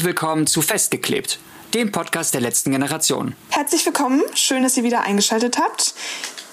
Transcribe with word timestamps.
Herzlich 0.00 0.16
willkommen 0.16 0.46
zu 0.46 0.62
Festgeklebt, 0.62 1.38
dem 1.74 1.92
Podcast 1.92 2.32
der 2.32 2.40
letzten 2.40 2.70
Generation. 2.70 3.36
Herzlich 3.50 3.84
willkommen, 3.84 4.22
schön, 4.32 4.62
dass 4.62 4.74
ihr 4.78 4.82
wieder 4.82 5.02
eingeschaltet 5.02 5.58
habt. 5.58 5.92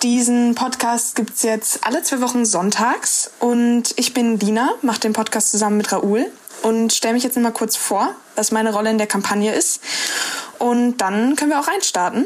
Diesen 0.03 0.53
Podcast 0.53 1.15
gibt 1.15 1.33
es 1.33 1.43
jetzt 1.43 1.87
alle 1.87 2.03
zwei 2.03 2.19
Wochen 2.19 2.43
sonntags 2.43 3.31
und 3.39 3.93
ich 3.95 4.13
bin 4.13 4.37
Dina, 4.37 4.73
mache 4.81 4.99
den 4.99 5.13
Podcast 5.13 5.51
zusammen 5.51 5.77
mit 5.77 5.93
Raoul 5.93 6.25
und 6.61 6.91
stelle 6.91 7.13
mich 7.13 7.23
jetzt 7.23 7.37
mal 7.37 7.53
kurz 7.53 7.77
vor, 7.77 8.13
was 8.35 8.51
meine 8.51 8.73
Rolle 8.73 8.89
in 8.89 8.97
der 8.97 9.07
Kampagne 9.07 9.55
ist. 9.55 9.79
Und 10.59 10.97
dann 10.97 11.37
können 11.37 11.51
wir 11.51 11.61
auch 11.61 11.69
reinstarten. 11.69 12.25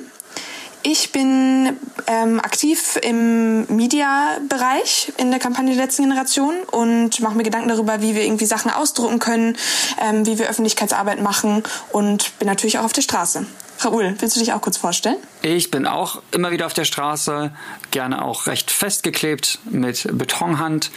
Ich 0.83 1.11
bin 1.11 1.77
ähm, 2.07 2.39
aktiv 2.39 2.97
im 3.03 3.67
Media-Bereich 3.67 5.13
in 5.17 5.29
der 5.29 5.39
Kampagne 5.39 5.75
der 5.75 5.85
letzten 5.85 6.03
Generation 6.03 6.55
und 6.71 7.19
mache 7.19 7.35
mir 7.35 7.43
Gedanken 7.43 7.69
darüber, 7.69 8.01
wie 8.01 8.15
wir 8.15 8.23
irgendwie 8.23 8.47
Sachen 8.47 8.71
ausdrucken 8.71 9.19
können, 9.19 9.57
ähm, 10.01 10.25
wie 10.25 10.39
wir 10.39 10.49
Öffentlichkeitsarbeit 10.49 11.21
machen 11.21 11.63
und 11.91 12.37
bin 12.39 12.47
natürlich 12.47 12.79
auch 12.79 12.83
auf 12.83 12.93
der 12.93 13.03
Straße. 13.03 13.45
Raoul, 13.79 14.15
willst 14.19 14.35
du 14.35 14.39
dich 14.39 14.53
auch 14.53 14.61
kurz 14.61 14.77
vorstellen? 14.77 15.17
Ich 15.41 15.71
bin 15.71 15.85
auch 15.85 16.21
immer 16.31 16.51
wieder 16.51 16.65
auf 16.65 16.73
der 16.73 16.85
Straße, 16.85 17.51
gerne 17.91 18.23
auch 18.23 18.47
recht 18.47 18.71
festgeklebt 18.71 19.59
mit 19.65 20.07
Betonhand 20.17 20.91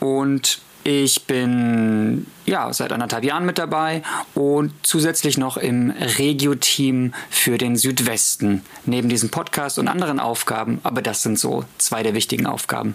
und 0.00 0.60
ich 0.86 1.24
bin 1.24 2.28
ja 2.44 2.72
seit 2.72 2.92
anderthalb 2.92 3.24
Jahren 3.24 3.44
mit 3.44 3.58
dabei 3.58 4.04
und 4.36 4.72
zusätzlich 4.84 5.36
noch 5.36 5.56
im 5.56 5.90
Regio-Team 5.90 7.12
für 7.28 7.58
den 7.58 7.74
Südwesten. 7.74 8.62
Neben 8.84 9.08
diesem 9.08 9.30
Podcast 9.30 9.80
und 9.80 9.88
anderen 9.88 10.20
Aufgaben, 10.20 10.78
aber 10.84 11.02
das 11.02 11.22
sind 11.22 11.40
so 11.40 11.64
zwei 11.78 12.04
der 12.04 12.14
wichtigen 12.14 12.46
Aufgaben. 12.46 12.94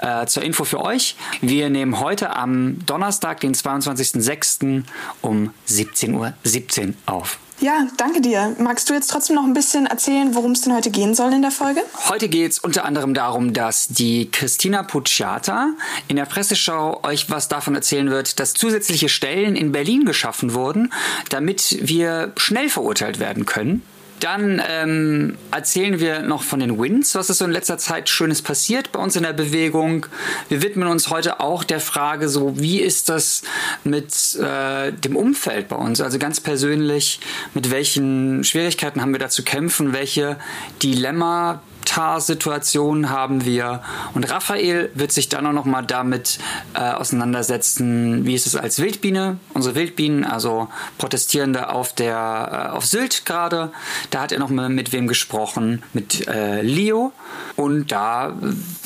Äh, 0.00 0.26
zur 0.26 0.42
Info 0.42 0.64
für 0.64 0.82
euch: 0.82 1.16
Wir 1.40 1.70
nehmen 1.70 1.98
heute 1.98 2.36
am 2.36 2.84
Donnerstag, 2.84 3.40
den 3.40 3.54
22.06. 3.54 4.82
um 5.22 5.54
17.17 5.66 6.12
Uhr 6.12 6.34
17 6.44 6.94
auf. 7.06 7.38
Ja, 7.60 7.86
danke 7.98 8.22
dir. 8.22 8.56
Magst 8.58 8.88
du 8.88 8.94
jetzt 8.94 9.08
trotzdem 9.10 9.36
noch 9.36 9.44
ein 9.44 9.52
bisschen 9.52 9.84
erzählen, 9.84 10.34
worum 10.34 10.52
es 10.52 10.62
denn 10.62 10.74
heute 10.74 10.90
gehen 10.90 11.14
soll 11.14 11.34
in 11.34 11.42
der 11.42 11.50
Folge? 11.50 11.82
Heute 12.08 12.30
geht 12.30 12.52
es 12.52 12.58
unter 12.58 12.86
anderem 12.86 13.12
darum, 13.12 13.52
dass 13.52 13.88
die 13.88 14.30
Christina 14.30 14.82
Pucciata 14.82 15.74
in 16.08 16.16
der 16.16 16.24
Presseschau 16.24 17.00
euch 17.02 17.28
was 17.28 17.48
davon 17.48 17.74
erzählen 17.74 18.10
wird, 18.10 18.40
dass 18.40 18.54
zusätzliche 18.54 19.10
Stellen 19.10 19.56
in 19.56 19.72
Berlin 19.72 20.06
geschaffen 20.06 20.54
wurden, 20.54 20.90
damit 21.28 21.76
wir 21.82 22.32
schnell 22.38 22.70
verurteilt 22.70 23.20
werden 23.20 23.44
können. 23.44 23.82
Dann 24.20 24.62
ähm, 24.68 25.38
erzählen 25.50 25.98
wir 25.98 26.20
noch 26.20 26.42
von 26.42 26.60
den 26.60 26.78
Wins, 26.78 27.14
was 27.14 27.30
ist 27.30 27.38
so 27.38 27.46
in 27.46 27.50
letzter 27.50 27.78
Zeit 27.78 28.08
Schönes 28.10 28.42
passiert 28.42 28.92
bei 28.92 29.00
uns 29.00 29.16
in 29.16 29.22
der 29.22 29.32
Bewegung. 29.32 30.06
Wir 30.50 30.62
widmen 30.62 30.88
uns 30.88 31.08
heute 31.08 31.40
auch 31.40 31.64
der 31.64 31.80
Frage, 31.80 32.28
so 32.28 32.58
wie 32.60 32.80
ist 32.80 33.08
das 33.08 33.42
mit 33.82 34.36
äh, 34.36 34.92
dem 34.92 35.16
Umfeld 35.16 35.68
bei 35.68 35.76
uns, 35.76 36.02
also 36.02 36.18
ganz 36.18 36.38
persönlich, 36.38 37.20
mit 37.54 37.70
welchen 37.70 38.44
Schwierigkeiten 38.44 39.00
haben 39.00 39.12
wir 39.12 39.18
da 39.18 39.30
zu 39.30 39.42
kämpfen, 39.42 39.94
welche 39.94 40.36
Dilemma 40.82 41.62
Avatar-Situation 41.90 43.10
haben 43.10 43.44
wir. 43.44 43.82
Und 44.14 44.30
Raphael 44.30 44.90
wird 44.94 45.12
sich 45.12 45.28
dann 45.28 45.46
auch 45.46 45.52
noch 45.52 45.64
mal 45.64 45.82
damit 45.82 46.38
äh, 46.74 46.80
auseinandersetzen, 46.80 48.24
wie 48.24 48.34
ist 48.34 48.46
es 48.46 48.56
als 48.56 48.78
Wildbiene, 48.78 49.38
unsere 49.54 49.74
Wildbienen, 49.74 50.24
also 50.24 50.68
Protestierende 50.98 51.70
auf 51.70 51.92
der 51.92 52.68
äh, 52.70 52.76
auf 52.76 52.86
Sylt 52.86 53.26
gerade. 53.26 53.72
Da 54.10 54.22
hat 54.22 54.32
er 54.32 54.38
noch 54.38 54.50
mal 54.50 54.68
mit 54.68 54.92
wem 54.92 55.08
gesprochen, 55.08 55.82
mit 55.92 56.28
äh, 56.28 56.62
Leo. 56.62 57.12
Und 57.56 57.90
da, 57.90 58.36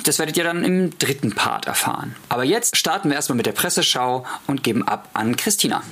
das 0.05 0.19
werdet 0.19 0.37
ihr 0.37 0.45
dann 0.45 0.65
im 0.65 0.99
dritten 0.99 1.35
Part 1.35 1.67
erfahren. 1.67 2.17
Aber 2.29 2.45
jetzt 2.45 2.77
starten 2.77 3.11
wir 3.11 3.17
erstmal 3.17 3.37
mit 3.37 3.47
der 3.47 3.53
Presseschau 3.53 4.25
und 4.47 4.63
geben 4.63 4.83
ab 4.87 5.11
an 5.13 5.37
Christina. 5.37 5.83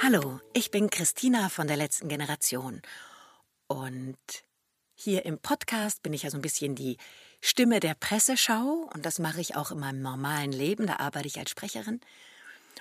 Hallo, 0.00 0.38
ich 0.52 0.70
bin 0.70 0.90
Christina 0.90 1.48
von 1.48 1.66
der 1.66 1.76
letzten 1.76 2.08
Generation 2.08 2.82
und 3.74 4.16
hier 4.94 5.24
im 5.24 5.38
Podcast 5.38 6.04
bin 6.04 6.12
ich 6.12 6.22
ja 6.22 6.30
so 6.30 6.38
ein 6.38 6.42
bisschen 6.42 6.76
die 6.76 6.96
Stimme 7.40 7.80
der 7.80 7.94
Presseschau 7.94 8.88
und 8.94 9.04
das 9.04 9.18
mache 9.18 9.40
ich 9.40 9.56
auch 9.56 9.72
in 9.72 9.80
meinem 9.80 10.00
normalen 10.00 10.52
Leben, 10.52 10.86
da 10.86 10.96
arbeite 10.96 11.26
ich 11.26 11.38
als 11.40 11.50
Sprecherin. 11.50 12.00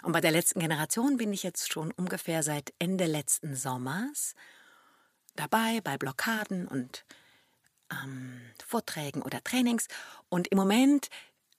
Und 0.03 0.11
bei 0.11 0.21
der 0.21 0.29
letzten 0.29 0.59
Generation 0.59 1.17
bin 1.17 1.33
ich 1.33 1.41
jetzt 1.41 1.71
schon 1.73 1.91
ungefähr 1.93 2.43
seit 2.43 2.73
Ende 2.77 3.05
letzten 3.05 3.55
Sommers 3.55 4.35
dabei 5.35 5.81
bei 5.83 5.97
Blockaden 5.97 6.67
und 6.67 7.05
ähm, 7.91 8.39
Vorträgen 8.63 9.23
oder 9.23 9.43
Trainings. 9.43 9.87
Und 10.29 10.47
im 10.49 10.59
Moment 10.59 11.09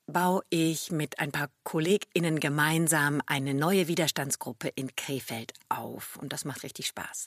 baue 0.07 0.43
ich 0.51 0.93
mit 0.93 1.19
ein 1.19 1.33
paar 1.33 1.51
KollegInnen 1.65 2.39
gemeinsam 2.39 3.21
eine 3.27 3.55
neue 3.55 3.89
Widerstandsgruppe 3.89 4.69
in 4.69 4.95
Krefeld 4.95 5.55
auf. 5.69 6.17
Und 6.19 6.33
das 6.33 6.45
macht 6.45 6.63
richtig 6.63 6.87
Spaß. 6.87 7.27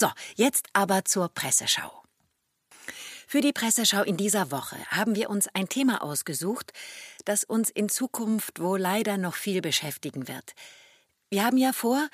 So, 0.00 0.10
jetzt 0.34 0.68
aber 0.72 1.04
zur 1.04 1.28
Presseschau. 1.28 2.02
Für 3.26 3.42
die 3.42 3.52
Presseschau 3.52 4.02
in 4.02 4.16
dieser 4.16 4.50
Woche 4.50 4.76
haben 4.88 5.14
wir 5.14 5.28
uns 5.28 5.46
ein 5.48 5.68
Thema 5.68 6.02
ausgesucht, 6.02 6.72
das 7.26 7.44
uns 7.44 7.68
in 7.68 7.90
Zukunft 7.90 8.60
wohl 8.60 8.80
leider 8.80 9.18
noch 9.18 9.34
viel 9.34 9.60
beschäftigen 9.60 10.26
wird. 10.26 10.54
Wir 11.28 11.44
haben 11.44 11.58
ja 11.58 11.74
vor, 11.74 12.08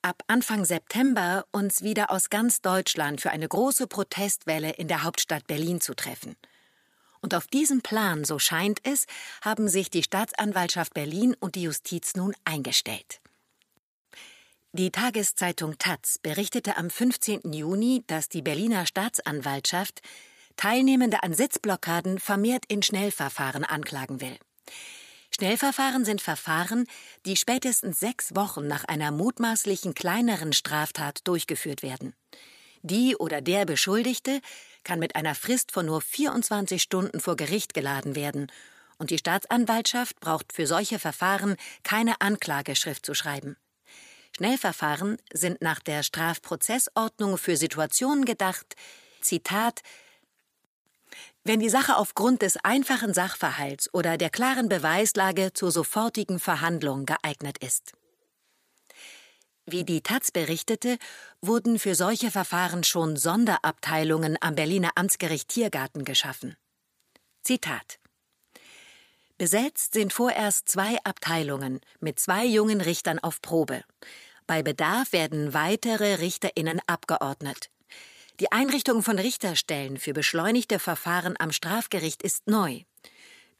ab 0.00 0.22
Anfang 0.28 0.64
September 0.64 1.44
uns 1.50 1.82
wieder 1.82 2.12
aus 2.12 2.30
ganz 2.30 2.60
Deutschland 2.60 3.20
für 3.20 3.32
eine 3.32 3.48
große 3.48 3.88
Protestwelle 3.88 4.70
in 4.70 4.86
der 4.86 5.02
Hauptstadt 5.02 5.48
Berlin 5.48 5.80
zu 5.80 5.94
treffen. 5.94 6.36
Und 7.20 7.34
auf 7.34 7.48
diesem 7.48 7.82
Plan, 7.82 8.24
so 8.24 8.38
scheint 8.38 8.78
es, 8.84 9.06
haben 9.42 9.66
sich 9.66 9.90
die 9.90 10.04
Staatsanwaltschaft 10.04 10.94
Berlin 10.94 11.34
und 11.40 11.56
die 11.56 11.62
Justiz 11.64 12.14
nun 12.14 12.32
eingestellt. 12.44 13.20
Die 14.76 14.90
Tageszeitung 14.90 15.78
Taz 15.78 16.18
berichtete 16.18 16.76
am 16.76 16.90
15. 16.90 17.52
Juni, 17.52 18.02
dass 18.08 18.28
die 18.28 18.42
Berliner 18.42 18.86
Staatsanwaltschaft 18.86 20.00
Teilnehmende 20.56 21.22
an 21.22 21.32
Sitzblockaden 21.32 22.18
vermehrt 22.18 22.64
in 22.66 22.82
Schnellverfahren 22.82 23.62
anklagen 23.62 24.20
will. 24.20 24.36
Schnellverfahren 25.30 26.04
sind 26.04 26.20
Verfahren, 26.20 26.88
die 27.24 27.36
spätestens 27.36 28.00
sechs 28.00 28.34
Wochen 28.34 28.66
nach 28.66 28.82
einer 28.86 29.12
mutmaßlichen 29.12 29.94
kleineren 29.94 30.52
Straftat 30.52 31.20
durchgeführt 31.22 31.84
werden. 31.84 32.12
Die 32.82 33.14
oder 33.14 33.40
der 33.40 33.66
Beschuldigte 33.66 34.40
kann 34.82 34.98
mit 34.98 35.14
einer 35.14 35.36
Frist 35.36 35.70
von 35.70 35.86
nur 35.86 36.00
24 36.00 36.82
Stunden 36.82 37.20
vor 37.20 37.36
Gericht 37.36 37.74
geladen 37.74 38.16
werden, 38.16 38.50
und 38.98 39.10
die 39.10 39.18
Staatsanwaltschaft 39.18 40.18
braucht 40.18 40.52
für 40.52 40.66
solche 40.66 40.98
Verfahren 40.98 41.54
keine 41.84 42.20
Anklageschrift 42.20 43.06
zu 43.06 43.14
schreiben. 43.14 43.56
Schnellverfahren 44.36 45.18
sind 45.32 45.62
nach 45.62 45.78
der 45.78 46.02
Strafprozessordnung 46.02 47.38
für 47.38 47.56
Situationen 47.56 48.24
gedacht, 48.24 48.74
Zitat, 49.20 49.82
wenn 51.44 51.60
die 51.60 51.68
Sache 51.68 51.96
aufgrund 51.96 52.42
des 52.42 52.56
einfachen 52.56 53.14
Sachverhalts 53.14 53.92
oder 53.94 54.16
der 54.16 54.30
klaren 54.30 54.68
Beweislage 54.68 55.52
zur 55.52 55.70
sofortigen 55.70 56.40
Verhandlung 56.40 57.06
geeignet 57.06 57.58
ist. 57.58 57.92
Wie 59.66 59.84
die 59.84 60.02
Taz 60.02 60.30
berichtete, 60.30 60.98
wurden 61.40 61.78
für 61.78 61.94
solche 61.94 62.30
Verfahren 62.30 62.82
schon 62.82 63.16
Sonderabteilungen 63.16 64.36
am 64.40 64.56
Berliner 64.56 64.90
Amtsgericht 64.96 65.48
Tiergarten 65.48 66.04
geschaffen. 66.04 66.56
Zitat 67.42 67.98
Besetzt 69.38 69.94
sind 69.94 70.12
vorerst 70.12 70.68
zwei 70.68 70.98
Abteilungen 71.04 71.80
mit 72.00 72.20
zwei 72.20 72.44
jungen 72.44 72.80
Richtern 72.80 73.18
auf 73.18 73.42
Probe. 73.42 73.82
Bei 74.46 74.62
Bedarf 74.62 75.12
werden 75.12 75.54
weitere 75.54 76.16
Richterinnen 76.16 76.80
abgeordnet. 76.86 77.70
Die 78.40 78.52
Einrichtung 78.52 79.02
von 79.02 79.18
Richterstellen 79.18 79.96
für 79.96 80.12
beschleunigte 80.12 80.78
Verfahren 80.78 81.36
am 81.38 81.52
Strafgericht 81.52 82.22
ist 82.22 82.46
neu. 82.46 82.80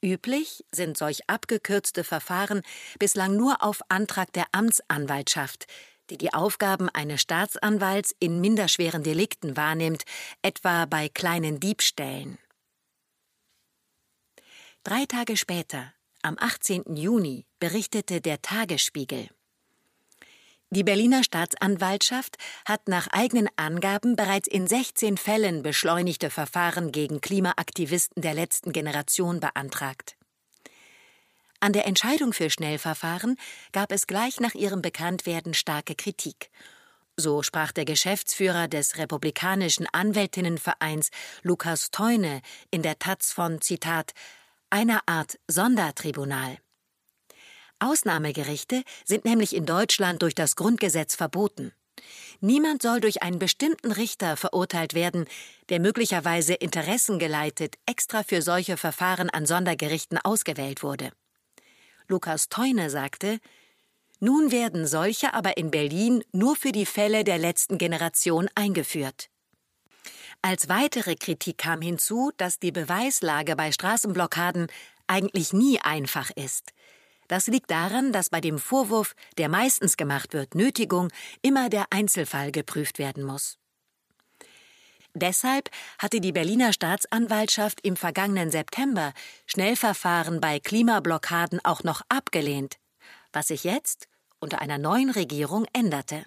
Üblich 0.02 0.64
sind 0.70 0.98
solch 0.98 1.20
abgekürzte 1.30 2.04
Verfahren 2.04 2.62
bislang 2.98 3.36
nur 3.36 3.62
auf 3.62 3.80
Antrag 3.88 4.32
der 4.32 4.46
Amtsanwaltschaft, 4.52 5.66
die 6.10 6.18
die 6.18 6.34
Aufgaben 6.34 6.90
eines 6.90 7.22
Staatsanwalts 7.22 8.14
in 8.18 8.40
minderschweren 8.40 9.02
Delikten 9.02 9.56
wahrnimmt, 9.56 10.02
etwa 10.42 10.84
bei 10.84 11.08
kleinen 11.08 11.60
Diebstählen. 11.60 12.36
Drei 14.82 15.06
Tage 15.06 15.38
später, 15.38 15.94
am 16.20 16.36
18. 16.38 16.96
Juni, 16.96 17.46
berichtete 17.58 18.20
der 18.20 18.42
Tagesspiegel. 18.42 19.30
Die 20.74 20.82
Berliner 20.82 21.22
Staatsanwaltschaft 21.22 22.36
hat 22.64 22.88
nach 22.88 23.06
eigenen 23.12 23.48
Angaben 23.54 24.16
bereits 24.16 24.48
in 24.48 24.66
16 24.66 25.16
Fällen 25.16 25.62
beschleunigte 25.62 26.30
Verfahren 26.30 26.90
gegen 26.90 27.20
Klimaaktivisten 27.20 28.20
der 28.20 28.34
letzten 28.34 28.72
Generation 28.72 29.38
beantragt. 29.38 30.16
An 31.60 31.74
der 31.74 31.86
Entscheidung 31.86 32.32
für 32.32 32.50
Schnellverfahren 32.50 33.36
gab 33.70 33.92
es 33.92 34.08
gleich 34.08 34.40
nach 34.40 34.54
ihrem 34.54 34.82
Bekanntwerden 34.82 35.54
starke 35.54 35.94
Kritik. 35.94 36.50
So 37.16 37.44
sprach 37.44 37.70
der 37.70 37.84
Geschäftsführer 37.84 38.66
des 38.66 38.98
Republikanischen 38.98 39.86
Anwältinnenvereins 39.92 41.10
Lukas 41.42 41.92
Teune 41.92 42.42
in 42.72 42.82
der 42.82 42.98
Taz 42.98 43.30
von 43.30 43.60
Zitat 43.60 44.10
einer 44.70 45.02
Art 45.06 45.38
Sondertribunal. 45.46 46.58
Ausnahmegerichte 47.84 48.82
sind 49.04 49.24
nämlich 49.24 49.54
in 49.54 49.66
Deutschland 49.66 50.22
durch 50.22 50.34
das 50.34 50.56
Grundgesetz 50.56 51.14
verboten. 51.14 51.72
Niemand 52.40 52.82
soll 52.82 53.00
durch 53.00 53.22
einen 53.22 53.38
bestimmten 53.38 53.92
Richter 53.92 54.36
verurteilt 54.36 54.94
werden, 54.94 55.26
der 55.68 55.80
möglicherweise 55.80 56.54
interessengeleitet 56.54 57.76
extra 57.86 58.22
für 58.22 58.42
solche 58.42 58.76
Verfahren 58.76 59.30
an 59.30 59.46
Sondergerichten 59.46 60.18
ausgewählt 60.18 60.82
wurde. 60.82 61.10
Lukas 62.08 62.48
Teune 62.48 62.90
sagte, 62.90 63.38
nun 64.20 64.50
werden 64.50 64.86
solche 64.86 65.34
aber 65.34 65.56
in 65.56 65.70
Berlin 65.70 66.24
nur 66.32 66.56
für 66.56 66.72
die 66.72 66.86
Fälle 66.86 67.24
der 67.24 67.38
letzten 67.38 67.78
Generation 67.78 68.48
eingeführt. 68.54 69.28
Als 70.42 70.68
weitere 70.68 71.14
Kritik 71.14 71.58
kam 71.58 71.80
hinzu, 71.80 72.30
dass 72.36 72.58
die 72.58 72.72
Beweislage 72.72 73.56
bei 73.56 73.72
Straßenblockaden 73.72 74.66
eigentlich 75.06 75.52
nie 75.52 75.80
einfach 75.80 76.30
ist. 76.36 76.73
Das 77.28 77.46
liegt 77.46 77.70
daran, 77.70 78.12
dass 78.12 78.30
bei 78.30 78.40
dem 78.40 78.58
Vorwurf, 78.58 79.14
der 79.38 79.48
meistens 79.48 79.96
gemacht 79.96 80.32
wird, 80.32 80.54
Nötigung, 80.54 81.10
immer 81.42 81.68
der 81.68 81.86
Einzelfall 81.90 82.52
geprüft 82.52 82.98
werden 82.98 83.24
muss. 83.24 83.58
Deshalb 85.14 85.70
hatte 85.98 86.20
die 86.20 86.32
Berliner 86.32 86.72
Staatsanwaltschaft 86.72 87.80
im 87.82 87.96
vergangenen 87.96 88.50
September 88.50 89.12
Schnellverfahren 89.46 90.40
bei 90.40 90.58
Klimablockaden 90.58 91.64
auch 91.64 91.84
noch 91.84 92.02
abgelehnt, 92.08 92.78
was 93.32 93.48
sich 93.48 93.62
jetzt 93.62 94.08
unter 94.40 94.60
einer 94.60 94.78
neuen 94.78 95.10
Regierung 95.10 95.66
änderte. 95.72 96.26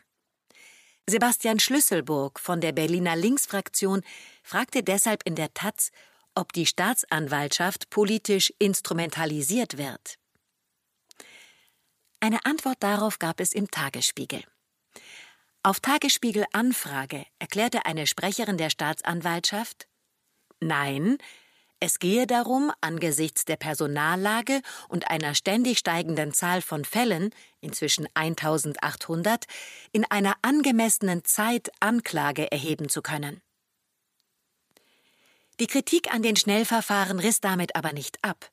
Sebastian 1.05 1.59
Schlüsselburg 1.59 2.39
von 2.39 2.61
der 2.61 2.71
Berliner 2.71 3.15
Linksfraktion 3.15 4.03
fragte 4.41 4.83
deshalb 4.83 5.23
in 5.25 5.35
der 5.35 5.53
Taz, 5.53 5.91
ob 6.33 6.53
die 6.53 6.65
Staatsanwaltschaft 6.65 7.89
politisch 7.89 8.53
instrumentalisiert 8.59 9.77
wird. 9.77 10.17
Eine 12.19 12.45
Antwort 12.45 12.77
darauf 12.79 13.19
gab 13.19 13.39
es 13.39 13.53
im 13.53 13.69
Tagesspiegel. 13.69 14.43
Auf 15.63 15.79
Tagesspiegel 15.79 16.45
Anfrage 16.53 17.25
erklärte 17.39 17.85
eine 17.85 18.07
Sprecherin 18.07 18.57
der 18.57 18.69
Staatsanwaltschaft 18.69 19.87
Nein, 20.59 21.17
es 21.79 21.99
gehe 21.99 22.25
darum, 22.25 22.71
angesichts 22.81 23.45
der 23.45 23.57
Personallage 23.57 24.61
und 24.87 25.11
einer 25.11 25.35
ständig 25.35 25.77
steigenden 25.77 26.33
Zahl 26.33 26.63
von 26.63 26.85
Fällen, 26.85 27.29
inzwischen 27.61 28.07
1800, 28.15 29.45
in 29.91 30.03
einer 30.05 30.35
angemessenen 30.41 31.23
Zeit 31.23 31.69
Anklage 31.79 32.51
erheben 32.51 32.89
zu 32.89 33.03
können. 33.03 33.41
Die 35.59 35.67
Kritik 35.67 36.11
an 36.11 36.23
den 36.23 36.35
Schnellverfahren 36.35 37.19
riss 37.19 37.41
damit 37.41 37.75
aber 37.75 37.93
nicht 37.93 38.23
ab. 38.23 38.49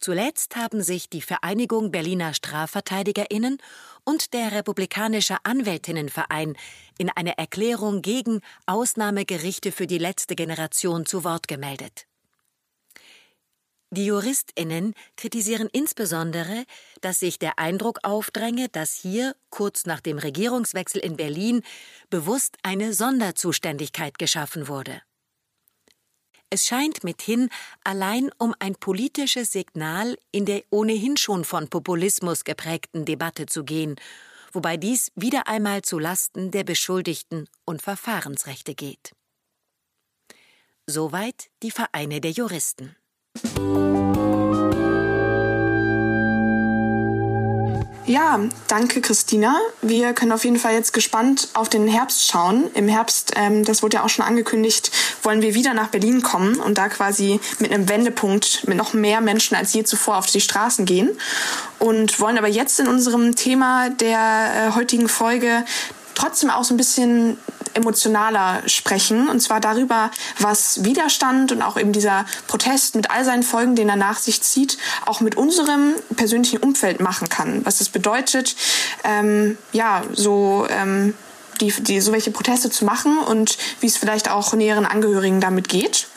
Zuletzt 0.00 0.54
haben 0.56 0.82
sich 0.82 1.10
die 1.10 1.22
Vereinigung 1.22 1.90
Berliner 1.90 2.32
Strafverteidigerinnen 2.32 3.58
und 4.04 4.32
der 4.32 4.52
Republikanische 4.52 5.36
Anwältinnenverein 5.42 6.56
in 6.98 7.10
einer 7.10 7.32
Erklärung 7.32 8.00
gegen 8.00 8.40
Ausnahmegerichte 8.66 9.72
für 9.72 9.86
die 9.86 9.98
letzte 9.98 10.36
Generation 10.36 11.04
zu 11.04 11.24
Wort 11.24 11.48
gemeldet. 11.48 12.06
Die 13.90 14.04
Juristinnen 14.04 14.94
kritisieren 15.16 15.68
insbesondere, 15.72 16.64
dass 17.00 17.20
sich 17.20 17.38
der 17.38 17.58
Eindruck 17.58 18.00
aufdränge, 18.02 18.68
dass 18.68 18.92
hier 18.92 19.34
kurz 19.48 19.86
nach 19.86 20.00
dem 20.00 20.18
Regierungswechsel 20.18 21.00
in 21.00 21.16
Berlin 21.16 21.62
bewusst 22.10 22.58
eine 22.62 22.92
Sonderzuständigkeit 22.92 24.18
geschaffen 24.18 24.68
wurde. 24.68 25.00
Es 26.50 26.66
scheint 26.66 27.04
mithin 27.04 27.50
allein 27.84 28.30
um 28.38 28.54
ein 28.58 28.74
politisches 28.74 29.52
Signal 29.52 30.16
in 30.32 30.46
der 30.46 30.62
ohnehin 30.70 31.18
schon 31.18 31.44
von 31.44 31.68
Populismus 31.68 32.44
geprägten 32.44 33.04
Debatte 33.04 33.44
zu 33.44 33.64
gehen, 33.64 33.96
wobei 34.52 34.78
dies 34.78 35.12
wieder 35.14 35.46
einmal 35.46 35.82
zu 35.82 35.98
Lasten 35.98 36.50
der 36.50 36.64
Beschuldigten 36.64 37.48
und 37.66 37.82
Verfahrensrechte 37.82 38.74
geht. 38.74 39.12
Soweit 40.86 41.50
die 41.62 41.70
Vereine 41.70 42.22
der 42.22 42.30
Juristen. 42.30 42.96
Ja, 48.08 48.40
danke 48.68 49.02
Christina. 49.02 49.54
Wir 49.82 50.14
können 50.14 50.32
auf 50.32 50.42
jeden 50.42 50.58
Fall 50.58 50.72
jetzt 50.72 50.94
gespannt 50.94 51.48
auf 51.52 51.68
den 51.68 51.86
Herbst 51.86 52.26
schauen. 52.26 52.70
Im 52.72 52.88
Herbst, 52.88 53.32
ähm, 53.36 53.66
das 53.66 53.82
wurde 53.82 53.96
ja 53.96 54.02
auch 54.02 54.08
schon 54.08 54.24
angekündigt, 54.24 54.90
wollen 55.22 55.42
wir 55.42 55.52
wieder 55.52 55.74
nach 55.74 55.88
Berlin 55.88 56.22
kommen 56.22 56.58
und 56.58 56.78
da 56.78 56.88
quasi 56.88 57.38
mit 57.58 57.70
einem 57.70 57.86
Wendepunkt 57.86 58.66
mit 58.66 58.78
noch 58.78 58.94
mehr 58.94 59.20
Menschen 59.20 59.56
als 59.56 59.74
je 59.74 59.84
zuvor 59.84 60.16
auf 60.16 60.24
die 60.24 60.40
Straßen 60.40 60.86
gehen. 60.86 61.10
Und 61.78 62.18
wollen 62.18 62.38
aber 62.38 62.48
jetzt 62.48 62.80
in 62.80 62.88
unserem 62.88 63.36
Thema 63.36 63.90
der 63.90 64.70
äh, 64.70 64.74
heutigen 64.74 65.10
Folge 65.10 65.66
trotzdem 66.18 66.50
auch 66.50 66.64
so 66.64 66.74
ein 66.74 66.76
bisschen 66.76 67.38
emotionaler 67.74 68.62
sprechen. 68.66 69.28
Und 69.28 69.40
zwar 69.40 69.60
darüber, 69.60 70.10
was 70.38 70.84
Widerstand 70.84 71.52
und 71.52 71.62
auch 71.62 71.76
eben 71.76 71.92
dieser 71.92 72.26
Protest 72.46 72.96
mit 72.96 73.10
all 73.10 73.24
seinen 73.24 73.42
Folgen, 73.42 73.76
den 73.76 73.88
er 73.88 73.96
nach 73.96 74.18
sich 74.18 74.42
zieht, 74.42 74.78
auch 75.06 75.20
mit 75.20 75.36
unserem 75.36 75.94
persönlichen 76.16 76.58
Umfeld 76.58 77.00
machen 77.00 77.28
kann. 77.28 77.64
Was 77.64 77.78
das 77.78 77.88
bedeutet, 77.88 78.56
ähm, 79.04 79.56
ja, 79.72 80.02
so, 80.12 80.66
ähm, 80.70 81.14
die, 81.60 81.72
die, 81.72 82.00
so 82.00 82.12
welche 82.12 82.30
Proteste 82.30 82.70
zu 82.70 82.84
machen 82.84 83.18
und 83.18 83.56
wie 83.80 83.86
es 83.86 83.96
vielleicht 83.96 84.30
auch 84.30 84.52
näheren 84.54 84.86
Angehörigen 84.86 85.40
damit 85.40 85.68
geht. 85.68 86.08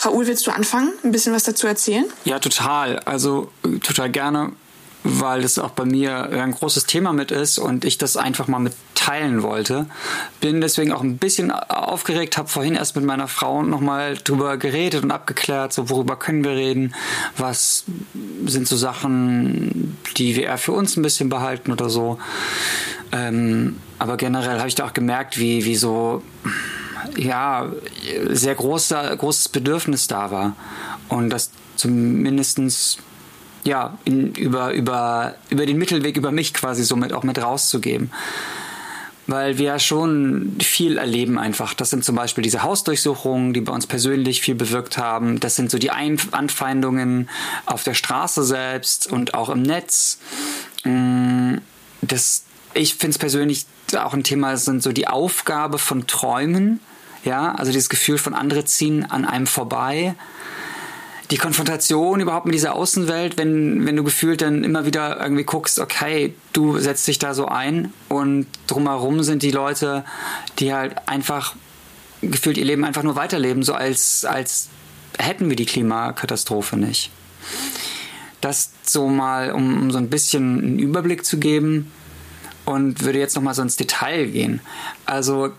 Raoul, 0.00 0.26
willst 0.26 0.46
du 0.46 0.50
anfangen, 0.50 0.92
ein 1.04 1.12
bisschen 1.12 1.32
was 1.32 1.44
dazu 1.44 1.66
erzählen? 1.66 2.04
Ja, 2.24 2.38
total. 2.38 2.98
Also 3.00 3.50
total 3.82 4.10
gerne 4.10 4.52
weil 5.04 5.44
es 5.44 5.58
auch 5.58 5.70
bei 5.70 5.84
mir 5.84 6.30
ein 6.30 6.52
großes 6.52 6.86
Thema 6.86 7.12
mit 7.12 7.30
ist 7.30 7.58
und 7.58 7.84
ich 7.84 7.98
das 7.98 8.16
einfach 8.16 8.48
mal 8.48 8.58
mit 8.58 8.72
teilen 8.94 9.42
wollte. 9.42 9.86
Bin 10.40 10.62
deswegen 10.62 10.92
auch 10.92 11.02
ein 11.02 11.18
bisschen 11.18 11.50
aufgeregt, 11.50 12.38
habe 12.38 12.48
vorhin 12.48 12.74
erst 12.74 12.96
mit 12.96 13.04
meiner 13.04 13.28
Frau 13.28 13.62
nochmal 13.62 14.16
drüber 14.16 14.56
geredet 14.56 15.04
und 15.04 15.10
abgeklärt, 15.10 15.74
so 15.74 15.90
worüber 15.90 16.16
können 16.16 16.42
wir 16.42 16.52
reden, 16.52 16.94
was 17.36 17.84
sind 18.46 18.66
so 18.66 18.76
Sachen, 18.76 19.98
die 20.16 20.36
wir 20.36 20.44
eher 20.44 20.58
für 20.58 20.72
uns 20.72 20.96
ein 20.96 21.02
bisschen 21.02 21.28
behalten 21.28 21.70
oder 21.70 21.90
so. 21.90 22.18
Ähm, 23.12 23.76
aber 23.98 24.16
generell 24.16 24.58
habe 24.58 24.68
ich 24.68 24.74
da 24.74 24.86
auch 24.86 24.94
gemerkt, 24.94 25.38
wie, 25.38 25.66
wie 25.66 25.76
so 25.76 26.22
ja, 27.16 27.70
sehr 28.30 28.54
großer, 28.54 29.14
großes 29.16 29.50
Bedürfnis 29.50 30.08
da 30.08 30.30
war. 30.30 30.56
Und 31.10 31.28
das 31.28 31.50
zumindestens 31.76 32.98
ja, 33.64 33.98
in, 34.04 34.34
über, 34.34 34.72
über, 34.72 35.34
über 35.50 35.66
den 35.66 35.78
Mittelweg, 35.78 36.16
über 36.16 36.30
mich 36.30 36.54
quasi 36.54 36.84
somit 36.84 37.12
auch 37.12 37.22
mit 37.22 37.42
rauszugeben. 37.42 38.12
Weil 39.26 39.56
wir 39.56 39.64
ja 39.64 39.78
schon 39.78 40.56
viel 40.60 40.98
erleben 40.98 41.38
einfach. 41.38 41.72
Das 41.72 41.88
sind 41.88 42.04
zum 42.04 42.14
Beispiel 42.14 42.42
diese 42.42 42.62
Hausdurchsuchungen, 42.62 43.54
die 43.54 43.62
bei 43.62 43.72
uns 43.72 43.86
persönlich 43.86 44.42
viel 44.42 44.54
bewirkt 44.54 44.98
haben. 44.98 45.40
Das 45.40 45.56
sind 45.56 45.70
so 45.70 45.78
die 45.78 45.90
Anfeindungen 45.90 47.30
auf 47.64 47.84
der 47.84 47.94
Straße 47.94 48.44
selbst 48.44 49.10
und 49.10 49.32
auch 49.32 49.48
im 49.48 49.62
Netz. 49.62 50.18
Mm, 50.84 51.54
das, 52.02 52.44
ich 52.74 52.96
finde 52.96 53.12
es 53.12 53.18
persönlich 53.18 53.64
auch 53.96 54.12
ein 54.12 54.24
Thema, 54.24 54.58
sind 54.58 54.82
so 54.82 54.92
die 54.92 55.08
Aufgabe 55.08 55.78
von 55.78 56.06
Träumen. 56.06 56.80
Ja, 57.24 57.54
also 57.54 57.72
dieses 57.72 57.88
Gefühl 57.88 58.18
von 58.18 58.34
andere 58.34 58.66
ziehen 58.66 59.10
an 59.10 59.24
einem 59.24 59.46
vorbei 59.46 60.14
die 61.30 61.36
Konfrontation 61.38 62.20
überhaupt 62.20 62.46
mit 62.46 62.54
dieser 62.54 62.74
Außenwelt, 62.74 63.38
wenn, 63.38 63.86
wenn 63.86 63.96
du 63.96 64.04
gefühlt 64.04 64.42
dann 64.42 64.62
immer 64.62 64.84
wieder 64.84 65.20
irgendwie 65.20 65.44
guckst, 65.44 65.78
okay, 65.78 66.34
du 66.52 66.78
setzt 66.78 67.06
dich 67.08 67.18
da 67.18 67.34
so 67.34 67.46
ein 67.46 67.92
und 68.08 68.46
drumherum 68.66 69.22
sind 69.22 69.42
die 69.42 69.50
Leute, 69.50 70.04
die 70.58 70.74
halt 70.74 71.08
einfach 71.08 71.54
gefühlt 72.20 72.58
ihr 72.58 72.64
Leben 72.64 72.84
einfach 72.84 73.02
nur 73.02 73.16
weiterleben, 73.16 73.62
so 73.62 73.74
als, 73.74 74.24
als 74.24 74.68
hätten 75.18 75.48
wir 75.48 75.56
die 75.56 75.66
Klimakatastrophe 75.66 76.76
nicht. 76.76 77.10
Das 78.40 78.70
so 78.82 79.08
mal, 79.08 79.52
um, 79.52 79.82
um 79.82 79.90
so 79.90 79.98
ein 79.98 80.10
bisschen 80.10 80.58
einen 80.58 80.78
Überblick 80.78 81.24
zu 81.24 81.38
geben 81.38 81.90
und 82.64 83.02
würde 83.02 83.18
jetzt 83.18 83.34
nochmal 83.34 83.54
so 83.54 83.62
ins 83.62 83.76
Detail 83.76 84.26
gehen. 84.26 84.60
Also 85.06 85.52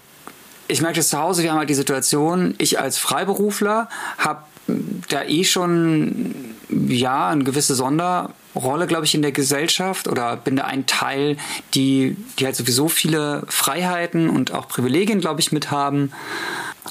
ich 0.68 0.82
merke 0.82 0.98
das 0.98 1.10
zu 1.10 1.20
Hause, 1.20 1.44
wir 1.44 1.52
haben 1.52 1.60
halt 1.60 1.70
die 1.70 1.76
Situation, 1.76 2.56
ich 2.58 2.80
als 2.80 2.98
Freiberufler 2.98 3.90
habe 4.18 4.44
da 4.68 5.24
eh 5.24 5.44
schon 5.44 6.36
ja 6.70 7.30
eine 7.30 7.44
gewisse 7.44 7.76
Sonderrolle, 7.76 8.88
glaube 8.88 9.06
ich, 9.06 9.14
in 9.16 9.22
der 9.22 9.32
Gesellschaft 9.32 10.08
oder 10.08 10.36
bin 10.38 10.56
da 10.56 10.66
ein 10.66 10.86
Teil, 10.86 11.38
die, 11.74 12.16
die 12.40 12.46
halt 12.46 12.56
sowieso 12.56 12.90
viele 12.90 13.44
Freiheiten 13.48 14.30
und 14.30 14.52
auch 14.52 14.68
Privilegien, 14.68 15.22
glaube 15.22 15.42
ich, 15.42 15.52
mit 15.52 15.72
haben. 15.72 16.12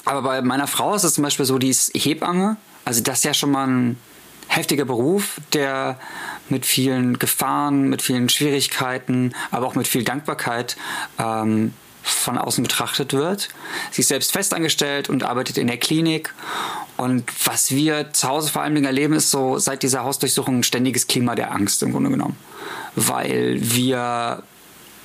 Aber 0.05 0.23
bei 0.23 0.43
meiner 0.43 0.67
Frau 0.67 0.95
ist 0.95 1.05
es 1.05 1.15
zum 1.15 1.25
Beispiel 1.25 1.47
so, 1.47 1.59
die 1.59 1.71
ist 1.71 1.91
Hebamme. 1.95 2.57
Also 2.85 3.03
das 3.03 3.19
ist 3.19 3.25
ja 3.25 3.35
schon 3.35 3.51
mal 3.51 3.67
ein 3.67 3.99
heftiger 4.49 4.85
Beruf, 4.85 5.41
der 5.53 5.99
mit 6.49 6.67
vielen 6.67 7.19
Gefahren, 7.19 7.89
mit 7.89 8.03
vielen 8.03 8.29
Schwierigkeiten, 8.29 9.33
aber 9.51 9.67
auch 9.67 9.75
mit 9.75 9.89
viel 9.89 10.05
Dankbarkeit 10.05 10.77
ähm, 11.19 11.73
von 12.05 12.39
außen 12.39 12.63
betrachtet 12.63 13.15
wird. 13.15 13.49
Sie 13.91 14.03
ist 14.03 14.09
selbst 14.09 14.33
festangestellt 14.33 15.09
und 15.09 15.25
arbeitet 15.25 15.57
in 15.57 15.67
der 15.67 15.79
Klinik 15.79 16.35
Und 16.97 17.25
was 17.45 17.71
wir 17.71 18.13
zu 18.13 18.29
Hause 18.29 18.51
vor 18.51 18.63
allem 18.63 18.85
erleben, 18.85 19.15
ist 19.15 19.31
so 19.31 19.59
seit 19.59 19.83
dieser 19.83 20.05
Hausdurchsuchung 20.05 20.59
ein 20.59 20.63
ständiges 20.63 21.07
Klima 21.07 21.35
der 21.35 21.53
Angst 21.53 21.83
im 21.83 21.93
Grunde 21.93 22.11
genommen. 22.11 22.37
Weil 22.95 23.59
wir 23.61 24.43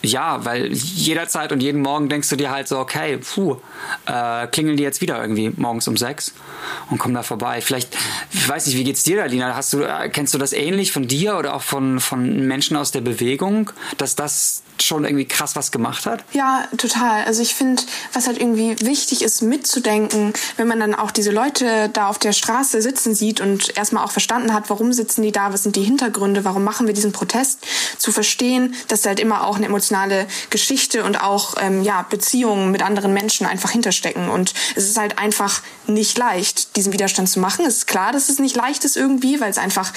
ja, 0.02 0.46
weil 0.46 0.72
jederzeit 0.72 1.52
und 1.52 1.62
jeden 1.62 1.82
Morgen 1.82 2.10
denkst 2.10 2.30
du 2.30 2.36
dir 2.36 2.52
halt 2.52 2.68
so, 2.68 2.80
okay, 2.80 3.18
puh, 3.18 3.58
äh, 4.06 4.48
klingeln 4.48 4.78
die 4.78 4.84
jetzt 4.84 5.02
wieder 5.02 5.20
irgendwie 5.22 5.52
morgens 5.58 5.88
um 5.88 5.98
sechs 5.98 6.34
und 6.90 6.98
kommen 6.98 7.14
da 7.14 7.24
vorbei. 7.24 7.62
Vielleicht, 7.62 7.96
ich 8.32 8.48
weiß 8.48 8.68
nicht, 8.68 8.78
wie 8.78 8.84
geht's 8.84 9.04
dir 9.04 9.18
da, 9.18 9.26
Lina? 9.26 9.56
Hast 9.56 9.74
du, 9.74 9.82
äh, 9.82 10.10
kennst 10.10 10.34
du 10.34 10.38
das 10.38 10.54
ähnlich 10.54 10.92
von 10.92 11.08
dir 11.08 11.38
oder 11.38 11.54
auch 11.54 11.62
von, 11.62 12.00
von 12.00 12.48
Menschen 12.48 12.78
aus 12.78 12.92
der 12.92 13.02
Bewegung, 13.02 13.72
dass 13.98 14.16
das 14.16 14.64
schon 14.82 15.04
irgendwie 15.04 15.26
krass 15.26 15.56
was 15.56 15.72
gemacht 15.72 16.06
hat? 16.06 16.24
Ja, 16.32 16.68
total. 16.78 17.26
Also 17.26 17.42
ich 17.42 17.54
finde, 17.54 17.82
was 18.14 18.28
halt 18.28 18.40
irgendwie 18.40 18.80
wichtig 18.82 19.22
ist, 19.22 19.42
mitzudenken, 19.42 20.34
wenn 20.58 20.68
man 20.68 20.80
dann 20.80 20.96
auch 20.96 21.12
diese 21.12 21.32
Leute 21.32 21.90
da 21.90 22.08
auf 22.08 22.20
der 22.20 22.34
Straße 22.34 22.82
sitzen 22.82 23.14
sieht 23.16 23.42
und 23.42 23.76
erstmal 23.78 24.06
auch 24.06 24.12
verstanden 24.12 24.54
hat, 24.54 24.70
warum 24.70 24.94
sitzen 24.94 25.22
die 25.22 25.32
da, 25.32 25.54
was 25.54 25.64
sind 25.64 25.76
die 25.76 25.84
Hintergründe, 25.84 26.46
warum 26.46 26.64
machen 26.64 26.88
wir 26.88 26.94
diesen 26.94 27.12
Protest, 27.12 27.66
zu 27.98 28.12
verstehen, 28.12 28.76
dass 28.88 29.02
da 29.02 29.10
halt 29.10 29.20
immer 29.20 29.46
auch 29.46 29.58
eine 29.58 29.66
emotionale 29.90 30.28
Geschichte 30.50 31.04
und 31.04 31.22
auch 31.22 31.56
ähm, 31.60 31.84
ja, 31.84 32.06
Beziehungen 32.10 32.72
mit 32.72 32.82
anderen 32.82 33.14
Menschen 33.14 33.46
einfach 33.46 33.72
hinterstecken. 33.72 34.30
Und 34.30 34.54
es 34.76 34.88
ist 34.88 34.98
halt 34.98 35.18
einfach 35.18 35.62
nicht 35.88 36.18
leicht, 36.18 36.76
diesen 36.76 36.94
Widerstand 36.94 37.30
zu 37.30 37.40
machen. 37.40 37.66
Es 37.66 37.78
ist 37.78 37.88
klar, 37.88 38.12
dass 38.12 38.30
es 38.30 38.40
nicht 38.40 38.56
leicht 38.56 38.86
ist 38.86 38.96
irgendwie, 38.96 39.42
weil 39.42 39.50
es 39.50 39.58
einfach, 39.58 39.92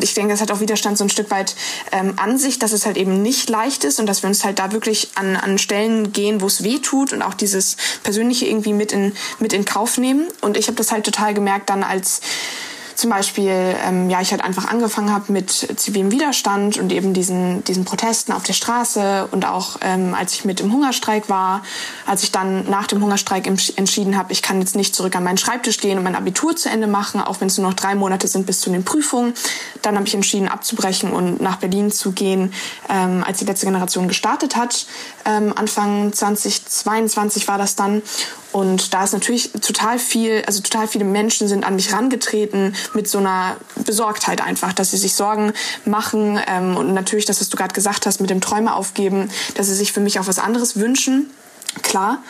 ich 0.00 0.14
denke, 0.14 0.34
es 0.34 0.40
hat 0.40 0.50
auch 0.50 0.60
Widerstand 0.60 0.98
so 0.98 1.04
ein 1.04 1.10
Stück 1.10 1.30
weit 1.30 1.54
ähm, 1.92 2.14
an 2.16 2.38
sich, 2.38 2.58
dass 2.58 2.72
es 2.72 2.86
halt 2.86 2.96
eben 2.96 3.22
nicht 3.22 3.48
leicht 3.48 3.84
ist 3.84 4.00
und 4.00 4.06
dass 4.06 4.22
wir 4.22 4.28
uns 4.28 4.44
halt 4.44 4.58
da 4.58 4.72
wirklich 4.72 5.10
an, 5.14 5.36
an 5.36 5.58
Stellen 5.58 6.12
gehen, 6.12 6.40
wo 6.40 6.46
es 6.46 6.62
weh 6.62 6.78
tut 6.78 7.12
und 7.12 7.22
auch 7.22 7.34
dieses 7.34 7.76
Persönliche 8.02 8.46
irgendwie 8.46 8.72
mit 8.72 8.92
in, 8.92 9.12
mit 9.38 9.52
in 9.52 9.64
Kauf 9.64 9.98
nehmen. 9.98 10.26
Und 10.40 10.56
ich 10.56 10.66
habe 10.66 10.76
das 10.76 10.90
halt 10.90 11.04
total 11.04 11.34
gemerkt 11.34 11.70
dann, 11.70 11.84
als 11.84 12.20
zum 12.96 13.10
Beispiel, 13.10 13.76
ähm, 13.86 14.08
ja, 14.08 14.22
ich 14.22 14.30
halt 14.30 14.42
einfach 14.42 14.66
angefangen 14.66 15.12
habe 15.12 15.30
mit 15.30 15.50
zivilem 15.50 16.10
Widerstand 16.10 16.78
und 16.78 16.90
eben 16.90 17.12
diesen, 17.12 17.62
diesen 17.64 17.84
Protesten 17.84 18.32
auf 18.32 18.42
der 18.42 18.54
Straße 18.54 19.28
und 19.30 19.46
auch 19.46 19.76
ähm, 19.82 20.14
als 20.14 20.32
ich 20.32 20.46
mit 20.46 20.60
im 20.60 20.72
Hungerstreik 20.72 21.28
war, 21.28 21.62
als 22.06 22.22
ich 22.22 22.32
dann 22.32 22.68
nach 22.70 22.86
dem 22.86 23.02
Hungerstreik 23.02 23.46
entschieden 23.46 24.16
habe, 24.16 24.32
ich 24.32 24.40
kann 24.40 24.60
jetzt 24.60 24.76
nicht 24.76 24.94
zurück 24.94 25.14
an 25.14 25.24
meinen 25.24 25.36
Schreibtisch 25.36 25.78
gehen 25.78 25.98
und 25.98 26.04
mein 26.04 26.16
Abitur 26.16 26.56
zu 26.56 26.70
Ende 26.70 26.86
machen, 26.86 27.20
auch 27.20 27.40
wenn 27.40 27.48
es 27.48 27.58
nur 27.58 27.68
noch 27.68 27.76
drei 27.76 27.94
Monate 27.94 28.28
sind 28.28 28.46
bis 28.46 28.60
zu 28.60 28.70
den 28.70 28.82
Prüfungen. 28.82 29.34
Dann 29.82 29.96
habe 29.96 30.06
ich 30.06 30.14
entschieden 30.14 30.48
abzubrechen 30.48 31.12
und 31.12 31.40
nach 31.40 31.56
Berlin 31.56 31.90
zu 31.90 32.12
gehen, 32.12 32.54
ähm, 32.88 33.22
als 33.26 33.38
die 33.38 33.44
letzte 33.44 33.66
Generation 33.66 34.08
gestartet 34.08 34.56
hat. 34.56 34.86
Ähm, 35.26 35.52
Anfang 35.54 36.14
2022 36.14 37.46
war 37.46 37.58
das 37.58 37.76
dann. 37.76 38.02
Und 38.56 38.94
da 38.94 39.04
ist 39.04 39.12
natürlich 39.12 39.52
total 39.52 39.98
viel, 39.98 40.42
also 40.46 40.62
total 40.62 40.88
viele 40.88 41.04
Menschen 41.04 41.46
sind 41.46 41.62
an 41.66 41.76
mich 41.76 41.92
rangetreten 41.92 42.74
mit 42.94 43.06
so 43.06 43.18
einer 43.18 43.58
Besorgtheit 43.84 44.40
einfach, 44.40 44.72
dass 44.72 44.92
sie 44.92 44.96
sich 44.96 45.12
Sorgen 45.14 45.52
machen 45.84 46.40
ähm, 46.46 46.74
und 46.74 46.94
natürlich, 46.94 47.26
das, 47.26 47.38
was 47.42 47.50
du 47.50 47.58
gerade 47.58 47.74
gesagt 47.74 48.06
hast, 48.06 48.18
mit 48.18 48.30
dem 48.30 48.40
Träume 48.40 48.74
aufgeben, 48.74 49.30
dass 49.56 49.66
sie 49.66 49.74
sich 49.74 49.92
für 49.92 50.00
mich 50.00 50.18
auch 50.20 50.26
was 50.26 50.38
anderes 50.38 50.76
wünschen 50.76 51.28
klar. 51.82 52.22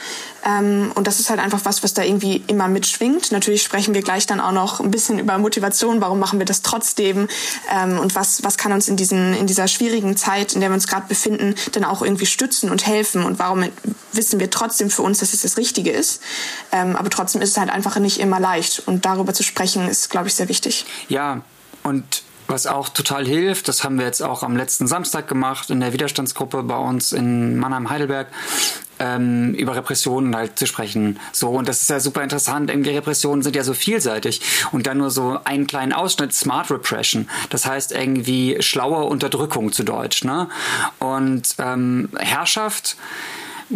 Ähm, 0.47 0.93
und 0.95 1.07
das 1.07 1.19
ist 1.19 1.29
halt 1.29 1.41
einfach 1.41 1.61
was, 1.65 1.83
was 1.83 1.93
da 1.93 2.03
irgendwie 2.03 2.45
immer 2.47 2.69
mitschwingt. 2.69 3.33
Natürlich 3.33 3.63
sprechen 3.63 3.95
wir 3.95 4.03
gleich 4.03 4.27
dann 4.27 4.41
auch 4.41 4.53
noch 4.53 4.81
ein 4.81 4.91
bisschen 4.91 5.19
über 5.19 5.37
Motivation. 5.39 6.01
Warum 6.01 6.19
machen 6.21 6.39
wir 6.39 6.47
das 6.47 6.63
trotzdem? 6.63 7.29
Ähm, 7.71 7.99
und 7.99 8.15
was, 8.15 8.45
was 8.45 8.57
kann 8.57 8.73
uns 8.73 8.89
in, 8.89 8.97
diesen, 8.97 9.35
in 9.35 9.47
dieser 9.47 9.67
schwierigen 9.67 10.17
Zeit, 10.17 10.53
in 10.53 10.61
der 10.61 10.71
wir 10.71 10.75
uns 10.75 10.87
gerade 10.87 11.09
befinden, 11.09 11.55
dann 11.73 11.85
auch 11.85 12.03
irgendwie 12.03 12.27
stützen 12.27 12.71
und 12.71 12.87
helfen? 12.87 13.25
Und 13.25 13.39
warum 13.39 13.65
wissen 14.13 14.39
wir 14.39 14.51
trotzdem 14.51 14.91
für 14.91 15.03
uns, 15.03 15.19
dass 15.19 15.33
es 15.33 15.43
das 15.43 15.57
Richtige 15.57 15.91
ist? 15.91 16.23
Ähm, 16.71 16.95
aber 16.97 17.11
trotzdem 17.11 17.43
ist 17.43 17.51
es 17.51 17.57
halt 17.57 17.71
einfach 17.71 17.99
nicht 17.99 18.21
immer 18.21 18.39
leicht. 18.39 18.83
Und 18.87 19.05
darüber 19.05 19.35
zu 19.35 19.43
sprechen, 19.43 19.89
ist, 19.89 20.11
glaube 20.11 20.29
ich, 20.29 20.35
sehr 20.35 20.49
wichtig. 20.49 20.87
Ja, 21.09 21.43
und 21.83 22.23
was 22.49 22.67
auch 22.67 22.89
total 22.89 23.27
hilft, 23.27 23.69
das 23.69 23.85
haben 23.85 23.99
wir 23.99 24.07
jetzt 24.07 24.23
auch 24.23 24.43
am 24.43 24.57
letzten 24.57 24.87
Samstag 24.87 25.29
gemacht 25.29 25.71
in 25.71 25.81
der 25.81 25.93
Widerstandsgruppe 25.93 26.63
bei 26.63 26.77
uns 26.77 27.13
in 27.13 27.57
Mannheim-Heidelberg, 27.57 28.29
ähm, 28.99 29.55
über 29.55 29.77
Repressionen 29.77 30.35
halt 30.35 30.59
zu 30.59 30.67
sprechen. 30.67 31.19
So, 31.33 31.51
und 31.51 31.69
das 31.69 31.83
ist 31.83 31.91
ja 31.91 32.01
super 32.01 32.23
interessant. 32.23 32.71
Irgendwie 32.71 32.91
Repressionen 32.91 33.43
sind 33.43 33.57
ja 33.57 33.65
so 33.65 33.75
vielseitig. 33.75 34.41
Und 34.73 34.87
dann 34.87 34.99
nur 34.99 35.11
so 35.11 35.39
einen 35.45 35.67
kleinen 35.67 35.93
Ausschnitt, 35.93 36.33
Smart 36.33 36.71
Repression. 36.71 37.29
Das 37.51 37.67
heißt 37.67 37.93
irgendwie 37.93 38.57
schlaue 38.61 39.05
Unterdrückung 39.05 39.73
zu 39.73 39.85
Deutsch. 39.85 40.25
Ne? 40.25 40.49
Und 40.99 41.57
ähm, 41.59 42.09
Herrschaft, 42.19 42.97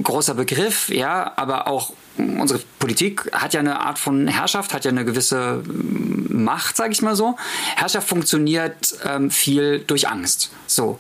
großer 0.01 0.35
Begriff, 0.35 0.89
ja, 0.89 1.33
aber 1.37 1.67
auch 1.67 1.93
unsere 2.17 2.61
Politik 2.79 3.31
hat 3.33 3.55
ja 3.55 3.61
eine 3.61 3.81
Art 3.81 3.99
von 3.99 4.29
Herrschaft, 4.29 4.75
hat 4.75 4.85
ja 4.85 4.91
eine 4.91 5.05
gewisse 5.05 5.63
mm, 5.65 6.43
Macht, 6.45 6.77
sage 6.77 6.93
ich 6.93 7.03
mal 7.03 7.17
so. 7.17 7.37
Herrschaft 7.77 8.09
funktioniert 8.09 8.95
ähm, 9.05 9.31
viel 9.31 9.81
durch 9.81 10.09
Angst. 10.09 10.51
So, 10.67 10.99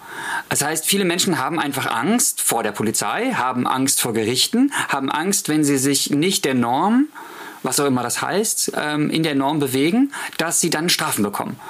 das 0.48 0.62
heißt, 0.62 0.84
viele 0.84 1.04
Menschen 1.04 1.38
haben 1.38 1.58
einfach 1.58 1.90
Angst 1.90 2.40
vor 2.40 2.62
der 2.62 2.72
Polizei, 2.72 3.32
haben 3.32 3.66
Angst 3.66 4.00
vor 4.00 4.12
Gerichten, 4.12 4.72
haben 4.88 5.10
Angst, 5.10 5.48
wenn 5.48 5.64
sie 5.64 5.78
sich 5.78 6.10
nicht 6.10 6.44
der 6.44 6.54
Norm 6.54 7.08
was 7.62 7.78
auch 7.78 7.86
immer 7.86 8.02
das 8.02 8.22
heißt, 8.22 8.72
ähm, 8.76 9.10
in 9.10 9.22
der 9.22 9.34
Norm 9.34 9.58
bewegen, 9.58 10.12
dass 10.38 10.60
sie 10.60 10.70
dann 10.70 10.88
Strafen 10.88 11.22
bekommen. 11.22 11.60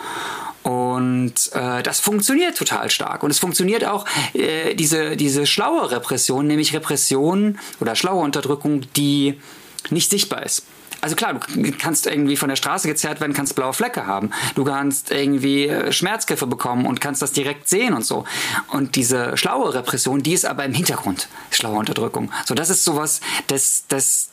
Und 1.01 1.51
äh, 1.55 1.83
das 1.83 1.99
funktioniert 1.99 2.59
total 2.59 2.91
stark. 2.91 3.23
Und 3.23 3.31
es 3.31 3.39
funktioniert 3.39 3.87
auch 3.87 4.05
äh, 4.35 4.75
diese, 4.75 5.17
diese 5.17 5.47
schlaue 5.47 5.91
Repression, 5.91 6.47
nämlich 6.47 6.75
Repression 6.75 7.59
oder 7.81 7.97
schlaue 7.97 8.23
Unterdrückung, 8.23 8.83
die 8.97 9.41
nicht 9.89 10.11
sichtbar 10.11 10.45
ist. 10.45 10.65
Also 11.01 11.17
klar, 11.17 11.41
du 11.55 11.73
kannst 11.73 12.07
irgendwie 12.07 12.37
von 12.37 12.51
der 12.51 12.57
Straße 12.57 12.87
gezerrt 12.87 13.23
werden, 13.23 13.33
kannst 13.33 13.55
blaue 13.55 13.73
Flecke 13.73 14.07
haben. 14.07 14.31
Du 14.55 14.65
kannst 14.65 15.11
irgendwie 15.11 15.69
äh, 15.69 15.91
Schmerzgriffe 15.91 16.47
bekommen 16.47 16.85
und 16.85 17.01
kannst 17.01 17.23
das 17.23 17.33
direkt 17.33 17.67
sehen 17.67 17.95
und 17.95 18.05
so. 18.05 18.27
Und 18.69 18.97
diese 18.97 19.39
schlaue 19.39 19.73
Repression, 19.73 20.23
die 20.23 20.35
ist 20.35 20.45
aber 20.45 20.67
im 20.67 20.75
Hintergrund, 20.75 21.29
schlaue 21.51 21.79
Unterdrückung. 21.79 22.31
So, 22.45 22.55
das 22.55 22.69
ist 22.69 22.85
sowas, 22.85 23.23
das, 23.47 23.85
das, 23.89 24.29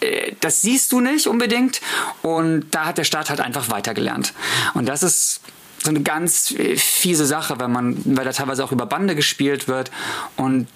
äh, 0.00 0.32
das 0.40 0.62
siehst 0.62 0.90
du 0.90 0.98
nicht 0.98 1.28
unbedingt 1.28 1.80
und 2.22 2.66
da 2.72 2.86
hat 2.86 2.98
der 2.98 3.04
Staat 3.04 3.30
halt 3.30 3.40
einfach 3.40 3.70
weitergelernt. 3.70 4.34
Und 4.74 4.86
das 4.86 5.04
ist 5.04 5.40
so 5.84 5.90
eine 5.90 6.02
ganz 6.02 6.50
äh, 6.52 6.76
fiese 6.76 7.26
Sache, 7.26 7.58
wenn 7.60 7.70
man, 7.70 8.00
weil 8.04 8.24
da 8.24 8.32
teilweise 8.32 8.64
auch 8.64 8.72
über 8.72 8.86
Bande 8.86 9.14
gespielt 9.14 9.68
wird 9.68 9.90
und 10.36 10.66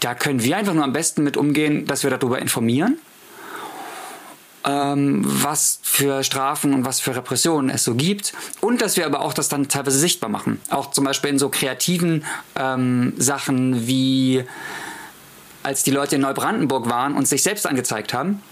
da 0.00 0.14
können 0.14 0.42
wir 0.42 0.56
einfach 0.56 0.74
nur 0.74 0.84
am 0.84 0.92
besten 0.92 1.22
mit 1.22 1.36
umgehen, 1.36 1.86
dass 1.86 2.02
wir 2.02 2.10
darüber 2.10 2.38
informieren, 2.38 2.98
ähm, 4.64 5.22
was 5.24 5.80
für 5.82 6.24
Strafen 6.24 6.74
und 6.74 6.84
was 6.84 7.00
für 7.00 7.14
Repressionen 7.14 7.70
es 7.70 7.84
so 7.84 7.94
gibt 7.94 8.32
und 8.60 8.80
dass 8.80 8.96
wir 8.96 9.06
aber 9.06 9.20
auch 9.20 9.34
das 9.34 9.48
dann 9.48 9.68
teilweise 9.68 9.98
sichtbar 9.98 10.30
machen. 10.30 10.60
Auch 10.70 10.90
zum 10.90 11.04
Beispiel 11.04 11.30
in 11.30 11.38
so 11.38 11.50
kreativen 11.50 12.24
ähm, 12.56 13.12
Sachen 13.16 13.86
wie 13.86 14.44
als 15.62 15.82
die 15.82 15.90
Leute 15.90 16.16
in 16.16 16.22
Neubrandenburg 16.22 16.88
waren 16.88 17.14
und 17.14 17.28
sich 17.28 17.42
selbst 17.42 17.66
angezeigt 17.66 18.12
haben 18.12 18.42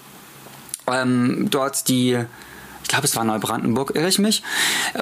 ähm, 0.87 1.49
dort 1.50 1.88
die 1.88 2.19
ich 2.83 2.89
glaube, 2.89 3.07
es 3.07 3.17
war 3.17 3.25
Neubrandenburg, 3.25 3.95
irre 3.95 4.09
ich 4.09 4.19
mich, 4.19 4.43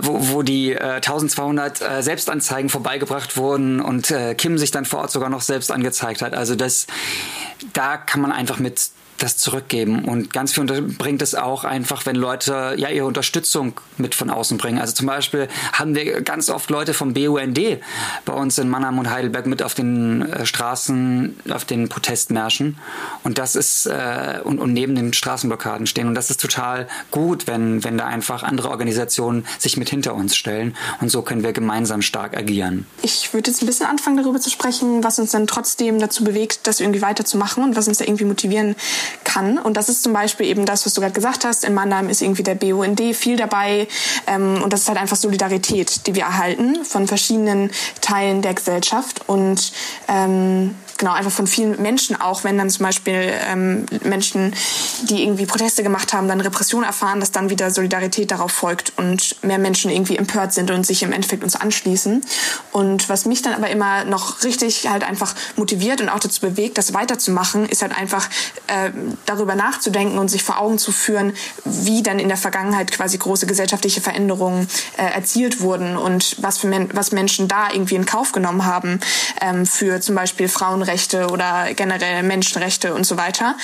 wo, 0.00 0.30
wo 0.30 0.42
die 0.42 0.72
äh, 0.72 0.96
1200 0.96 1.80
äh, 1.80 2.02
Selbstanzeigen 2.02 2.68
vorbeigebracht 2.68 3.36
wurden 3.36 3.80
und 3.80 4.10
äh, 4.10 4.34
Kim 4.34 4.58
sich 4.58 4.70
dann 4.70 4.84
vor 4.84 5.00
Ort 5.00 5.10
sogar 5.10 5.28
noch 5.28 5.40
selbst 5.40 5.72
angezeigt 5.72 6.22
hat. 6.22 6.34
Also 6.34 6.54
das, 6.54 6.86
da 7.72 7.96
kann 7.96 8.20
man 8.20 8.32
einfach 8.32 8.58
mit 8.58 8.90
das 9.22 9.36
zurückgeben. 9.36 10.04
Und 10.04 10.32
ganz 10.32 10.52
viel 10.52 10.64
bringt 10.64 11.22
es 11.22 11.34
auch 11.34 11.64
einfach, 11.64 12.06
wenn 12.06 12.16
Leute 12.16 12.74
ja 12.76 12.88
ihre 12.88 13.06
Unterstützung 13.06 13.74
mit 13.98 14.14
von 14.14 14.30
außen 14.30 14.58
bringen. 14.58 14.78
Also 14.78 14.94
zum 14.94 15.06
Beispiel 15.06 15.48
haben 15.72 15.94
wir 15.94 16.22
ganz 16.22 16.50
oft 16.50 16.70
Leute 16.70 16.94
vom 16.94 17.14
BUND 17.14 17.60
bei 18.24 18.32
uns 18.32 18.58
in 18.58 18.68
Mannheim 18.68 18.98
und 18.98 19.10
Heidelberg 19.10 19.46
mit 19.46 19.62
auf 19.62 19.74
den 19.74 20.22
äh, 20.22 20.46
Straßen, 20.46 21.36
auf 21.50 21.64
den 21.64 21.88
Protestmärschen. 21.88 22.78
Und 23.22 23.38
das 23.38 23.56
ist, 23.56 23.86
äh, 23.86 24.40
und, 24.42 24.58
und 24.58 24.72
neben 24.72 24.94
den 24.94 25.12
Straßenblockaden 25.12 25.86
stehen. 25.86 26.08
Und 26.08 26.14
das 26.14 26.30
ist 26.30 26.40
total 26.40 26.88
gut, 27.10 27.46
wenn, 27.46 27.84
wenn 27.84 27.98
da 27.98 28.06
einfach 28.06 28.42
andere 28.42 28.70
Organisationen 28.70 29.46
sich 29.58 29.76
mit 29.76 29.90
hinter 29.90 30.14
uns 30.14 30.36
stellen. 30.36 30.76
Und 31.00 31.10
so 31.10 31.22
können 31.22 31.42
wir 31.42 31.52
gemeinsam 31.52 32.02
stark 32.02 32.36
agieren. 32.36 32.86
Ich 33.02 33.32
würde 33.34 33.50
jetzt 33.50 33.62
ein 33.62 33.66
bisschen 33.66 33.86
anfangen, 33.86 34.16
darüber 34.16 34.40
zu 34.40 34.50
sprechen, 34.50 35.04
was 35.04 35.18
uns 35.18 35.32
dann 35.32 35.46
trotzdem 35.46 35.98
dazu 35.98 36.24
bewegt, 36.24 36.66
das 36.66 36.80
irgendwie 36.80 37.02
weiterzumachen 37.02 37.62
und 37.62 37.76
was 37.76 37.86
uns 37.86 37.98
da 37.98 38.04
irgendwie 38.04 38.24
motivieren 38.24 38.76
kann. 39.24 39.58
Und 39.58 39.76
das 39.76 39.88
ist 39.88 40.02
zum 40.02 40.12
Beispiel 40.12 40.46
eben 40.46 40.66
das, 40.66 40.86
was 40.86 40.94
du 40.94 41.00
gerade 41.00 41.14
gesagt 41.14 41.44
hast. 41.44 41.64
In 41.64 41.74
Mannheim 41.74 42.08
ist 42.08 42.22
irgendwie 42.22 42.42
der 42.42 42.54
BUND 42.54 43.00
viel 43.14 43.36
dabei. 43.36 43.88
Ähm, 44.26 44.62
und 44.62 44.72
das 44.72 44.82
ist 44.82 44.88
halt 44.88 44.98
einfach 44.98 45.16
Solidarität, 45.16 46.06
die 46.06 46.14
wir 46.14 46.22
erhalten 46.22 46.84
von 46.84 47.06
verschiedenen 47.06 47.70
Teilen 48.00 48.42
der 48.42 48.54
Gesellschaft. 48.54 49.28
Und 49.28 49.72
ähm, 50.08 50.74
genau, 51.00 51.12
einfach 51.12 51.32
von 51.32 51.46
vielen 51.46 51.80
Menschen 51.82 52.20
auch, 52.20 52.44
wenn 52.44 52.58
dann 52.58 52.68
zum 52.70 52.84
Beispiel 52.84 53.32
ähm, 53.48 53.86
Menschen, 54.04 54.54
die 55.08 55.22
irgendwie 55.22 55.46
Proteste 55.46 55.82
gemacht 55.82 56.12
haben, 56.12 56.28
dann 56.28 56.42
Repression 56.42 56.84
erfahren, 56.84 57.20
dass 57.20 57.32
dann 57.32 57.48
wieder 57.48 57.70
Solidarität 57.70 58.30
darauf 58.30 58.52
folgt 58.52 58.92
und 58.96 59.42
mehr 59.42 59.58
Menschen 59.58 59.90
irgendwie 59.90 60.16
empört 60.16 60.52
sind 60.52 60.70
und 60.70 60.86
sich 60.86 61.02
im 61.02 61.12
Endeffekt 61.12 61.42
uns 61.42 61.56
anschließen. 61.56 62.22
Und 62.70 63.08
was 63.08 63.24
mich 63.24 63.40
dann 63.40 63.54
aber 63.54 63.70
immer 63.70 64.04
noch 64.04 64.44
richtig 64.44 64.88
halt 64.88 65.02
einfach 65.02 65.34
motiviert 65.56 66.02
und 66.02 66.10
auch 66.10 66.20
dazu 66.20 66.42
bewegt, 66.42 66.76
das 66.76 66.92
weiterzumachen, 66.92 67.66
ist 67.66 67.80
halt 67.80 67.96
einfach 67.96 68.28
äh, 68.66 68.90
darüber 69.24 69.54
nachzudenken 69.54 70.18
und 70.18 70.28
sich 70.28 70.42
vor 70.42 70.60
Augen 70.60 70.78
zu 70.78 70.92
führen, 70.92 71.32
wie 71.64 72.02
dann 72.02 72.18
in 72.18 72.28
der 72.28 72.36
Vergangenheit 72.36 72.92
quasi 72.92 73.16
große 73.16 73.46
gesellschaftliche 73.46 74.02
Veränderungen 74.02 74.68
äh, 74.98 75.14
erzielt 75.14 75.62
wurden 75.62 75.96
und 75.96 76.36
was, 76.42 76.58
für 76.58 76.66
Men 76.66 76.90
was 76.92 77.10
Menschen 77.10 77.48
da 77.48 77.72
irgendwie 77.72 77.94
in 77.94 78.04
Kauf 78.04 78.32
genommen 78.32 78.66
haben 78.66 79.00
ähm, 79.40 79.64
für 79.64 80.00
zum 80.02 80.14
Beispiel 80.14 80.48
Frauenrechte 80.48 80.89
oder 81.30 81.72
generell 81.74 82.22
Menschenrechte 82.22 82.94
und 82.94 83.04
so 83.04 83.16
weiter. 83.16 83.56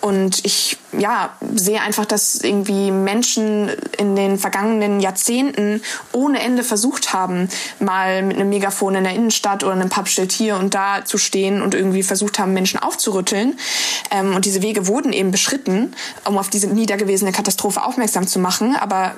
Und 0.00 0.44
ich 0.44 0.76
ja, 0.98 1.30
sehe 1.54 1.80
einfach, 1.80 2.04
dass 2.04 2.36
irgendwie 2.36 2.90
Menschen 2.90 3.70
in 3.98 4.16
den 4.16 4.38
vergangenen 4.38 5.00
Jahrzehnten 5.00 5.82
ohne 6.12 6.40
Ende 6.40 6.62
versucht 6.62 7.12
haben, 7.12 7.48
mal 7.80 8.22
mit 8.22 8.36
einem 8.36 8.48
Megafon 8.48 8.94
in 8.94 9.04
der 9.04 9.14
Innenstadt 9.14 9.64
oder 9.64 9.72
einem 9.72 9.88
Pappschild 9.88 10.32
hier 10.32 10.56
und 10.56 10.74
da 10.74 11.04
zu 11.04 11.18
stehen 11.18 11.62
und 11.62 11.74
irgendwie 11.74 12.02
versucht 12.02 12.38
haben, 12.38 12.52
Menschen 12.52 12.78
aufzurütteln. 12.80 13.58
Ähm, 14.10 14.34
und 14.34 14.44
diese 14.44 14.62
Wege 14.62 14.86
wurden 14.86 15.12
eben 15.12 15.30
beschritten, 15.30 15.94
um 16.24 16.38
auf 16.38 16.50
diese 16.50 16.68
niedergewesene 16.68 17.32
Katastrophe 17.32 17.82
aufmerksam 17.82 18.26
zu 18.26 18.38
machen. 18.38 18.76
Aber 18.76 19.14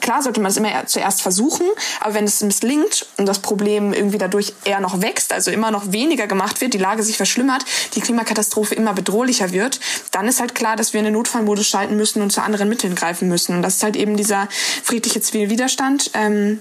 klar 0.00 0.22
sollte 0.22 0.40
man 0.40 0.50
es 0.50 0.56
immer 0.56 0.86
zuerst 0.86 1.22
versuchen, 1.22 1.66
aber 2.00 2.14
wenn 2.14 2.24
es 2.24 2.40
misslingt 2.40 3.06
und 3.16 3.26
das 3.26 3.38
Problem 3.38 3.92
irgendwie 3.92 4.18
dadurch 4.18 4.54
eher 4.64 4.80
noch 4.80 5.02
wächst, 5.02 5.32
also 5.32 5.50
immer 5.50 5.70
noch 5.70 5.92
weniger 5.92 6.26
gemacht 6.26 6.60
wird, 6.60 6.74
die 6.74 6.78
Lage 6.78 7.02
sich 7.02 7.16
verschlimmert, 7.16 7.64
die 7.94 8.00
Klimakatastrophe 8.00 8.74
immer 8.74 8.92
bedrohlicher 8.92 9.52
wird, 9.52 9.78
dann 10.10 10.26
ist 10.26 10.40
halt 10.40 10.54
klar, 10.54 10.76
dass 10.76 10.92
wir 10.92 10.98
in 10.98 11.04
den 11.04 11.14
Notfallmodus 11.14 11.66
schalten 11.66 11.96
müssen 11.96 12.22
und 12.22 12.32
zu 12.32 12.42
anderen 12.42 12.68
Mitteln 12.68 12.94
greifen 12.94 13.28
müssen. 13.28 13.54
Und 13.56 13.62
das 13.62 13.76
ist 13.76 13.82
halt 13.82 13.96
eben 13.96 14.16
dieser 14.16 14.48
friedliche 14.82 15.20
Zivilwiderstand, 15.20 16.10
ähm, 16.14 16.60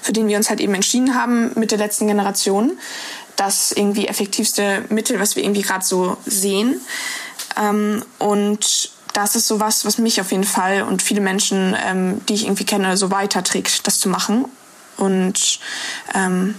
für 0.00 0.12
den 0.12 0.28
wir 0.28 0.36
uns 0.36 0.48
halt 0.48 0.60
eben 0.60 0.74
entschieden 0.74 1.14
haben 1.14 1.52
mit 1.56 1.72
der 1.72 1.78
letzten 1.78 2.06
Generation. 2.06 2.78
Das 3.36 3.72
irgendwie 3.72 4.06
effektivste 4.06 4.84
Mittel, 4.88 5.18
was 5.18 5.34
wir 5.34 5.42
irgendwie 5.42 5.62
gerade 5.62 5.84
so 5.84 6.16
sehen. 6.24 6.80
Ähm, 7.58 8.04
und 8.18 8.90
das 9.20 9.36
ist 9.36 9.46
so 9.46 9.60
was, 9.60 9.84
was 9.84 9.98
mich 9.98 10.20
auf 10.20 10.32
jeden 10.32 10.44
Fall 10.44 10.82
und 10.82 11.02
viele 11.02 11.20
Menschen, 11.20 11.76
ähm, 11.84 12.24
die 12.26 12.34
ich 12.34 12.44
irgendwie 12.44 12.64
kenne, 12.64 12.96
so 12.96 13.10
weiterträgt, 13.10 13.86
das 13.86 14.00
zu 14.00 14.08
machen. 14.08 14.46
Und 14.96 15.60
ähm, 16.14 16.54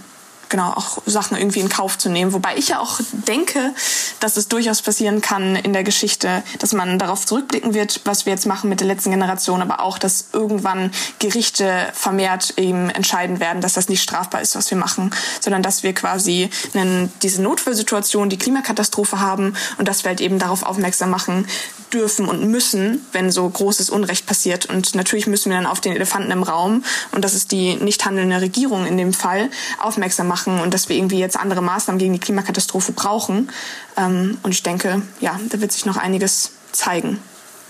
genau 0.52 0.70
auch 0.70 0.98
Sachen 1.06 1.36
irgendwie 1.36 1.58
in 1.60 1.68
Kauf 1.68 1.98
zu 1.98 2.08
nehmen. 2.08 2.32
Wobei 2.32 2.56
ich 2.56 2.68
ja 2.68 2.78
auch 2.78 3.00
denke, 3.26 3.74
dass 4.20 4.36
es 4.36 4.46
durchaus 4.46 4.82
passieren 4.82 5.20
kann 5.20 5.56
in 5.56 5.72
der 5.72 5.82
Geschichte, 5.82 6.44
dass 6.60 6.72
man 6.72 6.98
darauf 7.00 7.26
zurückblicken 7.26 7.74
wird, 7.74 8.02
was 8.04 8.26
wir 8.26 8.32
jetzt 8.32 8.46
machen 8.46 8.68
mit 8.68 8.78
der 8.78 8.86
letzten 8.86 9.10
Generation, 9.10 9.62
aber 9.62 9.80
auch, 9.80 9.98
dass 9.98 10.26
irgendwann 10.32 10.92
Gerichte 11.18 11.88
vermehrt 11.94 12.54
eben 12.58 12.90
entscheiden 12.90 13.40
werden, 13.40 13.62
dass 13.62 13.72
das 13.72 13.88
nicht 13.88 14.02
strafbar 14.02 14.42
ist, 14.42 14.54
was 14.54 14.70
wir 14.70 14.78
machen, 14.78 15.10
sondern 15.40 15.62
dass 15.62 15.82
wir 15.82 15.94
quasi 15.94 16.50
einen, 16.74 17.10
diese 17.22 17.42
Notfallsituation, 17.42 18.28
die 18.28 18.38
Klimakatastrophe 18.38 19.18
haben 19.18 19.54
und 19.78 19.88
dass 19.88 20.04
wir 20.04 20.10
halt 20.10 20.20
eben 20.20 20.38
darauf 20.38 20.62
aufmerksam 20.62 21.10
machen 21.10 21.46
dürfen 21.92 22.26
und 22.26 22.44
müssen, 22.44 23.04
wenn 23.12 23.30
so 23.30 23.48
großes 23.48 23.90
Unrecht 23.90 24.26
passiert. 24.26 24.66
Und 24.66 24.94
natürlich 24.94 25.26
müssen 25.26 25.50
wir 25.50 25.56
dann 25.56 25.66
auf 25.66 25.80
den 25.80 25.94
Elefanten 25.94 26.30
im 26.30 26.42
Raum, 26.42 26.84
und 27.12 27.24
das 27.24 27.34
ist 27.34 27.52
die 27.52 27.76
nicht 27.76 28.04
handelnde 28.04 28.40
Regierung 28.40 28.86
in 28.86 28.96
dem 28.96 29.12
Fall, 29.12 29.50
aufmerksam 29.78 30.28
machen 30.28 30.41
machen 30.42 30.60
und 30.60 30.74
dass 30.74 30.88
wir 30.88 30.96
irgendwie 30.96 31.18
jetzt 31.18 31.38
andere 31.38 31.62
Maßnahmen 31.62 31.98
gegen 31.98 32.12
die 32.12 32.20
Klimakatastrophe 32.20 32.92
brauchen. 32.92 33.50
Ähm, 33.96 34.38
und 34.42 34.52
ich 34.52 34.62
denke, 34.62 35.02
ja, 35.20 35.38
da 35.50 35.60
wird 35.60 35.72
sich 35.72 35.86
noch 35.86 35.96
einiges 35.96 36.52
zeigen 36.72 37.18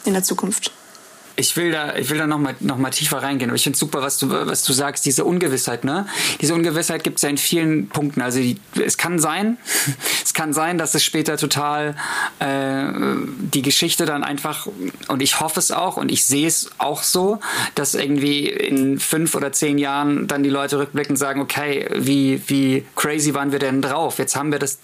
in 0.05 0.15
der 0.15 0.23
Zukunft 0.23 0.73
ich 1.37 1.57
will 1.57 1.73
da, 1.73 1.97
ich 1.97 2.11
will 2.11 2.19
da 2.19 2.27
noch 2.27 2.39
mal, 2.39 2.55
noch 2.61 2.79
mal 2.79 2.91
tiefer 2.91 3.23
reingehen. 3.23 3.51
Aber 3.51 3.57
ich 3.57 3.63
finde 3.63 3.79
super, 3.79 4.03
was 4.03 4.19
du, 4.19 4.29
was 4.31 4.65
du 4.65 4.73
sagst, 4.73 5.05
diese 5.07 5.25
Ungewissheit, 5.25 5.85
ne? 5.85 6.07
Diese 6.41 6.55
Ungewissheit 6.55 7.05
gibt 7.05 7.17
es 7.17 7.23
ja 7.23 7.29
in 7.29 7.39
vielen 7.39 7.89
Punkten. 7.89 8.21
Also 8.21 8.41
die, 8.41 8.59
es 8.85 8.99
kann 8.99 9.19
sein, 9.19 9.59
es 10.25 10.35
kann 10.35 10.53
sein, 10.53 10.79
dass 10.79 10.95
es 10.95 11.05
später 11.05 11.37
total 11.37 11.97
äh, 12.39 12.87
die 13.39 13.63
Geschichte 13.63 14.05
dann 14.05 14.25
einfach, 14.25 14.67
und 15.09 15.23
ich 15.23 15.41
hoffe 15.41 15.61
es 15.61 15.73
auch 15.73 15.97
und 15.97 16.11
ich 16.11 16.25
sehe 16.25 16.47
es 16.47 16.71
auch 16.79 17.03
so, 17.03 17.41
dass 17.75 17.95
irgendwie 17.95 18.49
in 18.49 18.99
fünf 18.99 19.35
oder 19.35 19.53
zehn 19.53 19.79
Jahren 19.79 20.29
dann 20.29 20.43
die 20.43 20.51
Leute 20.51 20.79
rückblicken 20.79 21.13
und 21.13 21.19
sagen, 21.19 21.41
okay, 21.41 21.89
wie, 21.95 22.43
wie 22.49 22.85
crazy 22.97 23.35
waren 23.35 23.53
wir 23.53 23.59
denn 23.59 23.83
drauf? 23.83 24.19
Jetzt 24.19 24.37
haben 24.37 24.53
wir 24.53 24.59
das 24.59 24.79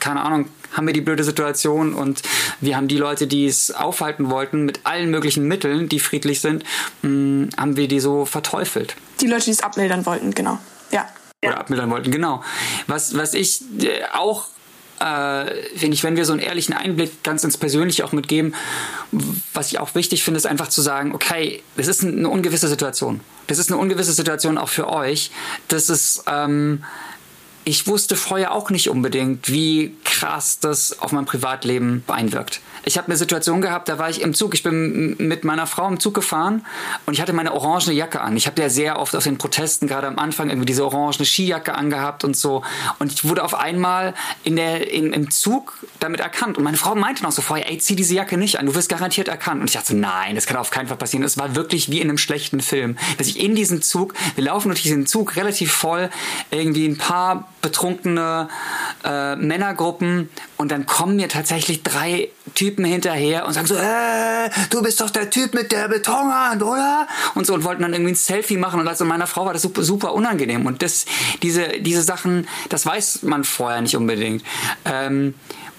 keine 0.00 0.20
Ahnung, 0.20 0.46
haben 0.72 0.86
wir 0.86 0.94
die 0.94 1.00
blöde 1.00 1.24
Situation 1.24 1.94
und 1.94 2.22
wir 2.60 2.76
haben 2.76 2.88
die 2.88 2.98
Leute, 2.98 3.26
die 3.26 3.46
es 3.46 3.70
aufhalten 3.70 4.30
wollten, 4.30 4.64
mit 4.64 4.80
allen 4.84 5.10
möglichen 5.10 5.46
Mitteln, 5.46 5.88
die 5.88 6.00
friedlich 6.00 6.40
sind, 6.40 6.64
mh, 7.02 7.08
hm, 7.08 7.48
haben 7.56 7.76
wir 7.76 7.88
die 7.88 8.00
so 8.00 8.24
verteufelt. 8.24 8.96
Die 9.20 9.26
Leute, 9.26 9.44
die 9.46 9.50
es 9.52 9.62
abmildern 9.62 10.06
wollten, 10.06 10.32
genau. 10.32 10.58
Ja. 10.90 11.08
Oder 11.44 11.58
abmildern 11.58 11.90
wollten, 11.90 12.10
genau. 12.10 12.42
Was, 12.86 13.16
was 13.16 13.34
ich 13.34 13.62
äh, 13.82 14.04
auch 14.12 14.48
äh, 15.00 15.76
finde 15.76 15.94
ich, 15.94 16.04
wenn 16.04 16.16
wir 16.16 16.24
so 16.24 16.32
einen 16.32 16.40
ehrlichen 16.40 16.74
Einblick 16.74 17.22
ganz 17.22 17.44
ins 17.44 17.56
Persönliche 17.56 18.04
auch 18.04 18.12
mitgeben, 18.12 18.54
was 19.52 19.68
ich 19.68 19.78
auch 19.78 19.94
wichtig 19.94 20.24
finde, 20.24 20.38
ist 20.38 20.46
einfach 20.46 20.68
zu 20.68 20.80
sagen, 20.80 21.14
okay, 21.14 21.62
das 21.76 21.86
ist 21.86 22.02
eine 22.02 22.28
ungewisse 22.28 22.68
Situation. 22.68 23.20
Das 23.46 23.58
ist 23.58 23.70
eine 23.70 23.80
ungewisse 23.80 24.12
Situation 24.12 24.58
auch 24.58 24.68
für 24.68 24.88
euch. 24.88 25.30
Das 25.68 25.90
ist, 25.90 26.24
ähm, 26.26 26.84
ich 27.68 27.88
wusste 27.88 28.14
vorher 28.14 28.52
auch 28.52 28.70
nicht 28.70 28.88
unbedingt, 28.90 29.50
wie 29.50 29.92
krass 30.04 30.60
das 30.60 31.00
auf 31.00 31.10
mein 31.10 31.24
Privatleben 31.24 32.04
einwirkt. 32.06 32.60
Ich 32.84 32.96
habe 32.96 33.08
eine 33.08 33.16
Situation 33.16 33.60
gehabt, 33.60 33.88
da 33.88 33.98
war 33.98 34.08
ich 34.08 34.22
im 34.22 34.34
Zug. 34.34 34.54
Ich 34.54 34.62
bin 34.62 35.16
mit 35.18 35.42
meiner 35.42 35.66
Frau 35.66 35.88
im 35.88 35.98
Zug 35.98 36.14
gefahren 36.14 36.64
und 37.06 37.14
ich 37.14 37.20
hatte 37.20 37.32
meine 37.32 37.52
orangene 37.52 37.92
Jacke 37.92 38.20
an. 38.20 38.36
Ich 38.36 38.46
habe 38.46 38.62
ja 38.62 38.68
sehr 38.68 39.00
oft 39.00 39.16
auf 39.16 39.24
den 39.24 39.36
Protesten 39.36 39.88
gerade 39.88 40.06
am 40.06 40.20
Anfang 40.20 40.48
irgendwie 40.48 40.66
diese 40.66 40.84
orangene 40.84 41.24
Skijacke 41.26 41.74
angehabt 41.74 42.22
und 42.22 42.36
so. 42.36 42.62
Und 43.00 43.12
ich 43.12 43.24
wurde 43.24 43.42
auf 43.42 43.56
einmal 43.56 44.14
in 44.44 44.54
der, 44.54 44.92
in, 44.92 45.12
im 45.12 45.32
Zug 45.32 45.76
damit 45.98 46.20
erkannt. 46.20 46.58
Und 46.58 46.62
meine 46.62 46.76
Frau 46.76 46.94
meinte 46.94 47.24
noch 47.24 47.32
so 47.32 47.42
vorher, 47.42 47.68
ey, 47.68 47.78
zieh 47.78 47.96
diese 47.96 48.14
Jacke 48.14 48.38
nicht 48.38 48.60
an, 48.60 48.66
du 48.66 48.76
wirst 48.76 48.88
garantiert 48.88 49.26
erkannt. 49.26 49.60
Und 49.60 49.66
ich 49.66 49.74
dachte 49.74 49.96
nein, 49.96 50.36
das 50.36 50.46
kann 50.46 50.56
auf 50.56 50.70
keinen 50.70 50.86
Fall 50.86 50.98
passieren. 50.98 51.24
Es 51.24 51.36
war 51.36 51.56
wirklich 51.56 51.90
wie 51.90 52.00
in 52.00 52.08
einem 52.08 52.18
schlechten 52.18 52.60
Film, 52.60 52.96
dass 53.18 53.26
ich 53.26 53.40
in 53.40 53.56
diesem 53.56 53.82
Zug, 53.82 54.14
wir 54.36 54.44
laufen 54.44 54.68
durch 54.68 54.82
diesen 54.82 55.06
Zug 55.06 55.34
relativ 55.34 55.72
voll, 55.72 56.10
irgendwie 56.52 56.86
ein 56.86 56.96
paar 56.96 57.48
betrunkene 57.62 58.48
äh, 59.04 59.36
Männergruppen 59.36 60.28
und 60.56 60.70
dann 60.70 60.86
kommen 60.86 61.16
mir 61.16 61.28
tatsächlich 61.28 61.82
drei 61.82 62.28
Typen 62.54 62.84
hinterher 62.84 63.46
und 63.46 63.52
sagen 63.52 63.66
so, 63.66 63.74
äh, 63.74 64.50
du 64.70 64.82
bist 64.82 65.00
doch 65.00 65.10
der 65.10 65.30
Typ 65.30 65.54
mit 65.54 65.72
der 65.72 65.88
Betonhand, 65.88 66.62
oder? 66.62 67.06
Und 67.34 67.46
so 67.46 67.54
und 67.54 67.64
wollten 67.64 67.82
dann 67.82 67.92
irgendwie 67.92 68.12
ein 68.12 68.16
Selfie 68.16 68.56
machen 68.56 68.80
und 68.80 68.88
also 68.88 69.04
meiner 69.04 69.26
Frau 69.26 69.46
war 69.46 69.52
das 69.52 69.62
super, 69.62 69.82
super 69.82 70.14
unangenehm 70.14 70.66
und 70.66 70.82
das, 70.82 71.06
diese, 71.42 71.68
diese 71.80 72.02
Sachen, 72.02 72.46
das 72.68 72.86
weiß 72.86 73.22
man 73.22 73.44
vorher 73.44 73.80
nicht 73.80 73.96
unbedingt. 73.96 74.44
Ähm, 74.84 75.34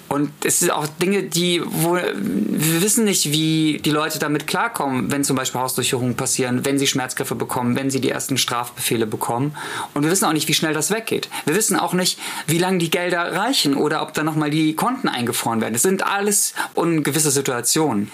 und 0.09 0.31
es 0.45 0.59
sind 0.59 0.71
auch 0.71 0.87
Dinge, 0.87 1.23
die, 1.23 1.61
wo 1.65 1.95
wir 1.95 2.81
wissen 2.81 3.03
nicht, 3.05 3.31
wie 3.31 3.81
die 3.83 3.91
Leute 3.91 4.19
damit 4.19 4.47
klarkommen, 4.47 5.11
wenn 5.11 5.23
zum 5.23 5.35
Beispiel 5.35 5.59
Hausdurchsuchungen 5.59 6.15
passieren, 6.15 6.65
wenn 6.65 6.79
sie 6.79 6.87
Schmerzgriffe 6.87 7.35
bekommen, 7.35 7.75
wenn 7.75 7.89
sie 7.89 7.99
die 7.99 8.09
ersten 8.09 8.37
Strafbefehle 8.37 9.05
bekommen. 9.05 9.55
Und 9.93 10.03
wir 10.03 10.11
wissen 10.11 10.25
auch 10.25 10.33
nicht, 10.33 10.47
wie 10.47 10.53
schnell 10.53 10.73
das 10.73 10.91
weggeht. 10.91 11.29
Wir 11.45 11.55
wissen 11.55 11.77
auch 11.77 11.93
nicht, 11.93 12.19
wie 12.47 12.57
lange 12.57 12.77
die 12.77 12.89
Gelder 12.89 13.33
reichen 13.33 13.75
oder 13.75 14.01
ob 14.01 14.13
da 14.13 14.23
nochmal 14.23 14.49
die 14.49 14.75
Konten 14.75 15.09
eingefroren 15.09 15.59
werden. 15.59 15.75
Es 15.75 15.81
sind 15.81 16.05
alles 16.05 16.53
ungewisse 16.73 17.31
Situationen. 17.31 18.09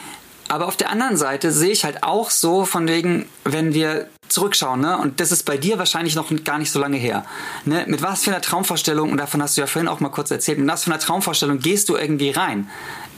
Aber 0.50 0.68
auf 0.68 0.78
der 0.78 0.90
anderen 0.90 1.18
Seite 1.18 1.52
sehe 1.52 1.72
ich 1.72 1.86
halt 1.86 2.04
auch 2.04 2.30
so 2.30 2.66
von 2.66 2.88
wegen, 2.88 3.28
wenn 3.44 3.74
wir 3.74 4.10
zurückschauen, 4.34 4.82
ne? 4.82 4.98
Und 4.98 5.20
das 5.20 5.32
ist 5.32 5.44
bei 5.44 5.58
dir 5.58 5.78
wahrscheinlich 5.78 6.16
noch 6.16 6.32
gar 6.44 6.58
nicht 6.58 6.72
so 6.72 6.80
lange 6.80 6.98
her. 6.98 7.26
Ne? 7.66 7.86
Mit 7.88 8.02
was 8.02 8.24
für 8.24 8.32
einer 8.32 8.42
Traumvorstellung, 8.42 9.12
und 9.12 9.18
davon 9.18 9.42
hast 9.42 9.58
du 9.58 9.62
ja 9.62 9.68
vorhin 9.68 9.88
auch 9.88 10.00
mal 10.00 10.10
kurz 10.10 10.32
erzählt, 10.32 10.60
mit 10.60 10.68
was 10.68 10.84
für 10.84 10.92
einer 10.92 11.00
Traumvorstellung 11.00 11.60
gehst 11.60 11.90
du 11.90 11.96
irgendwie 11.96 12.32
rein? 12.32 12.70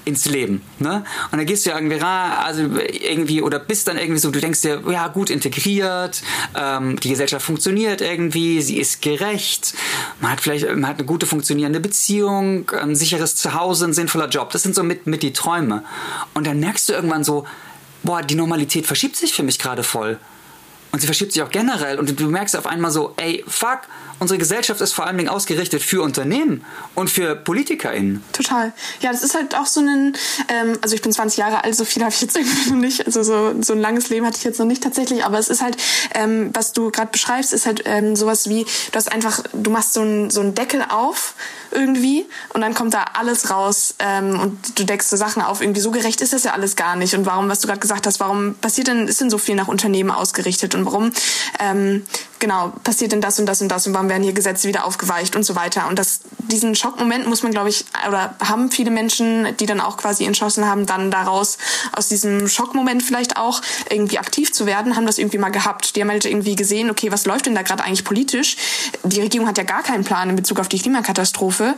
ins 0.06 0.26
Leben, 0.26 0.62
ne? 0.80 1.04
Und 1.32 1.40
dann 1.40 1.46
gehst 1.46 1.66
du 1.66 1.72
ja 1.72 1.78
irgendwie 1.78 1.98
rein, 1.98 2.32
also 2.34 2.62
irgendwie, 2.78 3.42
oder 3.42 3.58
bist 3.58 3.88
dann 3.88 3.98
irgendwie 3.98 4.20
so, 4.20 4.30
du 4.30 4.40
denkst 4.40 4.62
dir, 4.62 4.84
ja, 4.88 5.08
gut 5.08 5.32
integriert, 5.32 6.22
ähm, 6.56 7.00
die 7.00 7.10
Gesellschaft 7.10 7.44
funktioniert 7.44 8.02
irgendwie, 8.02 8.62
sie 8.62 8.78
ist 8.78 9.02
gerecht, 9.02 9.74
man 10.22 10.32
hat 10.32 10.42
vielleicht, 10.42 10.70
man 10.70 10.88
hat 10.88 11.00
eine 11.00 11.06
gute 11.06 11.26
funktionierende 11.26 11.80
Beziehung, 11.80 12.70
ein 12.70 12.96
sicheres 12.96 13.36
Zuhause, 13.36 13.86
ein 13.86 13.94
sinnvoller 13.94 14.30
Job. 14.30 14.52
Das 14.52 14.62
sind 14.62 14.76
so 14.76 14.84
mit, 14.84 15.08
mit 15.08 15.24
die 15.24 15.34
Träume. 15.34 15.84
Und 16.36 16.46
dann 16.46 16.60
merkst 16.60 16.88
du 16.88 16.94
irgendwann 16.94 17.24
so, 17.24 17.46
boah, 18.04 18.22
die 18.22 18.36
Normalität 18.36 18.86
verschiebt 18.86 19.16
sich 19.16 19.34
für 19.34 19.44
mich 19.44 19.58
gerade 19.58 19.82
voll. 19.82 20.20
Und 20.96 21.02
sie 21.02 21.08
verschiebt 21.08 21.34
sich 21.34 21.42
auch 21.42 21.52
generell. 21.52 22.00
Und 22.00 22.18
du 22.18 22.30
merkst 22.30 22.56
auf 22.56 22.66
einmal 22.66 22.90
so, 22.90 23.14
ey, 23.18 23.44
fuck, 23.50 23.82
unsere 24.20 24.38
Gesellschaft 24.38 24.80
ist 24.80 24.94
vor 24.94 25.06
allen 25.06 25.18
Dingen 25.18 25.28
ausgerichtet 25.28 25.82
für 25.82 26.02
Unternehmen 26.02 26.64
und 26.94 27.10
für 27.10 27.36
PolitikerInnen. 27.36 28.24
Total. 28.32 28.72
Ja, 29.02 29.12
das 29.12 29.22
ist 29.22 29.36
halt 29.36 29.56
auch 29.56 29.66
so 29.66 29.82
ein, 29.82 30.16
ähm, 30.48 30.78
also 30.82 30.96
ich 30.96 31.02
bin 31.02 31.12
20 31.12 31.38
Jahre 31.38 31.66
alt, 31.66 31.76
so 31.76 31.84
viel 31.84 32.02
habe 32.02 32.14
ich 32.14 32.22
jetzt 32.22 32.38
irgendwie 32.38 32.70
noch 32.70 32.78
nicht. 32.78 33.06
Also 33.06 33.24
so, 33.24 33.62
so 33.62 33.74
ein 33.74 33.82
langes 33.82 34.08
Leben 34.08 34.26
hatte 34.26 34.38
ich 34.38 34.46
jetzt 34.46 34.58
noch 34.58 34.66
nicht 34.66 34.84
tatsächlich, 34.84 35.26
aber 35.26 35.38
es 35.38 35.50
ist 35.50 35.62
halt, 35.62 35.76
ähm, 36.14 36.52
was 36.54 36.72
du 36.72 36.92
gerade 36.92 37.12
beschreibst, 37.12 37.52
ist 37.52 37.66
halt 37.66 37.84
ähm, 37.84 38.16
sowas 38.16 38.48
wie, 38.48 38.64
du 38.64 38.96
hast 38.96 39.12
einfach, 39.12 39.44
du 39.52 39.72
machst 39.72 39.92
so 39.92 40.00
einen 40.00 40.30
so 40.30 40.40
einen 40.40 40.56
Deckel 40.56 40.82
auf 40.88 41.34
irgendwie. 41.72 42.26
Und 42.54 42.62
dann 42.62 42.74
kommt 42.74 42.94
da 42.94 43.06
alles 43.14 43.50
raus 43.50 43.96
ähm, 44.00 44.40
und 44.40 44.80
du 44.80 44.84
deckst 44.84 45.10
so 45.10 45.18
Sachen 45.18 45.42
auf, 45.42 45.62
irgendwie 45.62 45.82
so 45.82 45.92
gerecht 45.92 46.22
ist 46.22 46.34
das 46.34 46.44
ja 46.44 46.54
alles 46.54 46.76
gar 46.76 46.96
nicht. 46.96 47.16
Und 47.16 47.26
warum, 47.26 47.50
was 47.50 47.60
du 47.60 47.68
gerade 47.68 47.80
gesagt 47.80 48.06
hast, 48.08 48.20
warum 48.20 48.56
passiert 48.56 48.88
denn, 48.88 49.08
ist 49.08 49.22
denn 49.22 49.30
so 49.30 49.38
viel 49.38 49.56
nach 49.56 49.68
Unternehmen 49.68 50.12
ausgerichtet? 50.12 50.76
Und 50.76 50.86
warum 50.86 51.12
ähm, 51.60 52.06
genau 52.40 52.74
passiert 52.84 53.12
denn 53.12 53.22
das 53.22 53.40
und 53.40 53.46
das 53.46 53.62
und 53.62 53.70
das? 53.70 53.88
Und 53.88 53.94
warum 53.94 54.10
werden 54.10 54.24
hier 54.24 54.34
Gesetze 54.34 54.68
wieder 54.68 54.86
aufgeweicht 54.86 55.36
und 55.36 55.44
so 55.44 55.56
weiter? 55.56 55.88
Und 55.88 55.98
das, 55.98 56.22
diesen 56.38 56.76
Schockmoment 56.76 57.28
muss 57.28 57.44
man 57.44 57.52
glaube 57.56 57.70
ich, 57.70 57.86
oder 58.08 58.36
haben 58.44 58.70
viele 58.70 58.92
Menschen, 58.92 59.56
die 59.58 59.66
dann 59.66 59.80
auch 59.80 59.98
quasi 59.98 60.26
entschlossen 60.26 60.66
haben, 60.66 60.86
dann 60.86 61.10
daraus 61.10 61.58
aus 61.94 62.10
diesem 62.10 62.48
Schockmoment 62.48 63.02
vielleicht 63.02 63.38
auch 63.38 63.62
irgendwie 63.90 64.20
aktiv 64.20 64.52
zu 64.52 64.66
werden, 64.66 64.96
haben 64.96 65.06
das 65.06 65.18
irgendwie 65.18 65.38
mal 65.38 65.50
gehabt. 65.50 65.96
Die 65.96 66.02
haben 66.02 66.10
halt 66.10 66.26
irgendwie 66.26 66.56
gesehen, 66.56 66.90
okay, 66.90 67.12
was 67.12 67.26
läuft 67.26 67.46
denn 67.46 67.56
da 67.56 67.62
gerade 67.62 67.84
eigentlich 67.84 68.04
politisch? 68.04 68.58
Die 69.04 69.22
Regierung 69.22 69.48
hat 69.48 69.58
ja 69.58 69.64
gar 69.64 69.84
keinen 69.84 70.04
Plan 70.04 70.30
in 70.30 70.36
Bezug 70.36 70.60
auf 70.60 70.68
die 70.68 70.80
Klimakatastrophe 70.80 71.55
Berufe 71.56 71.76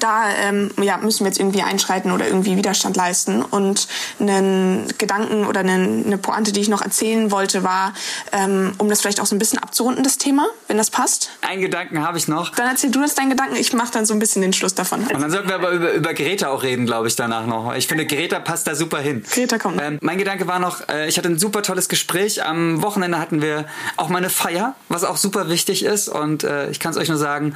da 0.00 0.30
ähm, 0.30 0.70
ja, 0.80 0.96
müssen 0.98 1.20
wir 1.20 1.28
jetzt 1.28 1.38
irgendwie 1.38 1.62
einschreiten 1.62 2.10
oder 2.12 2.26
irgendwie 2.26 2.56
Widerstand 2.56 2.96
leisten. 2.96 3.42
Und 3.42 3.86
einen 4.20 4.86
Gedanken 4.98 5.46
oder 5.46 5.60
eine, 5.60 5.72
eine 5.74 6.18
Pointe, 6.18 6.52
die 6.52 6.60
ich 6.60 6.68
noch 6.68 6.82
erzählen 6.82 7.30
wollte, 7.30 7.62
war, 7.62 7.94
ähm, 8.32 8.72
um 8.78 8.88
das 8.88 9.00
vielleicht 9.00 9.20
auch 9.20 9.26
so 9.26 9.34
ein 9.34 9.38
bisschen 9.38 9.58
abzurunden, 9.58 10.02
das 10.04 10.18
Thema, 10.18 10.48
wenn 10.68 10.76
das 10.76 10.90
passt. 10.90 11.30
Einen 11.42 11.62
Gedanken 11.62 12.02
habe 12.02 12.18
ich 12.18 12.28
noch. 12.28 12.50
Dann 12.50 12.68
erzähl 12.68 12.90
du 12.90 13.00
das 13.00 13.14
deinen 13.14 13.30
Gedanken, 13.30 13.56
ich 13.56 13.72
mache 13.72 13.92
dann 13.92 14.06
so 14.06 14.14
ein 14.14 14.18
bisschen 14.18 14.42
den 14.42 14.52
Schluss 14.52 14.74
davon. 14.74 15.00
Und 15.00 15.20
dann 15.20 15.30
sollten 15.30 15.48
wir 15.48 15.54
aber 15.54 15.70
über, 15.70 15.92
über 15.92 16.14
Greta 16.14 16.48
auch 16.48 16.62
reden, 16.62 16.86
glaube 16.86 17.08
ich, 17.08 17.16
danach 17.16 17.46
noch. 17.46 17.74
Ich 17.74 17.86
finde, 17.86 18.06
Greta 18.06 18.40
passt 18.40 18.66
da 18.66 18.74
super 18.74 18.98
hin. 18.98 19.24
Greta 19.30 19.58
kommt. 19.58 19.80
Ähm, 19.80 19.98
mein 20.00 20.18
Gedanke 20.18 20.46
war 20.46 20.58
noch, 20.58 20.88
äh, 20.88 21.08
ich 21.08 21.18
hatte 21.18 21.28
ein 21.28 21.38
super 21.38 21.62
tolles 21.62 21.88
Gespräch. 21.88 22.44
Am 22.44 22.82
Wochenende 22.82 23.18
hatten 23.18 23.42
wir 23.42 23.66
auch 23.96 24.08
mal 24.08 24.18
eine 24.18 24.30
Feier, 24.30 24.74
was 24.88 25.04
auch 25.04 25.16
super 25.16 25.48
wichtig 25.48 25.84
ist. 25.84 26.08
Und 26.08 26.44
äh, 26.44 26.70
ich 26.70 26.80
kann 26.80 26.90
es 26.92 26.96
euch 26.96 27.08
nur 27.08 27.18
sagen, 27.18 27.54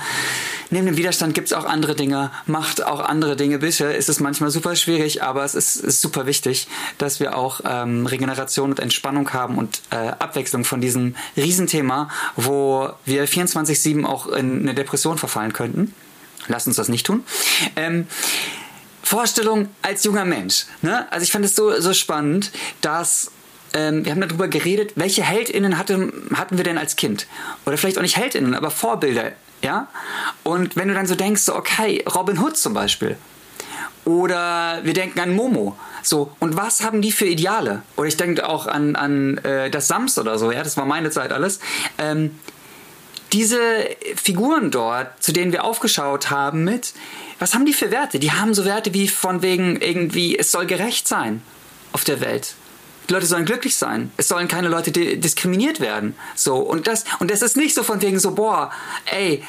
neben 0.70 0.86
dem 0.86 0.96
Widerstand 0.96 1.34
gibt 1.34 1.48
es 1.48 1.52
auch 1.52 1.64
andere 1.64 1.94
Dinge 1.94 2.19
macht 2.46 2.84
auch 2.84 3.00
andere 3.00 3.36
Dinge. 3.36 3.58
Bisher 3.58 3.96
ist 3.96 4.08
es 4.08 4.20
manchmal 4.20 4.50
super 4.50 4.76
schwierig, 4.76 5.22
aber 5.22 5.44
es 5.44 5.54
ist, 5.54 5.76
ist 5.76 6.00
super 6.00 6.26
wichtig, 6.26 6.68
dass 6.98 7.20
wir 7.20 7.36
auch 7.36 7.60
ähm, 7.64 8.06
Regeneration 8.06 8.70
und 8.70 8.80
Entspannung 8.80 9.32
haben 9.32 9.56
und 9.56 9.80
äh, 9.90 9.96
Abwechslung 9.96 10.64
von 10.64 10.80
diesem 10.80 11.14
Riesenthema, 11.36 12.10
wo 12.36 12.90
wir 13.04 13.26
24-7 13.26 14.04
auch 14.04 14.26
in 14.26 14.60
eine 14.60 14.74
Depression 14.74 15.18
verfallen 15.18 15.52
könnten. 15.52 15.94
Lasst 16.48 16.66
uns 16.66 16.76
das 16.76 16.88
nicht 16.88 17.06
tun. 17.06 17.24
Ähm, 17.76 18.06
Vorstellung 19.02 19.68
als 19.82 20.04
junger 20.04 20.24
Mensch. 20.24 20.66
Ne? 20.82 21.10
Also 21.10 21.24
ich 21.24 21.32
fand 21.32 21.44
es 21.44 21.56
so, 21.56 21.80
so 21.80 21.92
spannend, 21.92 22.52
dass 22.80 23.30
ähm, 23.74 24.04
wir 24.04 24.12
haben 24.12 24.20
darüber 24.20 24.48
geredet, 24.48 24.92
welche 24.96 25.22
HeldInnen 25.22 25.78
hatte, 25.78 26.12
hatten 26.34 26.56
wir 26.56 26.64
denn 26.64 26.78
als 26.78 26.96
Kind? 26.96 27.26
Oder 27.66 27.76
vielleicht 27.76 27.98
auch 27.98 28.02
nicht 28.02 28.16
HeldInnen, 28.16 28.54
aber 28.54 28.70
Vorbilder 28.70 29.32
ja? 29.62 29.88
Und 30.42 30.76
wenn 30.76 30.88
du 30.88 30.94
dann 30.94 31.06
so 31.06 31.14
denkst, 31.14 31.42
so, 31.42 31.54
okay, 31.54 32.04
Robin 32.14 32.38
Hood 32.38 32.56
zum 32.56 32.74
Beispiel. 32.74 33.16
Oder 34.04 34.80
wir 34.82 34.94
denken 34.94 35.20
an 35.20 35.34
Momo. 35.34 35.76
So, 36.02 36.34
und 36.40 36.56
was 36.56 36.82
haben 36.82 37.02
die 37.02 37.12
für 37.12 37.26
Ideale? 37.26 37.82
Oder 37.96 38.08
ich 38.08 38.16
denke 38.16 38.48
auch 38.48 38.66
an, 38.66 38.96
an 38.96 39.38
äh, 39.38 39.70
das 39.70 39.88
Sams 39.88 40.18
oder 40.18 40.38
so, 40.38 40.50
ja, 40.50 40.62
das 40.62 40.76
war 40.76 40.86
meine 40.86 41.10
Zeit 41.10 41.32
alles. 41.32 41.60
Ähm, 41.98 42.38
diese 43.32 43.58
Figuren 44.16 44.70
dort, 44.70 45.22
zu 45.22 45.32
denen 45.32 45.52
wir 45.52 45.64
aufgeschaut 45.64 46.30
haben 46.30 46.64
mit, 46.64 46.94
was 47.38 47.54
haben 47.54 47.64
die 47.64 47.72
für 47.72 47.90
Werte? 47.90 48.18
Die 48.18 48.32
haben 48.32 48.54
so 48.54 48.64
Werte 48.64 48.92
wie 48.92 49.08
von 49.08 49.42
wegen 49.42 49.80
irgendwie, 49.80 50.36
es 50.36 50.50
soll 50.50 50.66
gerecht 50.66 51.06
sein 51.06 51.42
auf 51.92 52.04
der 52.04 52.20
Welt. 52.20 52.54
Die 53.10 53.14
Leute 53.14 53.26
sollen 53.26 53.44
glücklich 53.44 53.74
sein. 53.74 54.12
Es 54.16 54.28
sollen 54.28 54.46
keine 54.46 54.68
Leute 54.68 54.92
diskriminiert 54.92 55.80
werden. 55.80 56.14
So, 56.36 56.58
und 56.58 56.86
das, 56.86 57.04
und 57.18 57.28
das 57.28 57.42
ist 57.42 57.56
nicht 57.56 57.74
so 57.74 57.82
von 57.82 58.00
wegen 58.00 58.20
so, 58.20 58.30
boah, 58.30 58.70
ey, 59.06 59.42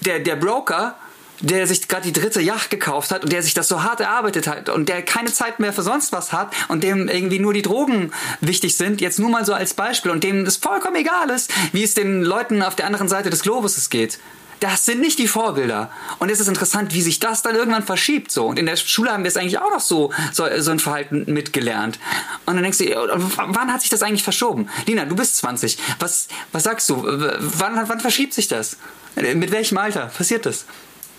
der, 0.00 0.18
der 0.18 0.34
Broker, 0.34 0.96
der 1.38 1.68
sich 1.68 1.86
gerade 1.86 2.10
die 2.10 2.12
dritte 2.12 2.40
Yacht 2.40 2.68
gekauft 2.68 3.12
hat 3.12 3.22
und 3.22 3.32
der 3.32 3.44
sich 3.44 3.54
das 3.54 3.68
so 3.68 3.84
hart 3.84 4.00
erarbeitet 4.00 4.48
hat 4.48 4.68
und 4.68 4.88
der 4.88 5.02
keine 5.02 5.32
Zeit 5.32 5.60
mehr 5.60 5.72
für 5.72 5.82
sonst 5.82 6.10
was 6.10 6.32
hat 6.32 6.52
und 6.66 6.82
dem 6.82 7.08
irgendwie 7.08 7.38
nur 7.38 7.54
die 7.54 7.62
Drogen 7.62 8.12
wichtig 8.40 8.76
sind, 8.76 9.00
jetzt 9.00 9.20
nur 9.20 9.30
mal 9.30 9.44
so 9.44 9.54
als 9.54 9.74
Beispiel 9.74 10.10
und 10.10 10.24
dem 10.24 10.44
es 10.44 10.56
vollkommen 10.56 10.96
egal 10.96 11.30
ist, 11.30 11.52
wie 11.72 11.84
es 11.84 11.94
den 11.94 12.22
Leuten 12.22 12.60
auf 12.60 12.74
der 12.74 12.86
anderen 12.86 13.08
Seite 13.08 13.30
des 13.30 13.42
Globus 13.42 13.88
geht 13.88 14.18
das 14.60 14.86
sind 14.86 15.00
nicht 15.00 15.18
die 15.18 15.28
Vorbilder. 15.28 15.90
Und 16.18 16.30
es 16.30 16.40
ist 16.40 16.48
interessant, 16.48 16.94
wie 16.94 17.02
sich 17.02 17.20
das 17.20 17.42
dann 17.42 17.54
irgendwann 17.54 17.82
verschiebt. 17.82 18.30
So. 18.30 18.46
Und 18.46 18.58
in 18.58 18.66
der 18.66 18.76
Schule 18.76 19.12
haben 19.12 19.24
wir 19.24 19.28
es 19.28 19.36
eigentlich 19.36 19.58
auch 19.58 19.70
noch 19.70 19.80
so, 19.80 20.12
so, 20.32 20.44
so 20.58 20.70
ein 20.70 20.78
Verhalten 20.78 21.24
mitgelernt. 21.26 21.98
Und 22.46 22.54
dann 22.54 22.62
denkst 22.62 22.78
du, 22.78 22.84
wann 22.86 23.72
hat 23.72 23.80
sich 23.80 23.90
das 23.90 24.02
eigentlich 24.02 24.22
verschoben? 24.22 24.68
Lina, 24.86 25.04
du 25.04 25.16
bist 25.16 25.36
20. 25.38 25.78
Was, 25.98 26.28
was 26.52 26.64
sagst 26.64 26.88
du? 26.88 27.02
Wann, 27.04 27.88
wann 27.88 28.00
verschiebt 28.00 28.34
sich 28.34 28.48
das? 28.48 28.78
Mit 29.14 29.50
welchem 29.50 29.78
Alter 29.78 30.06
passiert 30.06 30.46
das? 30.46 30.66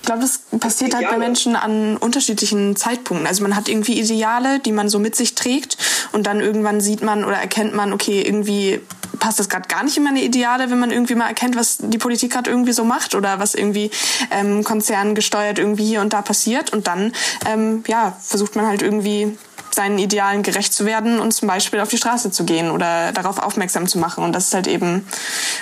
Ich 0.01 0.05
glaube, 0.05 0.21
das 0.21 0.59
passiert 0.59 0.93
halt 0.93 1.09
bei 1.09 1.17
Menschen 1.17 1.55
an 1.55 1.97
unterschiedlichen 1.97 2.75
Zeitpunkten. 2.75 3.27
Also 3.27 3.43
man 3.43 3.55
hat 3.55 3.67
irgendwie 3.67 3.99
Ideale, 3.99 4.59
die 4.59 4.71
man 4.71 4.87
so 4.87 4.99
mit 4.99 5.15
sich 5.15 5.35
trägt 5.35 5.77
und 6.11 6.27
dann 6.27 6.39
irgendwann 6.39 6.81
sieht 6.81 7.01
man 7.01 7.23
oder 7.23 7.37
erkennt 7.37 7.73
man, 7.73 7.93
okay, 7.93 8.21
irgendwie 8.21 8.81
passt 9.19 9.39
das 9.39 9.49
gerade 9.49 9.67
gar 9.67 9.83
nicht 9.83 9.97
in 9.97 10.03
meine 10.03 10.21
Ideale, 10.21 10.69
wenn 10.69 10.79
man 10.79 10.91
irgendwie 10.91 11.15
mal 11.15 11.27
erkennt, 11.27 11.55
was 11.55 11.77
die 11.79 11.97
Politik 11.97 12.31
gerade 12.31 12.49
irgendwie 12.49 12.73
so 12.73 12.83
macht 12.83 13.15
oder 13.15 13.39
was 13.39 13.55
irgendwie 13.55 13.91
ähm, 14.31 14.63
Konzernen 14.63 15.15
gesteuert 15.15 15.59
irgendwie 15.59 15.85
hier 15.85 16.01
und 16.01 16.13
da 16.13 16.21
passiert. 16.21 16.71
Und 16.73 16.87
dann 16.87 17.13
ähm, 17.45 17.83
ja, 17.87 18.15
versucht 18.21 18.55
man 18.55 18.67
halt 18.67 18.81
irgendwie 18.81 19.37
seinen 19.71 19.99
Idealen 19.99 20.43
gerecht 20.43 20.73
zu 20.73 20.85
werden 20.85 21.19
und 21.19 21.33
zum 21.33 21.47
Beispiel 21.47 21.79
auf 21.79 21.89
die 21.89 21.97
Straße 21.97 22.31
zu 22.31 22.45
gehen 22.45 22.71
oder 22.71 23.11
darauf 23.11 23.37
aufmerksam 23.37 23.87
zu 23.87 23.99
machen. 23.99 24.23
Und 24.23 24.33
das 24.33 24.47
ist 24.47 24.53
halt 24.53 24.67
eben, 24.67 25.07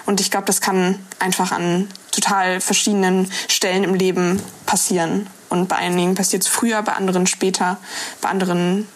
und 0.06 0.22
ich 0.22 0.32
glaube, 0.32 0.46
das 0.46 0.62
kann 0.62 1.00
einfach 1.20 1.52
an 1.52 1.90
total 2.12 2.62
verschiedenen 2.62 3.30
Stellen 3.48 3.84
im 3.84 3.94
Leben 3.94 4.42
passieren. 4.66 5.28
Und 5.50 5.68
bei 5.68 5.76
einigen 5.76 6.16
passiert 6.16 6.44
es 6.44 6.48
früher, 6.48 6.82
bei 6.82 6.94
anderen 6.94 7.28
später, 7.28 7.78
bei 8.22 8.30
anderen 8.30 8.88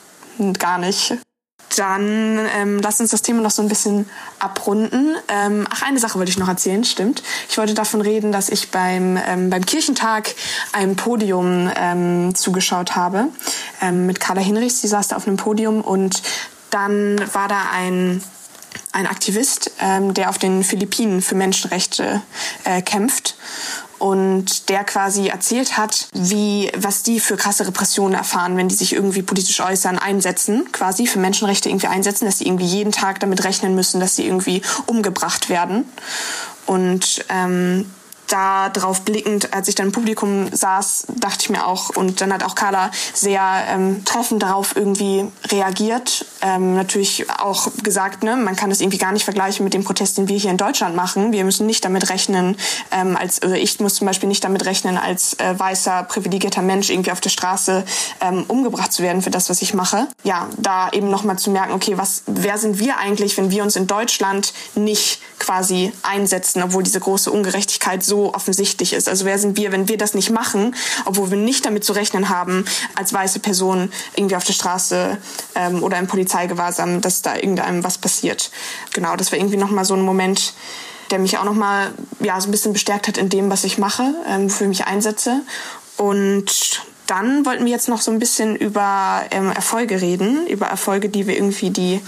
gar 0.58 0.78
nicht. 0.78 1.18
Dann 1.77 2.47
ähm, 2.55 2.79
lass 2.82 2.99
uns 2.99 3.12
das 3.12 3.21
Thema 3.21 3.41
noch 3.41 3.51
so 3.51 3.62
ein 3.62 3.69
bisschen 3.69 4.10
abrunden. 4.39 5.15
Ähm, 5.27 5.67
ach, 5.69 5.84
eine 5.84 5.99
Sache 5.99 6.17
wollte 6.17 6.32
ich 6.32 6.38
noch 6.38 6.47
erzählen, 6.47 6.84
stimmt. 6.84 7.23
Ich 7.49 7.58
wollte 7.58 7.73
davon 7.73 8.01
reden, 8.01 8.32
dass 8.32 8.49
ich 8.49 8.71
beim, 8.71 9.17
ähm, 9.17 9.49
beim 9.49 9.65
Kirchentag 9.65 10.34
einem 10.73 10.95
Podium 10.95 11.71
ähm, 11.75 12.34
zugeschaut 12.36 12.95
habe 12.95 13.27
ähm, 13.82 14.05
mit 14.05 14.19
Carla 14.19 14.41
Hinrichs. 14.41 14.82
Sie 14.82 14.88
saß 14.88 15.10
da 15.10 15.15
auf 15.15 15.27
einem 15.27 15.38
Podium 15.38 15.82
und 15.82 16.21
dann 16.69 17.19
war 17.34 17.47
da 17.47 17.62
ein 17.73 18.23
ein 18.91 19.08
Aktivist, 19.08 19.71
ähm, 19.79 20.13
der 20.13 20.29
auf 20.29 20.38
den 20.38 20.63
Philippinen 20.63 21.21
für 21.21 21.36
Menschenrechte 21.36 22.21
äh, 22.63 22.82
kämpft 22.82 23.36
und 24.00 24.70
der 24.70 24.84
quasi 24.84 25.28
erzählt 25.28 25.78
hat, 25.78 26.08
wie 26.14 26.72
was 26.76 27.04
die 27.04 27.20
für 27.20 27.38
krasse 27.38 27.68
Repressionen 27.68 28.18
erfahren, 28.18 28.58
wenn 28.58 28.68
die 28.68 28.76
sich 28.76 28.94
irgendwie 28.94 29.22
politisch 29.22 29.60
äußern, 29.60 30.00
einsetzen, 30.00 30.72
quasi 30.72 31.06
für 31.06 31.20
Menschenrechte 31.20 31.70
irgendwie 31.70 31.88
einsetzen, 31.88 32.26
dass 32.26 32.40
sie 32.40 32.48
irgendwie 32.48 32.66
jeden 32.66 32.92
Tag 32.92 33.20
damit 33.20 33.44
rechnen 33.44 33.76
müssen, 33.76 34.00
dass 34.00 34.16
sie 34.16 34.26
irgendwie 34.26 34.62
umgebracht 34.86 35.50
werden. 35.50 35.86
Und 36.66 37.26
ähm, 37.30 37.86
da 38.30 38.70
drauf 38.70 39.02
blickend, 39.02 39.54
als 39.54 39.68
ich 39.68 39.76
dann 39.76 39.88
im 39.88 39.92
Publikum 39.92 40.50
saß, 40.52 41.08
dachte 41.15 41.39
ich 41.42 41.50
mir 41.50 41.65
auch, 41.65 41.89
und 41.89 42.22
dann 42.22 42.32
hat 42.32 42.44
auch 42.44 42.56
Carla 42.56 42.92
sehr 43.13 43.42
ähm, 43.68 44.06
treffend 44.06 44.44
darauf 44.44 44.76
irgendwie 44.76 45.26
reagiert. 45.48 46.26
Ähm, 46.42 46.76
natürlich 46.76 47.30
auch 47.30 47.70
gesagt, 47.84 48.24
ne, 48.24 48.36
man 48.36 48.56
kann 48.56 48.70
das 48.70 48.82
irgendwie 48.82 48.98
gar 48.98 49.12
nicht 49.12 49.26
vergleichen 49.26 49.63
mit 49.63 49.74
dem 49.74 49.84
Protest, 49.84 50.18
den 50.18 50.28
wir 50.28 50.38
hier 50.38 50.52
in 50.52 50.58
Deutschland 50.58 50.96
machen. 50.96 51.32
Wir 51.32 51.44
müssen 51.44 51.65
nicht 51.65 51.84
damit 51.84 52.10
rechnen, 52.10 52.56
ähm, 52.92 53.18
als 53.18 53.42
oder 53.44 53.58
ich 53.58 53.80
muss 53.80 53.96
zum 53.96 54.08
Beispiel 54.08 54.30
nicht 54.30 54.44
damit 54.44 54.65
rechnen, 54.65 54.98
als 54.98 55.34
äh, 55.39 55.58
weißer, 55.58 56.04
privilegierter 56.04 56.62
Mensch 56.62 56.89
irgendwie 56.89 57.12
auf 57.12 57.22
der 57.22 57.30
Straße 57.30 57.84
ähm, 58.22 58.46
umgebracht 58.48 58.94
zu 58.94 59.04
werden 59.04 59.22
für 59.22 59.32
das, 59.32 59.50
was 59.50 59.62
ich 59.62 59.74
mache. 59.74 60.08
Ja, 60.24 60.48
da 60.58 60.89
eben 60.92 61.10
nochmal 61.10 61.39
zu 61.39 61.50
merken, 61.50 61.74
okay, 61.74 61.98
was, 61.98 62.24
wer 62.28 62.58
sind 62.58 62.80
wir 62.80 62.98
eigentlich, 62.98 63.38
wenn 63.38 63.52
wir 63.52 63.63
uns 63.63 63.76
in 63.76 63.88
Deutschland 63.88 64.54
nicht 64.76 65.22
quasi 65.39 65.92
einsetzen, 66.04 66.62
obwohl 66.62 66.84
diese 66.84 67.00
große 67.00 67.32
Ungerechtigkeit 67.32 68.04
so 68.04 68.18
offensichtlich 68.27 68.93
ist. 68.93 69.10
Also 69.10 69.25
wer 69.25 69.39
sind 69.39 69.58
wir, 69.58 69.71
wenn 69.71 69.88
wir 69.88 69.97
das 69.97 70.13
nicht 70.13 70.29
machen, 70.29 70.75
obwohl 71.05 71.32
wir 71.32 71.38
nicht 71.38 71.65
damit 71.65 71.84
zu 71.84 71.93
rechnen 71.93 72.29
haben, 72.29 72.65
als 72.95 73.13
weiße 73.13 73.39
Person 73.39 73.91
irgendwie 74.15 74.36
auf 74.36 74.43
der 74.43 74.53
Straße 74.53 75.17
ähm, 75.55 75.84
oder 75.84 75.97
im 75.97 76.08
Polizeigewahrsam, 76.08 77.01
dass 77.01 77.21
da 77.21 77.36
irgendeinem 77.36 77.84
was 77.84 77.97
passiert. 77.97 78.51
Genau, 78.93 79.15
das 79.15 79.32
war 79.32 79.39
irgendwie 79.39 79.58
nochmal 79.58 79.86
so 79.86 79.93
ein 79.93 80.01
Moment, 80.01 80.53
der 81.12 81.19
mich 81.19 81.38
auch 81.38 81.43
nochmal 81.43 81.91
ja, 82.19 82.39
so 82.39 82.47
ein 82.47 82.51
bisschen 82.51 82.73
bestärkt 82.73 83.08
hat 83.08 83.17
in 83.17 83.29
dem, 83.29 83.49
was 83.49 83.63
ich 83.63 83.77
mache, 83.77 84.13
ähm, 84.27 84.45
wofür 84.45 84.65
ich 84.65 84.69
mich 84.69 84.86
einsetze. 84.86 85.41
Und 85.97 86.82
dann 87.08 87.45
wollten 87.45 87.65
wir 87.65 87.71
jetzt 87.71 87.89
noch 87.89 88.01
so 88.01 88.12
ein 88.12 88.19
bisschen 88.19 88.55
über 88.55 89.23
ähm, 89.32 89.51
Erfolge 89.51 89.99
reden, 89.99 90.45
über 90.47 90.67
Erfolge, 90.67 91.10
die 91.10 91.25
wir 91.25 91.36
irgendwie 91.36 91.71
die 91.71 92.01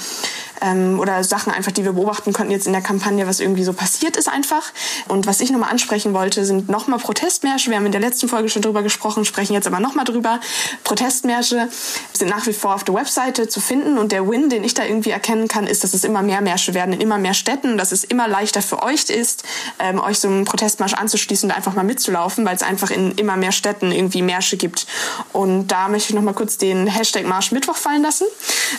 ähm, 0.62 1.00
oder 1.00 1.24
Sachen 1.24 1.54
einfach, 1.54 1.72
die 1.72 1.84
wir 1.84 1.94
beobachten 1.94 2.34
konnten 2.34 2.52
jetzt 2.52 2.68
in 2.68 2.74
der 2.74 2.82
Kampagne, 2.82 3.28
was 3.28 3.40
irgendwie 3.40 3.64
so 3.64 3.74
passiert 3.74 4.18
ist 4.18 4.28
einfach. 4.28 4.72
Und 5.08 5.28
was 5.28 5.40
ich 5.42 5.52
nochmal 5.52 5.70
ansprechen 5.70 6.14
wollte, 6.14 6.46
sind 6.46 6.70
nochmal 6.70 7.00
Protestmärsche. 7.00 7.70
Wir 7.70 7.78
haben 7.78 7.86
in 7.86 7.92
der 7.92 8.02
letzten 8.02 8.28
Folge 8.28 8.50
schon 8.50 8.62
drüber 8.62 8.84
gesprochen, 8.84 9.26
sprechen 9.26 9.54
jetzt 9.54 9.68
aber 9.68 9.80
nochmal 9.80 10.06
drüber. 10.06 10.40
Protestmärsche 10.84 11.68
sind 12.14 12.30
nach 12.30 12.48
wie 12.48 12.54
vor 12.54 12.76
auf 12.76 12.84
der 12.84 12.96
Webseite 12.96 13.48
zu 13.48 13.60
finden 13.60 13.98
und 13.98 14.12
der 14.12 14.28
Win, 14.28 14.50
den 14.50 14.64
ich 14.64 14.74
da 14.74 14.86
irgendwie 14.86 15.12
erkennen 15.12 15.48
kann, 15.48 15.68
ist, 15.68 15.84
dass 15.84 15.94
es 15.94 16.04
immer 16.04 16.22
mehr 16.22 16.42
Märsche 16.42 16.74
werden 16.74 16.94
in 16.94 17.02
immer 17.02 17.18
mehr 17.18 17.34
Städten, 17.34 17.78
dass 17.78 17.92
es 17.92 18.04
immer 18.04 18.28
leichter 18.28 18.62
für 18.62 18.84
euch 18.84 19.10
ist, 19.10 19.44
ähm, 19.80 20.00
euch 20.00 20.20
so 20.20 20.28
einem 20.28 20.46
Protestmarsch 20.46 20.94
anzuschließen, 20.94 21.50
da 21.50 21.56
einfach 21.56 21.74
mal 21.74 21.84
mitzulaufen, 21.84 22.46
weil 22.46 22.56
es 22.56 22.64
einfach 22.64 22.92
in 22.92 23.12
immer 23.14 23.36
mehr 23.36 23.52
Städten 23.52 23.92
irgendwie 23.92 24.22
Märsche 24.22 24.56
gibt. 24.56 24.86
Und 25.34 25.68
da 25.68 25.90
möchte 25.90 26.10
ich 26.10 26.16
nochmal 26.16 26.34
kurz 26.34 26.58
den 26.58 26.88
Hashtag 26.88 27.26
Marsch 27.26 27.52
Mittwoch 27.52 27.76
fallen 27.76 28.04
lassen, 28.04 28.26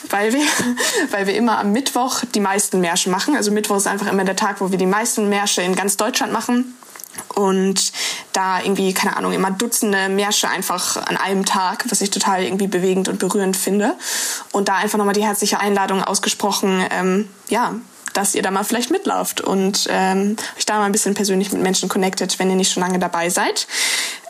weil 0.09 0.33
wir, 0.33 0.43
weil 1.11 1.27
wir 1.27 1.35
immer 1.35 1.65
Mittwoch 1.73 2.23
die 2.35 2.41
meisten 2.41 2.81
Märsche 2.81 3.11
machen. 3.11 3.37
Also 3.37 3.51
Mittwoch 3.51 3.77
ist 3.77 3.87
einfach 3.87 4.11
immer 4.11 4.25
der 4.25 4.37
Tag, 4.37 4.61
wo 4.61 4.71
wir 4.71 4.79
die 4.79 4.87
meisten 4.87 5.29
Märsche 5.29 5.63
in 5.63 5.75
ganz 5.75 5.97
Deutschland 5.97 6.33
machen 6.33 6.77
und 7.35 7.93
da 8.33 8.61
irgendwie, 8.61 8.95
keine 8.95 9.17
Ahnung, 9.17 9.33
immer 9.33 9.51
Dutzende 9.51 10.09
Märsche 10.09 10.49
einfach 10.49 10.97
an 10.97 11.17
einem 11.17 11.45
Tag, 11.45 11.85
was 11.91 12.01
ich 12.01 12.11
total 12.11 12.43
irgendwie 12.43 12.67
bewegend 12.67 13.09
und 13.09 13.19
berührend 13.19 13.57
finde. 13.57 13.95
Und 14.53 14.69
da 14.69 14.77
einfach 14.77 14.99
nochmal 14.99 15.15
die 15.15 15.25
herzliche 15.25 15.61
Einladung 15.61 16.03
ausgesprochen, 16.03 16.85
ähm, 16.91 17.29
ja, 17.49 17.75
dass 18.13 18.35
ihr 18.35 18.43
da 18.43 18.51
mal 18.51 18.65
vielleicht 18.65 18.91
mitlauft 18.91 19.41
und 19.41 19.87
ähm, 19.91 20.37
euch 20.59 20.67
da 20.67 20.79
mal 20.79 20.85
ein 20.85 20.93
bisschen 20.93 21.15
persönlich 21.15 21.53
mit 21.53 21.63
Menschen 21.63 21.89
connectet, 21.89 22.39
wenn 22.39 22.51
ihr 22.51 22.57
nicht 22.57 22.73
schon 22.73 22.83
lange 22.83 22.99
dabei 22.99 23.31
seid. 23.31 23.67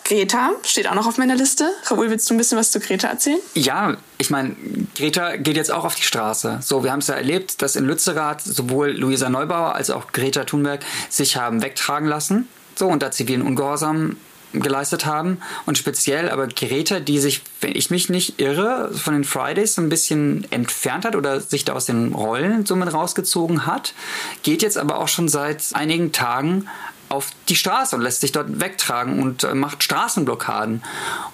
Greta 0.04 0.50
steht 0.64 0.88
auch 0.88 0.94
noch 0.94 1.06
auf 1.06 1.18
meiner 1.18 1.36
Liste. 1.36 1.70
Raoul, 1.86 2.10
willst 2.10 2.28
du 2.28 2.34
ein 2.34 2.38
bisschen 2.38 2.58
was 2.58 2.70
zu 2.70 2.80
Greta 2.80 3.08
erzählen? 3.08 3.38
Ja, 3.54 3.96
ich 4.18 4.30
meine, 4.30 4.56
Greta 4.96 5.36
geht 5.36 5.56
jetzt 5.56 5.70
auch 5.70 5.84
auf 5.84 5.94
die 5.94 6.02
Straße. 6.02 6.60
So, 6.62 6.84
wir 6.84 6.92
haben 6.92 6.98
es 7.00 7.06
ja 7.06 7.14
erlebt, 7.14 7.62
dass 7.62 7.76
in 7.76 7.84
Lützerath 7.84 8.42
sowohl 8.42 8.90
Luisa 8.90 9.28
Neubauer 9.28 9.74
als 9.74 9.90
auch 9.90 10.12
Greta 10.12 10.44
Thunberg 10.44 10.80
sich 11.08 11.36
haben 11.36 11.62
wegtragen 11.62 12.08
lassen 12.08 12.48
so 12.74 12.88
unter 12.88 13.10
zivilen 13.10 13.42
Ungehorsam 13.42 14.16
geleistet 14.52 15.06
haben 15.06 15.38
und 15.64 15.78
speziell 15.78 16.28
aber 16.28 16.46
Geräte, 16.46 17.00
die 17.00 17.18
sich, 17.18 17.40
wenn 17.62 17.74
ich 17.74 17.88
mich 17.88 18.10
nicht 18.10 18.38
irre, 18.38 18.92
von 18.92 19.14
den 19.14 19.24
Fridays 19.24 19.76
so 19.76 19.82
ein 19.82 19.88
bisschen 19.88 20.46
entfernt 20.50 21.06
hat 21.06 21.16
oder 21.16 21.40
sich 21.40 21.64
da 21.64 21.72
aus 21.72 21.86
den 21.86 22.12
Rollen 22.12 22.66
somit 22.66 22.92
rausgezogen 22.92 23.64
hat, 23.66 23.94
geht 24.42 24.60
jetzt 24.60 24.76
aber 24.76 24.98
auch 24.98 25.08
schon 25.08 25.28
seit 25.28 25.64
einigen 25.72 26.12
Tagen 26.12 26.68
auf 27.12 27.30
die 27.48 27.56
Straße 27.56 27.94
und 27.94 28.02
lässt 28.02 28.22
sich 28.22 28.32
dort 28.32 28.60
wegtragen 28.60 29.22
und 29.22 29.44
äh, 29.44 29.54
macht 29.54 29.82
Straßenblockaden. 29.82 30.82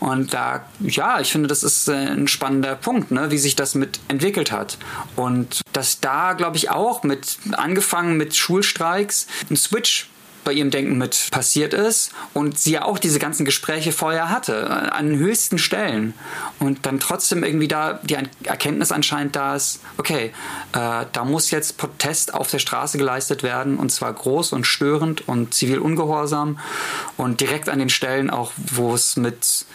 Und 0.01 0.35
da, 0.35 0.65
ja, 0.81 1.21
ich 1.21 1.31
finde, 1.31 1.49
das 1.49 1.63
ist 1.63 1.89
äh, 1.89 1.93
ein 1.93 2.27
spannender 2.27 2.75
Punkt, 2.75 3.13
ne, 3.13 3.31
wie 3.31 3.39
sich 3.39 3.55
das 3.55 3.75
mit 3.75 4.01
entwickelt 4.09 4.51
hat. 4.51 4.77
Und 5.15 5.63
dass 5.73 6.01
da, 6.01 6.33
glaube 6.33 6.57
ich, 6.57 6.71
auch 6.71 7.05
mit, 7.05 7.39
angefangen 7.53 8.17
mit 8.17 8.35
Schulstreiks, 8.35 9.29
ein 9.51 9.57
Switch 9.57 10.09
bei 10.45 10.53
ihrem 10.53 10.71
Denken 10.71 10.99
mit 10.99 11.29
passiert 11.31 11.75
ist 11.75 12.13
und 12.35 12.59
sie 12.59 12.73
ja 12.73 12.85
auch 12.85 12.99
diese 12.99 13.19
ganzen 13.19 13.45
Gespräche 13.45 13.93
vorher 13.93 14.31
hatte, 14.31 14.93
an 14.93 15.17
höchsten 15.17 15.59
Stellen. 15.59 16.15
Und 16.59 16.87
dann 16.87 17.01
trotzdem 17.01 17.45
irgendwie 17.45 17.69
da 17.69 18.01
die 18.03 18.17
Erkenntnis 18.45 18.93
anscheinend 18.93 19.37
da 19.37 19.57
ist, 19.57 19.81
okay, 19.97 20.33
äh, 20.73 21.05
da 21.13 21.25
muss 21.25 21.51
jetzt 21.51 21.79
Protest 21.79 22.35
auf 22.35 22.51
der 22.51 22.59
Straße 22.59 22.99
geleistet 22.99 23.43
werden 23.43 23.77
und 23.79 23.91
zwar 23.91 24.13
groß 24.13 24.53
und 24.53 24.67
störend 24.67 25.27
und 25.29 25.55
zivil 25.55 25.79
ungehorsam 25.79 26.59
und 27.17 27.41
direkt 27.41 27.69
an 27.69 27.79
den 27.79 27.91
Stellen 27.91 28.31
auch, 28.31 28.53
wo 28.57 28.95
es 28.95 29.17
mit 29.17 29.67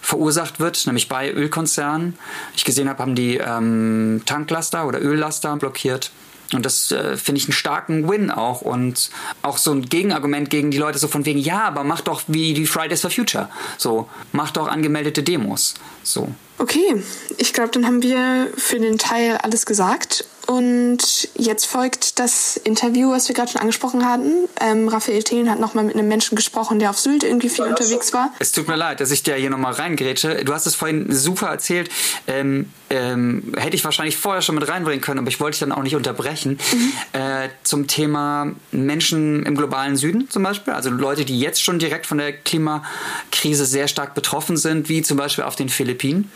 verursacht 0.00 0.60
wird, 0.60 0.84
nämlich 0.86 1.08
bei 1.08 1.32
Ölkonzernen. 1.32 2.18
Ich 2.56 2.64
gesehen 2.64 2.88
habe, 2.88 2.98
haben 2.98 3.14
die 3.14 3.36
ähm, 3.36 4.22
Tanklaster 4.26 4.86
oder 4.86 5.00
Öllaster 5.00 5.56
blockiert. 5.56 6.10
Und 6.54 6.66
das 6.66 6.90
äh, 6.92 7.16
finde 7.16 7.38
ich 7.40 7.46
einen 7.46 7.52
starken 7.52 8.08
Win 8.08 8.30
auch 8.30 8.62
und 8.62 9.10
auch 9.42 9.58
so 9.58 9.72
ein 9.72 9.82
Gegenargument 9.82 10.50
gegen 10.50 10.70
die 10.70 10.78
Leute 10.78 10.98
so 10.98 11.08
von 11.08 11.24
wegen, 11.24 11.38
ja, 11.38 11.62
aber 11.62 11.84
mach 11.84 12.00
doch 12.00 12.22
wie 12.26 12.54
die 12.54 12.66
Fridays 12.66 13.00
for 13.00 13.10
Future. 13.10 13.48
So, 13.78 14.08
mach 14.32 14.50
doch 14.50 14.68
angemeldete 14.68 15.22
Demos. 15.22 15.74
So. 16.02 16.28
Okay, 16.58 17.02
ich 17.38 17.52
glaube, 17.52 17.70
dann 17.70 17.86
haben 17.86 18.02
wir 18.02 18.48
für 18.56 18.78
den 18.78 18.98
Teil 18.98 19.36
alles 19.38 19.66
gesagt. 19.66 20.24
Und 20.46 21.28
jetzt 21.34 21.66
folgt 21.66 22.18
das 22.18 22.56
Interview, 22.56 23.10
was 23.10 23.28
wir 23.28 23.34
gerade 23.34 23.52
schon 23.52 23.60
angesprochen 23.60 24.04
hatten. 24.04 24.48
Ähm, 24.60 24.88
Raphael 24.88 25.22
Thelen 25.22 25.48
hat 25.50 25.60
nochmal 25.60 25.84
mit 25.84 25.94
einem 25.94 26.08
Menschen 26.08 26.36
gesprochen, 26.36 26.78
der 26.78 26.90
auf 26.90 26.98
Sylt 26.98 27.22
irgendwie 27.22 27.48
viel 27.48 27.64
unterwegs 27.64 28.12
war. 28.12 28.32
Es 28.38 28.52
tut 28.52 28.68
mir 28.68 28.76
leid, 28.76 29.00
dass 29.00 29.10
ich 29.12 29.22
dir 29.22 29.34
hier 29.36 29.50
nochmal 29.50 29.72
reingrätsche. 29.72 30.44
Du 30.44 30.52
hast 30.52 30.66
es 30.66 30.74
vorhin 30.74 31.06
super 31.10 31.48
erzählt. 31.48 31.90
Ähm, 32.26 32.70
ähm, 32.92 33.54
hätte 33.56 33.74
ich 33.74 33.84
wahrscheinlich 33.84 34.16
vorher 34.16 34.42
schon 34.42 34.54
mit 34.54 34.68
reinbringen 34.68 35.00
können, 35.00 35.18
aber 35.18 35.28
ich 35.28 35.40
wollte 35.40 35.54
dich 35.54 35.60
dann 35.60 35.72
auch 35.72 35.82
nicht 35.82 35.96
unterbrechen. 35.96 36.58
Mhm. 36.72 36.92
Äh, 37.12 37.48
zum 37.62 37.86
Thema 37.86 38.52
Menschen 38.70 39.44
im 39.46 39.56
globalen 39.56 39.96
Süden 39.96 40.28
zum 40.30 40.42
Beispiel, 40.42 40.74
also 40.74 40.90
Leute, 40.90 41.24
die 41.24 41.40
jetzt 41.40 41.62
schon 41.62 41.78
direkt 41.78 42.06
von 42.06 42.18
der 42.18 42.32
Klimakrise 42.32 43.64
sehr 43.64 43.88
stark 43.88 44.14
betroffen 44.14 44.56
sind, 44.56 44.88
wie 44.88 45.02
zum 45.02 45.16
Beispiel 45.16 45.44
auf 45.44 45.56
den 45.56 45.68
Philippinen. 45.68 46.30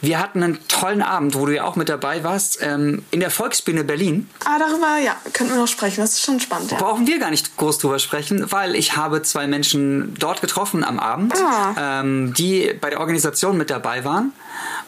Wir 0.00 0.18
hatten 0.18 0.42
einen 0.42 0.58
tollen 0.68 1.02
Abend, 1.02 1.34
wo 1.34 1.44
du 1.44 1.54
ja 1.54 1.64
auch 1.64 1.76
mit 1.76 1.90
dabei 1.90 2.24
warst, 2.24 2.58
ähm, 2.62 3.04
in 3.10 3.20
der 3.20 3.30
Volksbühne 3.30 3.84
Berlin. 3.84 4.28
Ah, 4.44 4.58
darüber, 4.58 4.98
ja, 5.04 5.16
könnten 5.34 5.52
wir 5.52 5.60
noch 5.60 5.68
sprechen. 5.68 6.00
Das 6.00 6.12
ist 6.12 6.22
schon 6.22 6.40
spannend. 6.40 6.70
Ja. 6.70 6.78
Brauchen 6.78 7.06
wir 7.06 7.18
gar 7.18 7.30
nicht 7.30 7.56
groß 7.58 7.78
drüber 7.78 7.98
sprechen, 7.98 8.50
weil 8.50 8.74
ich 8.74 8.96
habe 8.96 9.22
zwei 9.22 9.46
Menschen 9.46 10.14
dort 10.18 10.40
getroffen 10.40 10.82
am 10.84 10.98
Abend, 10.98 11.34
ah. 11.36 12.00
ähm, 12.00 12.32
die 12.32 12.72
bei 12.80 12.88
der 12.88 13.00
Organisation 13.00 13.58
mit 13.58 13.68
dabei 13.68 14.04
waren. 14.04 14.32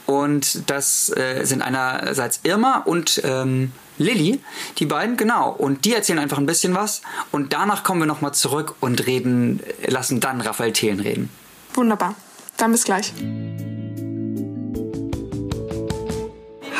Und 0.06 0.70
das 0.70 1.14
äh, 1.16 1.44
sind 1.44 1.62
einerseits 1.62 2.40
Irma 2.42 2.78
und 2.78 3.20
ähm, 3.24 3.72
Lilly, 3.98 4.40
die 4.78 4.86
beiden, 4.86 5.16
genau. 5.16 5.50
Und 5.50 5.84
die 5.84 5.94
erzählen 5.94 6.18
einfach 6.18 6.38
ein 6.38 6.46
bisschen 6.46 6.74
was. 6.74 7.02
Und 7.30 7.52
danach 7.52 7.84
kommen 7.84 8.00
wir 8.00 8.06
nochmal 8.06 8.34
zurück 8.34 8.74
und 8.80 9.06
reden, 9.06 9.60
lassen 9.86 10.20
dann 10.20 10.40
Raphael 10.40 10.72
Thelen 10.72 11.00
reden. 11.00 11.30
Wunderbar. 11.74 12.14
Dann 12.56 12.72
bis 12.72 12.84
gleich. 12.84 13.12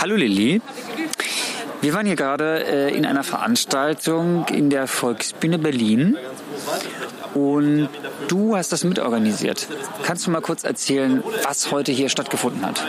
Hallo 0.00 0.16
Lilly. 0.16 0.60
Wir 1.80 1.94
waren 1.94 2.06
hier 2.06 2.16
gerade 2.16 2.64
äh, 2.64 2.96
in 2.96 3.04
einer 3.04 3.24
Veranstaltung 3.24 4.46
in 4.46 4.70
der 4.70 4.86
Volksbühne 4.86 5.58
Berlin 5.58 6.16
und 7.34 7.88
du 8.28 8.56
hast 8.56 8.72
das 8.72 8.84
mitorganisiert. 8.84 9.66
Kannst 10.02 10.26
du 10.26 10.30
mal 10.30 10.40
kurz 10.40 10.64
erzählen, 10.64 11.22
was 11.44 11.70
heute 11.70 11.92
hier 11.92 12.08
stattgefunden 12.08 12.64
hat? 12.64 12.82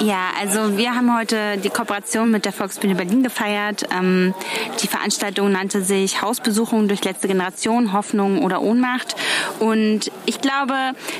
Ja, 0.00 0.30
also 0.38 0.76
wir 0.76 0.94
haben 0.94 1.16
heute 1.16 1.56
die 1.56 1.70
Kooperation 1.70 2.30
mit 2.30 2.44
der 2.44 2.52
Volksbühne 2.52 2.94
Berlin 2.94 3.22
gefeiert. 3.22 3.86
Ähm, 3.96 4.34
die 4.82 4.88
Veranstaltung 4.88 5.50
nannte 5.50 5.82
sich 5.82 6.20
Hausbesuchung 6.20 6.86
durch 6.86 7.02
letzte 7.02 7.28
Generation, 7.28 7.94
Hoffnung 7.94 8.44
oder 8.44 8.60
Ohnmacht. 8.60 9.16
Und 9.58 10.10
ich 10.26 10.40
glaube, 10.42 10.74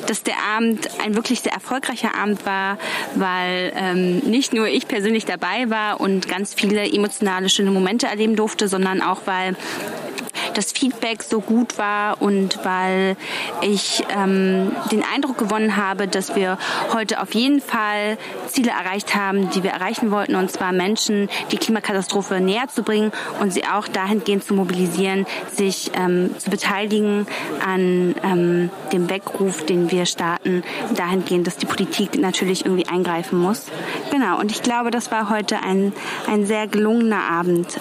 dass 0.06 0.22
der 0.24 0.36
Abend 0.54 0.88
ein 1.02 1.14
wirklich 1.14 1.40
sehr 1.40 1.52
erfolgreicher 1.52 2.14
Abend 2.14 2.44
war, 2.44 2.76
weil 3.14 3.72
ähm, 3.76 4.18
nicht 4.18 4.52
nur 4.52 4.66
ich 4.66 4.86
persönlich 4.86 5.24
dabei 5.24 5.70
war 5.70 6.00
und 6.00 6.28
ganz 6.28 6.52
viele 6.52 6.86
emotionale, 6.92 7.48
schöne 7.48 7.70
Momente 7.70 8.06
erleben 8.06 8.36
durfte, 8.36 8.68
sondern 8.68 9.00
auch, 9.00 9.22
weil 9.24 9.56
das 10.54 10.72
Feedback 10.72 11.22
so 11.22 11.40
gut 11.40 11.78
war 11.78 12.20
und 12.20 12.64
weil 12.64 13.16
ich 13.62 14.04
ähm, 14.10 14.72
den 14.90 15.02
Eindruck 15.02 15.38
gewonnen 15.38 15.76
habe, 15.76 16.08
dass 16.08 16.34
wir 16.34 16.58
heute 16.92 17.20
auf 17.20 17.34
jeden 17.34 17.60
Fall 17.60 18.18
Ziele 18.48 18.70
erreicht 18.70 19.14
haben, 19.14 19.50
die 19.50 19.62
wir 19.62 19.70
erreichen 19.70 20.10
wollten, 20.10 20.34
und 20.34 20.50
zwar 20.50 20.72
Menschen 20.72 21.28
die 21.50 21.56
Klimakatastrophe 21.56 22.40
näher 22.40 22.68
zu 22.68 22.82
bringen 22.82 23.12
und 23.40 23.52
sie 23.52 23.64
auch 23.64 23.88
dahingehend 23.88 24.44
zu 24.44 24.54
mobilisieren, 24.54 25.26
sich 25.52 25.90
ähm, 25.94 26.34
zu 26.38 26.50
beteiligen 26.50 27.26
an 27.64 28.14
ähm, 28.22 28.70
dem 28.92 29.10
Weckruf, 29.10 29.64
den 29.64 29.90
wir 29.90 30.06
starten, 30.06 30.62
dahingehend, 30.94 31.46
dass 31.46 31.56
die 31.56 31.66
Politik 31.66 32.18
natürlich 32.18 32.64
irgendwie 32.64 32.88
eingreifen 32.88 33.38
muss. 33.38 33.66
Genau, 34.10 34.38
und 34.38 34.50
ich 34.50 34.62
glaube, 34.62 34.90
das 34.90 35.10
war 35.10 35.30
heute 35.30 35.62
ein, 35.62 35.92
ein 36.26 36.46
sehr 36.46 36.66
gelungener 36.66 37.30
Abend. 37.30 37.78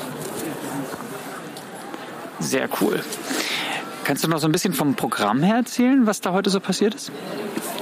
Sehr 2.40 2.70
cool. 2.82 3.02
Kannst 4.04 4.24
du 4.24 4.28
noch 4.28 4.40
so 4.40 4.48
ein 4.48 4.52
bisschen 4.52 4.74
vom 4.74 4.96
Programm 4.96 5.42
her 5.42 5.56
erzählen, 5.56 6.06
was 6.06 6.22
da 6.22 6.32
heute 6.32 6.50
so 6.50 6.60
passiert 6.60 6.94
ist? 6.94 7.12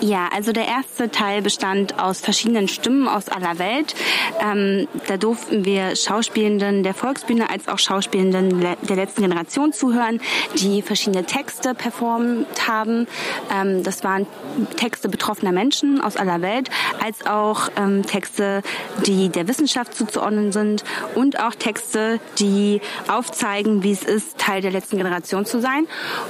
Ja, 0.04 0.28
also 0.34 0.52
der 0.52 0.68
erste 0.68 1.12
Teil 1.12 1.42
bestand 1.42 1.98
aus 1.98 2.20
verschiedenen 2.20 2.68
Stimmen 2.68 3.08
aus 3.08 3.30
aller 3.30 3.58
Welt. 3.58 3.96
Ähm, 4.42 4.89
da 5.08 5.16
durften 5.16 5.63
wir 5.63 5.96
Schauspielenden 5.96 6.84
der 6.84 6.94
Volksbühne 6.94 7.50
als 7.50 7.70
auch 7.70 7.80
Schauspielenden 7.80 8.60
der 8.60 8.96
letzten 8.98 9.22
Generation 9.22 9.72
zuhören, 9.72 10.20
die 10.56 10.82
verschiedene 10.82 11.24
Texte 11.24 11.74
performt 11.74 12.68
haben. 12.68 13.08
Ähm, 13.50 13.84
das 13.84 14.04
waren 14.04 14.28
Texte 14.76 15.08
betroffener 15.08 15.54
Menschen 15.54 16.02
aus 16.02 16.18
aller 16.18 16.42
Welt, 16.42 16.70
als 17.02 17.26
auch 17.26 17.70
ähm, 17.78 18.06
Texte, 18.06 18.62
die 19.06 19.30
der 19.30 19.48
Wissenschaft 19.48 19.96
zuzuordnen 19.96 20.52
sind 20.52 20.84
und 21.16 21.39
auch 21.39 21.56
Texte, 21.56 22.20
die 22.39 22.82
aufzeigen, 23.08 23.84
wie 23.84 23.94
es 23.94 24.04
ist, 24.04 24.38
Teil 24.38 24.62
der 24.62 24.72
letzten 24.72 24.98
Generation 24.98 25.46
zu 25.46 25.62
sein. 25.62 25.88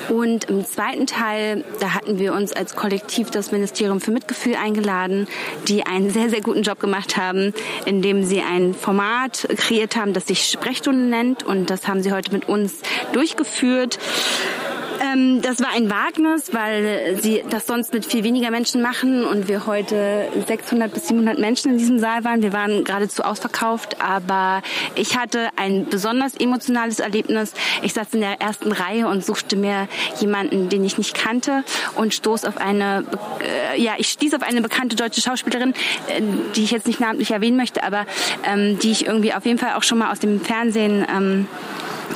Und 0.09 0.43
im 0.43 0.63
zweiten 0.63 1.07
Teil, 1.07 1.65
da 1.79 1.95
hatten 1.95 2.19
wir 2.19 2.33
uns 2.33 2.53
als 2.53 2.75
Kollektiv 2.75 3.31
das 3.31 3.47
Ministerium 3.47 3.62
Ministerium 3.63 4.01
für 4.01 4.11
Mitgefühl 4.11 4.55
eingeladen, 4.55 5.25
die 5.69 5.85
einen 5.85 6.09
sehr, 6.09 6.29
sehr 6.29 6.41
guten 6.41 6.63
Job 6.63 6.81
gemacht 6.81 7.15
haben, 7.15 7.53
indem 7.85 8.25
sie 8.25 8.41
ein 8.41 8.73
Format 8.73 9.47
kreiert 9.55 9.95
haben, 9.95 10.11
das 10.11 10.27
sich 10.27 10.49
Sprechstunde 10.49 11.05
nennt. 11.05 11.43
Und 11.43 11.69
das 11.69 11.87
haben 11.87 12.03
sie 12.03 12.11
heute 12.11 12.33
mit 12.33 12.49
uns 12.49 12.73
durchgeführt. 13.13 13.99
Ähm, 15.03 15.41
das 15.41 15.59
war 15.59 15.69
ein 15.73 15.89
Wagnis, 15.89 16.53
weil 16.53 17.19
sie 17.21 17.43
das 17.49 17.67
sonst 17.67 17.93
mit 17.93 18.05
viel 18.05 18.23
weniger 18.23 18.51
Menschen 18.51 18.81
machen 18.81 19.25
und 19.25 19.47
wir 19.47 19.65
heute 19.65 20.29
600 20.47 20.93
bis 20.93 21.07
700 21.09 21.39
Menschen 21.39 21.71
in 21.71 21.77
diesem 21.77 21.99
Saal 21.99 22.23
waren. 22.23 22.41
Wir 22.41 22.53
waren 22.53 22.83
geradezu 22.83 23.23
ausverkauft, 23.23 24.01
aber 24.01 24.61
ich 24.95 25.17
hatte 25.17 25.49
ein 25.57 25.87
besonders 25.89 26.35
emotionales 26.35 26.99
Erlebnis. 26.99 27.53
Ich 27.81 27.93
saß 27.93 28.13
in 28.13 28.21
der 28.21 28.39
ersten 28.39 28.71
Reihe 28.71 29.07
und 29.07 29.25
suchte 29.25 29.57
mir 29.57 29.87
jemanden, 30.19 30.69
den 30.69 30.85
ich 30.85 30.97
nicht 30.97 31.15
kannte 31.15 31.63
und 31.95 32.13
stoß 32.13 32.45
auf 32.45 32.57
eine, 32.57 33.03
äh, 33.75 33.81
ja, 33.81 33.93
ich 33.97 34.07
stieß 34.07 34.33
auf 34.35 34.41
eine 34.41 34.61
bekannte 34.61 34.95
deutsche 34.95 35.21
Schauspielerin, 35.21 35.73
äh, 36.07 36.21
die 36.55 36.63
ich 36.63 36.71
jetzt 36.71 36.87
nicht 36.87 37.01
namentlich 37.01 37.31
erwähnen 37.31 37.57
möchte, 37.57 37.83
aber 37.83 38.05
ähm, 38.45 38.79
die 38.79 38.91
ich 38.91 39.05
irgendwie 39.05 39.33
auf 39.33 39.45
jeden 39.45 39.59
Fall 39.59 39.73
auch 39.73 39.83
schon 39.83 39.97
mal 39.97 40.11
aus 40.11 40.19
dem 40.19 40.39
Fernsehen 40.39 41.05
ähm, 41.13 41.47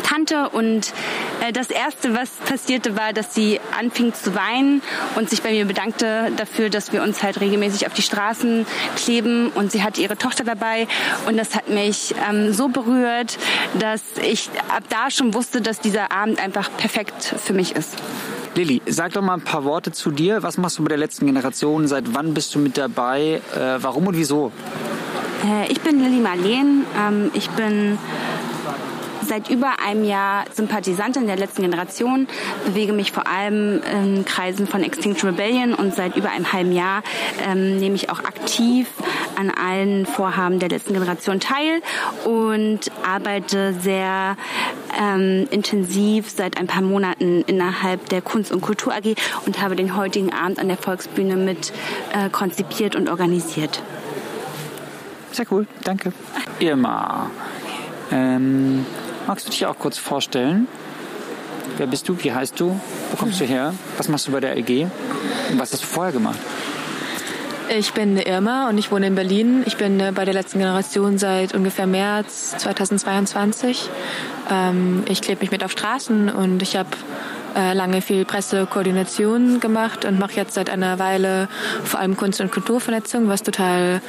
kannte. 0.03 0.49
Und 0.49 0.93
äh, 1.41 1.51
das 1.51 1.69
Erste, 1.69 2.15
was 2.15 2.29
passierte, 2.31 2.97
war, 2.97 3.13
dass 3.13 3.33
sie 3.33 3.59
anfing 3.77 4.13
zu 4.13 4.35
weinen 4.35 4.81
und 5.15 5.29
sich 5.29 5.41
bei 5.41 5.51
mir 5.51 5.65
bedankte 5.65 6.31
dafür, 6.35 6.69
dass 6.69 6.93
wir 6.93 7.03
uns 7.03 7.23
halt 7.23 7.39
regelmäßig 7.41 7.87
auf 7.87 7.93
die 7.93 8.01
Straßen 8.01 8.65
kleben. 8.95 9.49
Und 9.49 9.71
sie 9.71 9.83
hatte 9.83 10.01
ihre 10.01 10.17
Tochter 10.17 10.43
dabei. 10.43 10.87
Und 11.27 11.37
das 11.37 11.55
hat 11.55 11.69
mich 11.69 12.15
ähm, 12.29 12.53
so 12.53 12.67
berührt, 12.67 13.37
dass 13.79 14.01
ich 14.21 14.49
ab 14.69 14.83
da 14.89 15.11
schon 15.11 15.33
wusste, 15.33 15.61
dass 15.61 15.79
dieser 15.79 16.11
Abend 16.11 16.39
einfach 16.39 16.69
perfekt 16.77 17.35
für 17.37 17.53
mich 17.53 17.75
ist. 17.75 17.95
Lilly, 18.55 18.81
sag 18.87 19.13
doch 19.13 19.21
mal 19.21 19.35
ein 19.35 19.41
paar 19.41 19.65
Worte 19.65 19.91
zu 19.91 20.09
dir. 20.09 20.41
Was 20.41 20.57
machst 20.57 20.79
du 20.79 20.83
bei 20.83 20.89
der 20.89 20.97
letzten 20.97 21.27
Generation? 21.27 21.87
Seit 21.87 22.15
wann 22.15 22.33
bist 22.33 22.55
du 22.55 22.59
mit 22.59 22.75
dabei? 22.75 23.41
Äh, 23.55 23.59
warum 23.81 24.07
und 24.07 24.17
wieso? 24.17 24.51
Äh, 25.45 25.71
ich 25.71 25.79
bin 25.81 25.99
Lilly 26.01 26.19
Marleen. 26.19 26.85
Ähm, 26.99 27.29
ich 27.33 27.49
bin 27.51 27.99
seit 29.27 29.49
über 29.49 29.79
einem 29.85 30.03
Jahr 30.03 30.45
Sympathisantin 30.53 31.27
der 31.27 31.35
letzten 31.35 31.61
Generation, 31.61 32.27
bewege 32.65 32.93
mich 32.93 33.11
vor 33.11 33.27
allem 33.27 33.81
in 33.93 34.25
Kreisen 34.25 34.67
von 34.67 34.83
Extinction 34.83 35.29
Rebellion 35.29 35.73
und 35.73 35.93
seit 35.93 36.15
über 36.15 36.29
einem 36.29 36.51
halben 36.53 36.71
Jahr 36.71 37.03
ähm, 37.47 37.77
nehme 37.77 37.95
ich 37.95 38.09
auch 38.09 38.19
aktiv 38.19 38.87
an 39.37 39.51
allen 39.51 40.05
Vorhaben 40.05 40.59
der 40.59 40.69
letzten 40.69 40.93
Generation 40.93 41.39
teil 41.39 41.81
und 42.25 42.91
arbeite 43.05 43.73
sehr 43.73 44.37
ähm, 44.99 45.47
intensiv 45.51 46.29
seit 46.29 46.57
ein 46.57 46.67
paar 46.67 46.81
Monaten 46.81 47.43
innerhalb 47.47 48.09
der 48.09 48.21
Kunst- 48.21 48.51
und 48.51 48.61
Kultur 48.61 48.93
AG 48.93 49.15
und 49.45 49.61
habe 49.61 49.75
den 49.75 49.95
heutigen 49.95 50.33
Abend 50.33 50.59
an 50.59 50.67
der 50.67 50.77
Volksbühne 50.77 51.35
mit 51.35 51.71
äh, 52.13 52.29
konzipiert 52.29 52.95
und 52.95 53.09
organisiert. 53.09 53.81
Sehr 55.31 55.45
cool, 55.51 55.67
danke. 55.83 56.13
Irma, 56.59 57.29
ähm, 58.11 58.85
Magst 59.27 59.45
du 59.45 59.51
dich 59.51 59.65
auch 59.65 59.77
kurz 59.77 59.97
vorstellen? 59.97 60.69
Wer 61.75 61.85
bist 61.87 62.07
du? 62.07 62.17
Wie 62.23 62.31
heißt 62.31 62.57
du? 62.61 62.79
Wo 63.11 63.17
kommst 63.17 63.41
du 63.41 63.45
her? 63.45 63.73
Was 63.97 64.07
machst 64.07 64.27
du 64.27 64.31
bei 64.31 64.39
der 64.39 64.55
LG? 64.55 64.87
Und 65.51 65.59
was 65.59 65.73
hast 65.73 65.83
du 65.83 65.87
vorher 65.87 66.13
gemacht? 66.13 66.39
Ich 67.77 67.91
bin 67.91 68.15
Irma 68.17 68.69
und 68.69 68.77
ich 68.77 68.89
wohne 68.89 69.07
in 69.07 69.15
Berlin. 69.15 69.63
Ich 69.65 69.75
bin 69.75 69.99
äh, 69.99 70.13
bei 70.15 70.23
der 70.23 70.33
letzten 70.33 70.59
Generation 70.59 71.17
seit 71.17 71.53
ungefähr 71.53 71.87
März 71.87 72.55
2022. 72.57 73.89
Ähm, 74.49 75.03
ich 75.09 75.21
klebe 75.21 75.41
mich 75.41 75.51
mit 75.51 75.65
auf 75.65 75.73
Straßen 75.73 76.29
und 76.29 76.61
ich 76.61 76.77
habe 76.77 76.89
äh, 77.57 77.73
lange 77.73 78.01
viel 78.01 78.23
Pressekoordination 78.23 79.59
gemacht 79.59 80.05
und 80.05 80.19
mache 80.19 80.33
jetzt 80.33 80.53
seit 80.53 80.69
einer 80.69 80.99
Weile 80.99 81.49
vor 81.83 81.99
allem 81.99 82.15
Kunst- 82.15 82.39
und 82.39 82.51
Kulturvernetzung, 82.51 83.27
was 83.27 83.41
total 83.41 84.01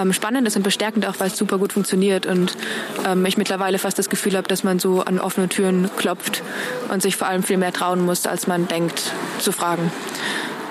ähm, 0.00 0.12
spannend 0.12 0.46
ist 0.46 0.56
und 0.56 0.62
bestärkend 0.62 1.06
auch, 1.06 1.18
weil 1.18 1.26
es 1.26 1.36
super 1.36 1.58
gut 1.58 1.72
funktioniert 1.72 2.26
und 2.26 2.56
ähm, 3.04 3.26
ich 3.26 3.36
mittlerweile 3.36 3.78
fast 3.78 3.98
das 3.98 4.08
Gefühl 4.08 4.36
habe, 4.36 4.46
dass 4.46 4.62
man 4.62 4.78
so 4.78 5.00
an 5.00 5.18
offene 5.18 5.48
Türen 5.48 5.90
klopft 5.96 6.42
und 6.90 7.02
sich 7.02 7.16
vor 7.16 7.26
allem 7.26 7.42
viel 7.42 7.56
mehr 7.56 7.72
trauen 7.72 8.04
muss, 8.04 8.26
als 8.26 8.46
man 8.46 8.68
denkt, 8.68 9.12
zu 9.40 9.50
fragen. 9.50 9.90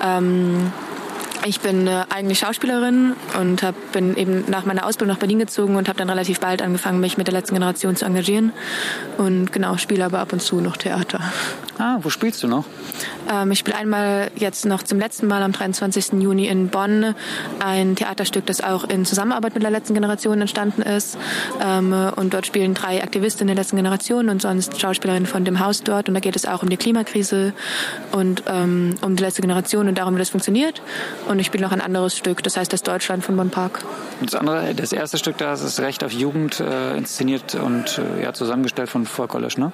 Ähm, 0.02 0.72
ich 1.44 1.60
bin 1.60 1.88
äh, 1.88 2.04
eigentlich 2.10 2.40
Schauspielerin 2.40 3.16
und 3.40 3.64
hab, 3.64 3.76
bin 3.94 4.16
eben 4.16 4.46
nach 4.48 4.66
meiner 4.66 4.86
Ausbildung 4.86 5.16
nach 5.16 5.20
Berlin 5.20 5.40
gezogen 5.40 5.76
und 5.76 5.88
habe 5.88 5.98
dann 5.98 6.10
relativ 6.10 6.40
bald 6.40 6.62
angefangen, 6.62 7.00
mich 7.00 7.18
mit 7.18 7.28
der 7.28 7.34
letzten 7.34 7.56
Generation 7.56 7.96
zu 7.96 8.06
engagieren. 8.06 8.54
Und 9.18 9.52
genau, 9.52 9.78
spiele 9.78 10.06
aber 10.06 10.20
ab 10.20 10.34
und 10.34 10.42
zu 10.42 10.62
noch 10.62 10.78
Theater. 10.78 11.20
Ah, 11.82 11.98
wo 12.04 12.12
spielst 12.12 12.44
du 12.44 12.48
noch? 12.48 12.66
Ähm, 13.28 13.50
ich 13.50 13.58
spiele 13.58 13.76
einmal 13.76 14.30
jetzt 14.36 14.68
noch 14.68 14.84
zum 14.84 15.00
letzten 15.00 15.26
Mal 15.26 15.42
am 15.42 15.52
23. 15.52 16.22
Juni 16.22 16.46
in 16.46 16.68
Bonn 16.68 17.16
ein 17.60 17.96
Theaterstück, 17.96 18.46
das 18.46 18.62
auch 18.62 18.84
in 18.84 19.04
Zusammenarbeit 19.04 19.56
mit 19.56 19.64
der 19.64 19.72
letzten 19.72 19.96
Generation 19.96 20.40
entstanden 20.42 20.84
ist. 20.84 21.18
Ähm, 21.60 21.92
und 22.16 22.36
dort 22.36 22.46
spielen 22.46 22.76
drei 22.76 23.02
Aktivistinnen 23.02 23.48
der 23.48 23.64
letzten 23.64 23.78
Generation 23.78 24.30
und 24.30 24.44
sonst 24.44 24.80
Schauspielerinnen 24.80 25.26
von 25.26 25.44
dem 25.44 25.60
Haus 25.60 25.82
dort. 25.82 26.08
Und 26.08 26.14
da 26.14 26.20
geht 26.20 26.36
es 26.36 26.46
auch 26.46 26.62
um 26.62 26.70
die 26.70 26.78
Klimakrise 26.78 27.54
und 28.12 28.44
ähm, 28.46 28.94
um 29.02 29.16
die 29.16 29.24
letzte 29.24 29.42
Generation 29.42 29.88
und 29.88 29.98
darum, 29.98 30.14
wie 30.14 30.20
das 30.20 30.30
funktioniert. 30.30 30.84
Und 31.28 31.40
ich 31.40 31.48
spiele 31.48 31.64
noch 31.64 31.72
ein 31.72 31.82
anderes 31.82 32.16
Stück, 32.16 32.44
das 32.44 32.58
heißt 32.58 32.72
das 32.72 32.84
Deutschland 32.84 33.24
von 33.24 33.36
Bonn 33.36 33.50
Park. 33.50 33.84
Das 34.22 34.36
andere, 34.36 34.76
das 34.76 34.94
erste 34.94 35.18
Stück 35.18 35.40
da 35.40 35.54
ist 35.54 35.80
Recht 35.80 36.04
auf 36.04 36.12
Jugend, 36.12 36.60
äh, 36.60 36.96
inszeniert 36.96 37.56
und 37.56 37.98
äh, 37.98 38.22
ja, 38.22 38.34
zusammengestellt 38.34 38.90
von 38.92 39.08
Volker 39.08 39.40
Lösch, 39.40 39.58
ne? 39.58 39.72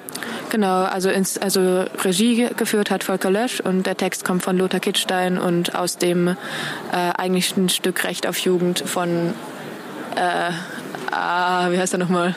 Genau, 0.50 0.84
also, 0.84 1.10
ins, 1.10 1.38
also 1.38 1.84
Regie 2.06 2.50
geführt 2.56 2.92
hat 2.92 3.04
Volker 3.04 3.32
Lösch 3.32 3.60
und 3.60 3.86
der 3.86 3.98
Text 3.98 4.24
kommt 4.24 4.44
von 4.44 4.58
Lothar 4.58 4.80
Kittstein 4.80 5.38
und 5.38 5.76
aus 5.76 5.98
dem 5.98 6.28
äh, 6.28 6.36
eigentlichen 6.92 7.70
Stück 7.70 8.04
Recht 8.04 8.28
auf 8.28 8.38
Jugend 8.40 8.80
von, 8.80 9.34
äh, 10.16 10.52
ah, 11.12 11.72
wie 11.72 11.78
heißt 11.78 11.94
er 11.94 12.00
nochmal? 12.00 12.36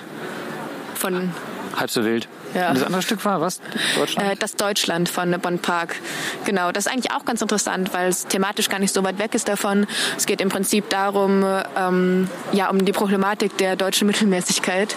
Von 0.95 1.33
Halb 1.77 1.91
so 1.91 2.05
wild. 2.05 2.29
Ja. 2.55 2.69
Und 2.69 2.79
das 2.79 2.85
andere 2.85 3.03
Stück 3.03 3.25
war 3.25 3.41
was? 3.41 3.61
Deutschland? 3.97 4.33
Äh, 4.33 4.37
das 4.37 4.57
Deutschland 4.57 5.09
von 5.09 5.31
Bonn 5.41 5.59
Park. 5.59 5.97
Genau, 6.45 6.73
das 6.73 6.87
ist 6.87 6.93
eigentlich 6.93 7.13
auch 7.13 7.25
ganz 7.25 7.43
interessant, 7.43 7.93
weil 7.93 8.09
es 8.09 8.27
thematisch 8.27 8.69
gar 8.69 8.79
nicht 8.79 8.93
so 8.93 9.05
weit 9.05 9.19
weg 9.19 9.35
ist 9.35 9.49
davon. 9.49 9.87
Es 10.17 10.27
geht 10.27 10.41
im 10.41 10.49
Prinzip 10.49 10.89
darum, 10.91 11.45
ähm, 11.77 12.29
ja, 12.53 12.71
um 12.71 12.85
die 12.85 12.93
Problematik 12.93 13.57
der 13.59 13.77
deutschen 13.77 14.07
Mittelmäßigkeit. 14.07 14.97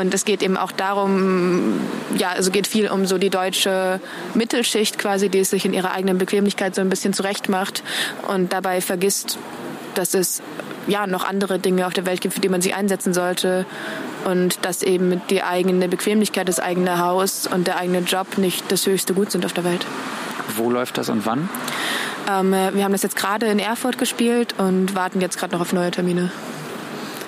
Und 0.00 0.14
es 0.14 0.24
geht 0.24 0.42
eben 0.42 0.56
auch 0.56 0.72
darum, 0.72 1.80
ja, 2.16 2.30
also 2.30 2.50
geht 2.50 2.66
viel 2.66 2.88
um 2.88 3.06
so 3.06 3.18
die 3.18 3.30
deutsche 3.30 4.00
Mittelschicht 4.34 4.98
quasi, 4.98 5.28
die 5.28 5.40
es 5.40 5.50
sich 5.50 5.64
in 5.64 5.72
ihrer 5.72 5.92
eigenen 5.92 6.18
Bequemlichkeit 6.18 6.74
so 6.74 6.80
ein 6.80 6.88
bisschen 6.88 7.12
zurechtmacht 7.12 7.82
und 8.28 8.52
dabei 8.52 8.80
vergisst, 8.80 9.38
dass 9.94 10.14
es 10.14 10.42
ja 10.86 11.06
noch 11.06 11.24
andere 11.24 11.58
Dinge 11.58 11.86
auf 11.86 11.92
der 11.92 12.06
Welt 12.06 12.20
gibt, 12.20 12.34
für 12.34 12.40
die 12.40 12.48
man 12.48 12.60
sich 12.60 12.74
einsetzen 12.74 13.14
sollte 13.14 13.66
und 14.24 14.64
dass 14.64 14.82
eben 14.82 15.22
die 15.30 15.42
eigene 15.42 15.88
Bequemlichkeit, 15.88 16.48
das 16.48 16.60
eigene 16.60 16.98
Haus 16.98 17.46
und 17.46 17.66
der 17.66 17.78
eigene 17.78 18.00
Job 18.00 18.38
nicht 18.38 18.70
das 18.70 18.86
höchste 18.86 19.14
Gut 19.14 19.30
sind 19.30 19.44
auf 19.44 19.52
der 19.52 19.64
Welt. 19.64 19.86
Wo 20.56 20.70
läuft 20.70 20.98
das 20.98 21.08
und 21.08 21.26
wann? 21.26 21.48
Ähm, 22.30 22.52
wir 22.52 22.84
haben 22.84 22.92
das 22.92 23.02
jetzt 23.02 23.16
gerade 23.16 23.46
in 23.46 23.58
Erfurt 23.58 23.98
gespielt 23.98 24.54
und 24.58 24.94
warten 24.94 25.20
jetzt 25.20 25.38
gerade 25.38 25.54
noch 25.54 25.60
auf 25.60 25.72
neue 25.72 25.90
Termine. 25.90 26.30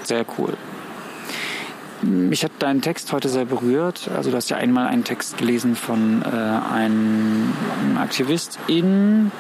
Sehr 0.05 0.24
cool. 0.38 0.57
Mich 2.02 2.44
hat 2.44 2.52
dein 2.59 2.83
Text 2.83 3.12
heute 3.12 3.29
sehr 3.29 3.46
berührt. 3.46 4.11
Also 4.14 4.31
du 4.31 4.37
hast 4.37 4.50
ja 4.50 4.59
einmal 4.59 4.87
einen 4.87 5.05
Text 5.05 5.38
gelesen 5.38 5.74
von 5.76 6.22
äh, 6.22 6.26
einem 6.26 7.52
Aktivist 7.98 8.59
in 8.66 9.33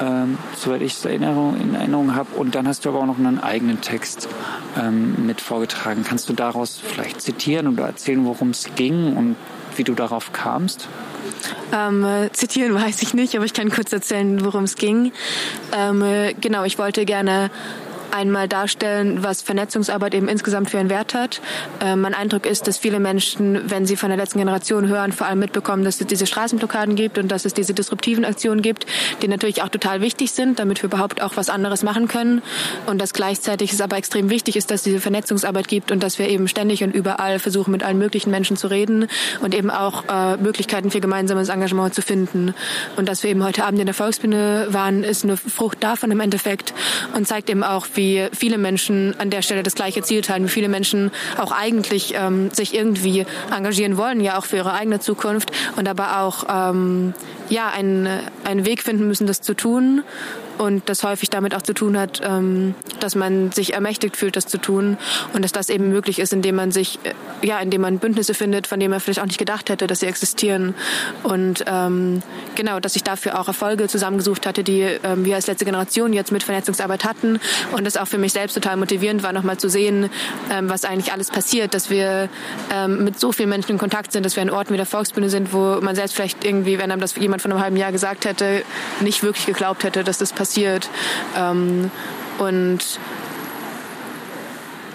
ähm, 0.00 0.38
soweit 0.56 0.82
ich 0.82 0.92
es 0.92 1.04
in 1.04 1.22
Erinnerung 1.22 2.14
habe. 2.14 2.34
Und 2.36 2.54
dann 2.54 2.66
hast 2.66 2.84
du 2.84 2.88
aber 2.90 3.00
auch 3.00 3.06
noch 3.06 3.18
einen 3.18 3.40
eigenen 3.40 3.80
Text 3.80 4.28
ähm, 4.78 5.26
mit 5.26 5.40
vorgetragen. 5.40 6.04
Kannst 6.06 6.28
du 6.28 6.32
daraus 6.32 6.80
vielleicht 6.84 7.20
zitieren 7.20 7.68
oder 7.68 7.86
erzählen, 7.86 8.24
worum 8.24 8.50
es 8.50 8.74
ging 8.74 9.16
und 9.16 9.36
wie 9.76 9.84
du 9.84 9.94
darauf 9.94 10.32
kamst? 10.32 10.88
Ähm, 11.72 12.04
äh, 12.04 12.30
zitieren 12.32 12.74
weiß 12.74 13.02
ich 13.02 13.14
nicht, 13.14 13.34
aber 13.36 13.44
ich 13.44 13.52
kann 13.52 13.70
kurz 13.70 13.92
erzählen, 13.92 14.44
worum 14.44 14.64
es 14.64 14.76
ging. 14.76 15.12
Ähm, 15.76 16.02
äh, 16.02 16.34
genau, 16.34 16.64
ich 16.64 16.78
wollte 16.78 17.04
gerne 17.04 17.50
einmal 18.14 18.48
darstellen, 18.48 19.22
was 19.22 19.42
Vernetzungsarbeit 19.42 20.14
eben 20.14 20.28
insgesamt 20.28 20.70
für 20.70 20.78
einen 20.78 20.88
Wert 20.88 21.14
hat. 21.14 21.40
Äh, 21.80 21.96
mein 21.96 22.14
Eindruck 22.14 22.46
ist, 22.46 22.68
dass 22.68 22.78
viele 22.78 23.00
Menschen, 23.00 23.68
wenn 23.68 23.86
sie 23.86 23.96
von 23.96 24.08
der 24.08 24.16
letzten 24.16 24.38
Generation 24.38 24.88
hören, 24.88 25.12
vor 25.12 25.26
allem 25.26 25.40
mitbekommen, 25.40 25.84
dass 25.84 26.00
es 26.00 26.06
diese 26.06 26.26
Straßenblockaden 26.26 26.94
gibt 26.94 27.18
und 27.18 27.28
dass 27.28 27.44
es 27.44 27.54
diese 27.54 27.74
disruptiven 27.74 28.24
Aktionen 28.24 28.62
gibt, 28.62 28.86
die 29.20 29.28
natürlich 29.28 29.62
auch 29.62 29.68
total 29.68 30.00
wichtig 30.00 30.30
sind, 30.30 30.60
damit 30.60 30.82
wir 30.82 30.88
überhaupt 30.88 31.20
auch 31.20 31.36
was 31.36 31.50
anderes 31.50 31.82
machen 31.82 32.06
können. 32.06 32.42
Und 32.86 33.00
dass 33.00 33.12
gleichzeitig 33.12 33.72
es 33.72 33.80
aber 33.80 33.96
extrem 33.96 34.30
wichtig 34.30 34.56
ist, 34.56 34.70
dass 34.70 34.84
diese 34.84 35.00
Vernetzungsarbeit 35.00 35.66
gibt 35.66 35.90
und 35.90 36.02
dass 36.02 36.18
wir 36.18 36.28
eben 36.28 36.46
ständig 36.46 36.84
und 36.84 36.94
überall 36.94 37.40
versuchen, 37.40 37.72
mit 37.72 37.82
allen 37.82 37.98
möglichen 37.98 38.30
Menschen 38.30 38.56
zu 38.56 38.68
reden 38.68 39.08
und 39.40 39.54
eben 39.54 39.70
auch 39.70 40.04
äh, 40.08 40.36
Möglichkeiten 40.36 40.92
für 40.92 41.00
gemeinsames 41.00 41.48
Engagement 41.48 41.94
zu 41.94 42.02
finden. 42.02 42.54
Und 42.96 43.08
dass 43.08 43.24
wir 43.24 43.30
eben 43.30 43.42
heute 43.42 43.64
Abend 43.64 43.80
in 43.80 43.86
der 43.86 43.94
Volksbühne 43.94 44.68
waren, 44.70 45.02
ist 45.02 45.24
eine 45.24 45.36
Frucht 45.36 45.82
davon 45.82 46.12
im 46.12 46.20
Endeffekt 46.20 46.74
und 47.16 47.26
zeigt 47.26 47.50
eben 47.50 47.64
auch, 47.64 47.86
wie 47.94 48.03
wie 48.04 48.28
viele 48.36 48.58
Menschen 48.58 49.14
an 49.18 49.30
der 49.30 49.42
Stelle 49.42 49.62
das 49.62 49.74
gleiche 49.74 50.02
Ziel 50.02 50.20
teilen, 50.20 50.44
wie 50.44 50.48
viele 50.48 50.68
Menschen 50.68 51.10
auch 51.38 51.52
eigentlich 51.52 52.14
ähm, 52.14 52.50
sich 52.50 52.74
irgendwie 52.74 53.24
engagieren 53.54 53.96
wollen, 53.96 54.20
ja 54.20 54.38
auch 54.38 54.44
für 54.44 54.56
ihre 54.56 54.74
eigene 54.74 55.00
Zukunft 55.00 55.50
und 55.76 55.88
aber 55.88 56.20
auch 56.20 56.44
ähm, 56.48 57.14
ja, 57.48 57.68
einen, 57.68 58.08
einen 58.44 58.66
Weg 58.66 58.82
finden 58.82 59.06
müssen, 59.08 59.26
das 59.26 59.40
zu 59.40 59.54
tun 59.54 60.02
und 60.58 60.88
das 60.88 61.02
häufig 61.02 61.30
damit 61.30 61.54
auch 61.54 61.62
zu 61.62 61.74
tun 61.74 61.98
hat, 61.98 62.20
ähm, 62.24 62.74
dass 63.00 63.14
man 63.14 63.52
sich 63.52 63.74
ermächtigt 63.74 64.16
fühlt, 64.16 64.36
das 64.36 64.46
zu 64.46 64.58
tun 64.58 64.96
und 65.32 65.42
dass 65.42 65.52
das 65.52 65.68
eben 65.68 65.88
möglich 65.88 66.18
ist, 66.18 66.32
indem 66.32 66.56
man 66.56 66.70
sich, 66.70 66.98
äh, 67.04 67.46
ja, 67.46 67.58
indem 67.58 67.80
man 67.80 67.98
Bündnisse 67.98 68.34
findet, 68.34 68.66
von 68.66 68.78
denen 68.78 68.90
man 68.90 69.00
vielleicht 69.00 69.20
auch 69.20 69.26
nicht 69.26 69.38
gedacht 69.38 69.68
hätte, 69.68 69.86
dass 69.86 70.00
sie 70.00 70.06
existieren. 70.06 70.74
Und 71.22 71.64
ähm, 71.66 72.22
genau, 72.54 72.80
dass 72.80 72.96
ich 72.96 73.02
dafür 73.02 73.38
auch 73.38 73.48
Erfolge 73.48 73.88
zusammengesucht 73.88 74.46
hatte, 74.46 74.62
die 74.62 74.82
ähm, 74.82 75.24
wir 75.24 75.34
als 75.36 75.46
letzte 75.46 75.64
Generation 75.64 76.12
jetzt 76.12 76.30
mit 76.30 76.42
Vernetzungsarbeit 76.42 77.04
hatten 77.04 77.40
und 77.72 77.84
das 77.84 77.96
auch 77.96 78.06
für 78.06 78.18
mich 78.18 78.32
selbst 78.32 78.54
total 78.54 78.76
motivierend 78.76 79.22
war, 79.22 79.32
nochmal 79.32 79.56
zu 79.56 79.68
sehen, 79.68 80.08
ähm, 80.50 80.70
was 80.70 80.84
eigentlich 80.84 81.12
alles 81.12 81.30
passiert, 81.30 81.74
dass 81.74 81.90
wir 81.90 82.28
ähm, 82.72 83.04
mit 83.04 83.18
so 83.18 83.32
vielen 83.32 83.48
Menschen 83.48 83.72
in 83.72 83.78
Kontakt 83.78 84.12
sind, 84.12 84.24
dass 84.24 84.36
wir 84.36 84.42
an 84.42 84.50
Orten 84.50 84.72
wie 84.72 84.76
der 84.76 84.86
Volksbühne 84.86 85.30
sind, 85.30 85.52
wo 85.52 85.80
man 85.80 85.96
selbst 85.96 86.14
vielleicht 86.14 86.44
irgendwie, 86.44 86.78
wenn 86.78 86.90
einem 86.90 87.00
das 87.00 87.16
jemand 87.16 87.42
von 87.42 87.50
einem 87.50 87.60
halben 87.60 87.76
Jahr 87.76 87.92
gesagt 87.92 88.24
hätte, 88.24 88.62
nicht 89.00 89.22
wirklich 89.22 89.46
geglaubt 89.46 89.84
hätte, 89.84 90.04
dass 90.04 90.18
das 90.18 90.32
passiert 90.32 90.43
passiert. 90.44 90.90
Ähm, 91.36 91.90
und 92.38 92.98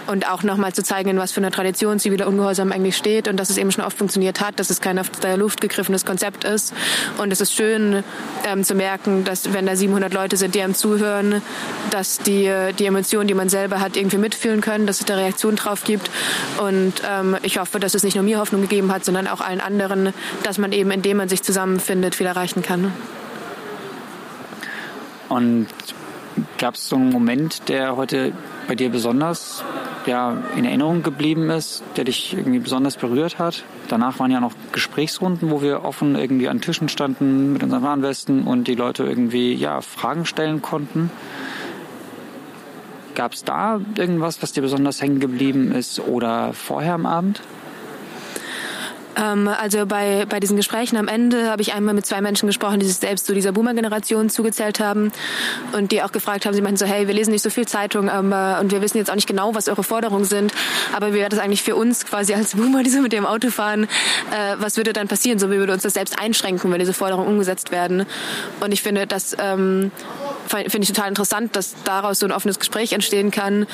und 0.07 0.27
auch 0.27 0.41
nochmal 0.41 0.73
zu 0.73 0.81
zeigen, 0.81 1.09
in 1.09 1.19
was 1.19 1.31
für 1.31 1.39
einer 1.39 1.51
Tradition 1.51 1.99
ziviler 1.99 2.25
Ungehorsam 2.25 2.71
eigentlich 2.71 2.97
steht 2.97 3.27
und 3.27 3.37
dass 3.37 3.51
es 3.51 3.59
eben 3.59 3.71
schon 3.71 3.83
oft 3.83 3.95
funktioniert 3.95 4.41
hat, 4.41 4.59
dass 4.59 4.71
es 4.71 4.81
kein 4.81 4.97
aus 4.97 5.11
der 5.21 5.37
Luft 5.37 5.61
gegriffenes 5.61 6.03
Konzept 6.03 6.45
ist. 6.45 6.73
Und 7.19 7.31
es 7.31 7.41
ist 7.41 7.53
schön 7.53 8.03
ähm, 8.43 8.63
zu 8.63 8.73
merken, 8.73 9.23
dass 9.23 9.53
wenn 9.53 9.67
da 9.67 9.75
700 9.75 10.11
Leute 10.11 10.35
sind, 10.35 10.55
die 10.55 10.63
einem 10.63 10.73
zuhören, 10.73 11.43
dass 11.91 12.17
die, 12.17 12.51
die 12.79 12.85
Emotionen, 12.87 13.27
die 13.27 13.35
man 13.35 13.49
selber 13.49 13.81
hat, 13.81 13.97
irgendwie 13.97 14.17
mitfühlen 14.17 14.61
können, 14.61 14.87
dass 14.87 14.99
es 14.99 15.05
da 15.05 15.13
Reaktion 15.13 15.55
drauf 15.55 15.83
gibt. 15.83 16.09
Und 16.59 16.93
ähm, 17.07 17.37
ich 17.43 17.59
hoffe, 17.59 17.79
dass 17.79 17.93
es 17.93 18.01
nicht 18.01 18.15
nur 18.15 18.23
mir 18.23 18.39
Hoffnung 18.39 18.61
gegeben 18.61 18.91
hat, 18.91 19.05
sondern 19.05 19.27
auch 19.27 19.41
allen 19.41 19.61
anderen, 19.61 20.11
dass 20.41 20.57
man 20.57 20.71
eben, 20.71 20.89
indem 20.89 21.17
man 21.17 21.29
sich 21.29 21.43
zusammenfindet, 21.43 22.15
viel 22.15 22.25
erreichen 22.25 22.63
kann. 22.63 22.91
Und 25.29 25.67
gab 26.57 26.75
es 26.75 26.89
so 26.89 26.95
einen 26.95 27.11
Moment, 27.11 27.69
der 27.69 27.95
heute 27.95 28.33
bei 28.67 28.75
dir 28.75 28.89
besonders 28.89 29.63
ja, 30.05 30.37
in 30.55 30.65
Erinnerung 30.65 31.03
geblieben 31.03 31.49
ist, 31.49 31.83
der 31.95 32.03
dich 32.03 32.33
irgendwie 32.33 32.59
besonders 32.59 32.97
berührt 32.97 33.39
hat? 33.39 33.63
Danach 33.87 34.19
waren 34.19 34.31
ja 34.31 34.39
noch 34.39 34.53
Gesprächsrunden, 34.71 35.49
wo 35.51 35.61
wir 35.61 35.83
offen 35.83 36.15
irgendwie 36.15 36.49
an 36.49 36.61
Tischen 36.61 36.89
standen 36.89 37.53
mit 37.53 37.63
unseren 37.63 37.83
Warnwesten 37.83 38.43
und 38.43 38.67
die 38.67 38.75
Leute 38.75 39.03
irgendwie 39.03 39.53
ja, 39.53 39.81
Fragen 39.81 40.25
stellen 40.25 40.61
konnten. 40.61 41.11
Gab 43.15 43.33
es 43.33 43.43
da 43.43 43.81
irgendwas, 43.97 44.41
was 44.41 44.53
dir 44.53 44.61
besonders 44.61 45.01
hängen 45.01 45.19
geblieben 45.19 45.71
ist 45.71 45.99
oder 45.99 46.53
vorher 46.53 46.93
am 46.93 47.05
Abend? 47.05 47.41
Ähm, 49.19 49.47
also 49.47 49.85
bei, 49.85 50.25
bei 50.27 50.39
diesen 50.39 50.57
Gesprächen 50.57 50.97
am 50.97 51.07
Ende 51.07 51.49
habe 51.49 51.61
ich 51.61 51.73
einmal 51.73 51.93
mit 51.93 52.05
zwei 52.05 52.21
Menschen 52.21 52.47
gesprochen, 52.47 52.79
die 52.79 52.85
sich 52.85 52.97
selbst 52.97 53.25
zu 53.25 53.33
dieser 53.33 53.51
Boomer-Generation 53.51 54.29
zugezählt 54.29 54.79
haben 54.79 55.11
und 55.73 55.91
die 55.91 56.01
auch 56.01 56.11
gefragt 56.11 56.45
haben, 56.45 56.53
sie 56.53 56.61
meinten 56.61 56.77
so, 56.77 56.85
hey, 56.85 57.07
wir 57.07 57.13
lesen 57.13 57.31
nicht 57.31 57.41
so 57.41 57.49
viel 57.49 57.67
Zeitung 57.67 58.09
aber, 58.09 58.59
und 58.61 58.71
wir 58.71 58.81
wissen 58.81 58.97
jetzt 58.97 59.09
auch 59.09 59.15
nicht 59.15 59.27
genau, 59.27 59.55
was 59.55 59.67
eure 59.67 59.83
Forderungen 59.83 60.25
sind, 60.25 60.53
aber 60.95 61.13
wie 61.13 61.19
wäre 61.19 61.29
das 61.29 61.39
eigentlich 61.39 61.63
für 61.63 61.75
uns 61.75 62.05
quasi 62.05 62.33
als 62.33 62.55
Boomer, 62.55 62.83
die 62.83 62.89
so 62.89 63.01
mit 63.01 63.13
dem 63.13 63.25
Auto 63.25 63.49
fahren, 63.49 63.83
äh, 63.83 64.55
was 64.57 64.77
würde 64.77 64.93
dann 64.93 65.07
passieren, 65.07 65.39
so 65.39 65.51
wie 65.51 65.57
würde 65.57 65.73
uns 65.73 65.83
das 65.83 65.93
selbst 65.93 66.19
einschränken, 66.19 66.71
wenn 66.71 66.79
diese 66.79 66.93
Forderungen 66.93 67.27
umgesetzt 67.27 67.71
werden? 67.71 68.05
Und 68.59 68.71
ich 68.71 68.81
finde, 68.81 69.07
dass 69.07 69.35
ähm, 69.39 69.91
finde 70.49 70.79
ich 70.79 70.87
total 70.87 71.09
interessant, 71.09 71.55
dass 71.55 71.75
daraus 71.83 72.19
so 72.19 72.25
ein 72.25 72.31
offenes 72.31 72.59
Gespräch 72.59 72.93
entstehen 72.93 73.31
kann, 73.31 73.67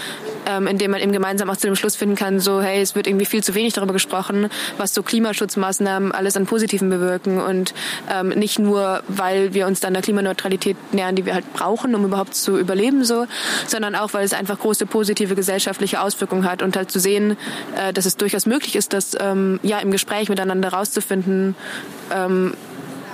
ähm, 0.46 0.68
in 0.68 0.78
dem 0.78 0.92
man 0.92 1.02
eben 1.02 1.12
gemeinsam 1.12 1.50
auch 1.50 1.58
zu 1.58 1.68
dem 1.68 1.76
Schluss 1.76 1.96
finden 1.96 2.16
kann, 2.16 2.40
so 2.40 2.62
hey, 2.62 2.82
es 2.82 2.96
wird 2.96 3.08
irgendwie 3.08 3.26
viel 3.26 3.44
zu 3.44 3.56
wenig 3.56 3.74
darüber 3.74 3.94
gesprochen, 3.94 4.50
was 4.78 4.94
so 4.94 5.04
Klimaschutzmaßnahmen 5.04 6.12
alles 6.12 6.38
an 6.38 6.46
Positiven 6.46 6.90
bewirken 6.90 7.42
und 7.42 7.74
ähm, 8.12 8.30
nicht 8.30 8.60
nur, 8.60 9.04
weil 9.08 9.54
wir 9.54 9.68
uns 9.68 9.80
dann 9.80 9.94
der 9.94 10.02
Klimaneutralität 10.02 10.78
nähern, 10.94 11.16
die 11.16 11.26
wir 11.26 11.34
halt 11.34 11.52
brauchen, 11.54 11.96
um 11.96 12.06
überhaupt 12.06 12.36
zu 12.36 12.58
überleben, 12.58 13.04
so, 13.06 13.26
sondern 13.68 13.96
auch, 13.96 14.14
weil 14.14 14.26
es 14.26 14.34
einfach 14.34 14.60
große 14.60 14.86
positive 14.86 15.36
gesellschaftliche 15.36 16.02
Auswirkungen 16.02 16.50
hat 16.50 16.62
und 16.62 16.76
halt 16.76 16.92
zu 16.92 17.00
sehen, 17.00 17.38
äh, 17.78 17.94
dass 17.94 18.06
es 18.06 18.18
durchaus 18.18 18.46
möglich 18.46 18.76
ist, 18.76 18.94
das 18.94 19.16
ähm, 19.20 19.60
ja 19.64 19.80
im 19.80 19.92
Gespräch 19.92 20.30
miteinander 20.30 20.70
rauszufinden, 20.70 21.56
ähm, 22.12 22.54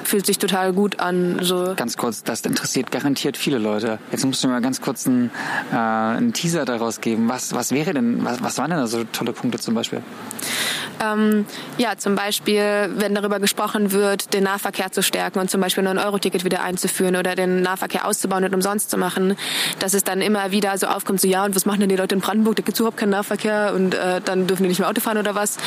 fühlt 0.04 0.26
sich 0.26 0.38
total 0.38 0.74
gut 0.74 1.00
an. 1.00 1.40
So. 1.42 1.74
Ganz 1.76 1.98
kurz, 1.98 2.24
das 2.24 2.42
interessiert 2.42 2.92
garantiert 2.92 3.38
viele 3.38 3.58
Leute. 3.58 4.00
Jetzt 4.12 4.26
musst 4.26 4.44
du 4.44 4.48
mir 4.48 4.54
mal 4.56 4.62
ganz 4.62 4.82
kurz 4.82 5.08
einen, 5.08 5.32
äh, 5.72 5.76
einen 5.76 6.34
Teaser 6.34 6.66
daraus 6.66 7.02
geben. 7.02 7.30
Was, 7.30 7.54
was 7.54 7.72
wäre 7.72 7.94
denn, 7.94 8.24
was, 8.24 8.44
was 8.44 8.58
waren 8.58 8.70
denn 8.70 8.80
da 8.80 8.88
so 8.88 9.04
tolle 9.06 9.34
Punkte 9.34 9.60
zum 9.60 9.74
Beispiel? 9.74 10.02
Ähm, 11.02 11.46
ja, 11.78 11.98
zum 11.98 12.16
Beispiel, 12.16 12.90
wenn 12.96 13.16
darüber 13.16 13.40
gesprochen 13.40 13.92
wird, 13.92 14.34
den 14.34 14.44
Nahverkehr 14.44 14.92
zu 14.92 15.02
stärken 15.02 15.40
und 15.40 15.50
zum 15.50 15.60
Beispiel 15.60 15.88
ein 15.88 15.98
Euro-Ticket 15.98 16.46
wieder 16.46 16.62
einzuführen 16.62 17.16
oder 17.16 17.36
den 17.36 17.62
Nahverkehr 17.62 18.06
auszubauen 18.06 18.44
und 18.44 18.54
umsonst 18.54 18.92
zu 18.92 18.98
machen, 18.98 19.36
dass 19.80 19.94
es 19.94 20.04
dann 20.04 20.22
immer 20.22 20.52
wieder 20.52 20.78
so 20.78 20.88
aufkommt, 20.88 21.20
so 21.20 21.28
ja, 21.28 21.44
und 21.44 21.56
was 21.56 21.66
machen 21.66 21.80
denn 21.80 21.90
die 21.90 21.96
Leute 21.96 22.14
in 22.14 22.22
Brandenburg? 22.22 22.56
Da 22.58 22.62
gibt 22.62 22.76
es 22.76 22.80
überhaupt 22.80 22.98
keinen 22.98 23.10
Nahverkehr 23.10 23.74
und 23.76 23.96
äh, 23.96 24.22
dann 24.24 24.46
dürfen 24.46 24.64
die 24.64 24.70
nicht 24.70 24.80
mehr 24.80 24.90
Auto 24.90 25.02
fahren 25.02 25.18
oder 25.18 25.34
was. 25.34 25.58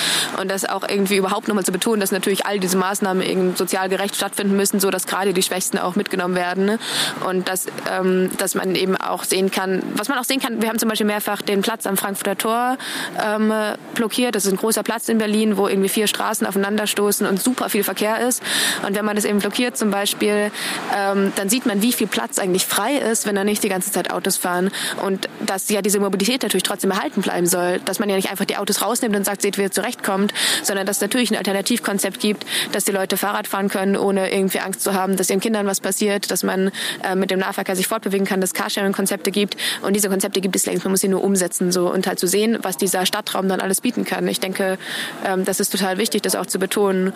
Und 0.41 0.51
das 0.51 0.65
auch 0.65 0.89
irgendwie 0.89 1.17
überhaupt 1.17 1.49
nochmal 1.49 1.65
zu 1.65 1.73
betonen, 1.73 2.01
dass 2.01 2.13
natürlich 2.13 2.47
all 2.47 2.61
diese 2.61 2.77
Maßnahmen 2.77 3.23
eben 3.23 3.57
sozial 3.57 3.89
gerecht 3.89 4.15
stattfinden 4.25 4.57
müssen, 4.57 4.81
so 4.81 4.91
dass 4.91 5.07
gerade 5.07 5.35
die 5.35 5.43
Schwächsten 5.43 5.79
auch 5.79 5.97
mitgenommen 5.97 6.35
werden. 6.35 6.65
Ne? 6.65 6.79
Und 7.27 7.49
dass, 7.49 7.67
ähm, 7.91 8.31
dass 8.39 8.55
man 8.55 8.75
eben 8.75 8.97
auch 8.97 9.25
sehen 9.25 9.51
kann, 9.51 9.83
was 9.97 10.09
man 10.09 10.19
auch 10.19 10.25
sehen 10.25 10.41
kann, 10.41 10.63
wir 10.63 10.69
haben 10.69 10.79
zum 10.79 10.89
Beispiel 10.89 11.07
mehrfach 11.07 11.43
den 11.43 11.61
Platz 11.61 11.87
am 11.87 11.97
Frankfurter 11.97 12.39
Tor 12.39 12.79
ähm, 13.23 13.53
blockiert. 13.95 14.35
Das 14.35 14.47
ist 14.47 14.53
ein 14.53 14.57
großer 14.57 14.83
Platz 14.83 15.09
in 15.09 15.19
Berlin, 15.19 15.59
wo 15.59 15.69
irgendwie 15.69 15.91
vier 15.91 16.07
Straßen 16.07 16.47
aufeinanderstoßen 16.47 17.27
und 17.27 17.43
super 17.43 17.69
viel 17.69 17.85
Verkehr 17.85 18.27
ist. 18.27 18.43
Und 18.87 18.97
wenn 18.97 19.05
man 19.05 19.17
das 19.17 19.27
eben 19.27 19.41
blockiert 19.41 19.77
zum 19.77 19.91
Beispiel, 19.91 20.51
ähm, 20.97 21.33
dann 21.37 21.49
sieht 21.51 21.67
man, 21.67 21.83
wie 21.83 21.93
viel 21.93 22.07
Platz 22.07 22.39
eigentlich 22.39 22.65
frei 22.65 22.95
ist, 22.95 23.27
wenn 23.27 23.35
da 23.35 23.45
nicht 23.45 23.63
die 23.63 23.69
ganze 23.69 23.93
Zeit 23.93 24.11
Autos 24.11 24.39
fahren. 24.39 24.71
Und 25.03 25.29
dass 25.41 25.69
ja 25.69 25.83
diese 25.83 26.01
Mobilität 26.01 26.43
natürlich 26.43 26.63
trotzdem 26.63 26.91
erhalten 26.93 27.21
bleiben 27.21 27.47
soll. 27.47 27.81
Dass 27.85 27.99
man 27.99 28.09
ja 28.09 28.17
nicht 28.17 28.31
einfach 28.31 28.47
die 28.47 28.57
Autos 28.57 28.81
rausnimmt 28.81 29.15
und 29.17 29.25
sagt, 29.25 29.43
seht, 29.43 29.59
wie 29.59 29.63
ihr 29.63 29.71
zurechtkommt, 29.71 30.33
sondern 30.63 30.87
dass 30.87 30.97
es 30.97 31.03
natürlich 31.03 31.31
ein 31.31 31.37
Alternativkonzept 31.37 32.21
gibt, 32.21 32.47
dass 32.73 32.85
die 32.85 32.93
Leute 32.93 33.17
Fahrrad 33.17 33.47
fahren 33.47 33.69
können, 33.69 33.97
ohne 33.97 34.14
irgendwie 34.17 34.61
Angst 34.61 34.83
zu 34.83 34.95
haben, 34.95 35.17
dass 35.17 35.31
ihren 35.31 35.41
Kindern 35.41 35.67
was 35.67 35.81
passiert, 35.81 36.31
dass 36.31 36.43
man 36.43 36.71
äh, 37.03 37.15
mit 37.15 37.31
dem 37.31 37.39
Nahverkehr 37.39 37.77
sich 37.77 37.87
fortbewegen 37.87 38.27
kann, 38.27 38.41
dass 38.41 38.55
Carsharing-Konzepte 38.55 39.31
gibt. 39.31 39.57
Und 39.83 39.95
diese 39.95 40.09
Konzepte 40.09 40.41
gibt 40.41 40.57
es 40.57 40.67
längst. 40.67 40.85
Man 40.85 40.93
muss 40.93 41.01
sie 41.01 41.09
nur 41.09 41.23
umsetzen 41.23 41.73
so 41.73 41.91
und 41.93 42.07
halt 42.07 42.19
zu 42.19 42.27
so 42.27 42.31
sehen, 42.33 42.59
was 42.63 42.77
dieser 42.77 43.07
Stadtraum 43.07 43.49
dann 43.49 43.61
alles 43.61 43.81
bieten 43.81 44.05
kann. 44.05 44.27
Ich 44.29 44.41
denke, 44.41 44.79
ähm, 45.25 45.45
das 45.45 45.61
ist 45.61 45.71
total 45.71 45.99
wichtig, 45.99 46.23
das 46.23 46.37
auch 46.37 46.47
zu 46.47 46.59
betonen 46.59 47.13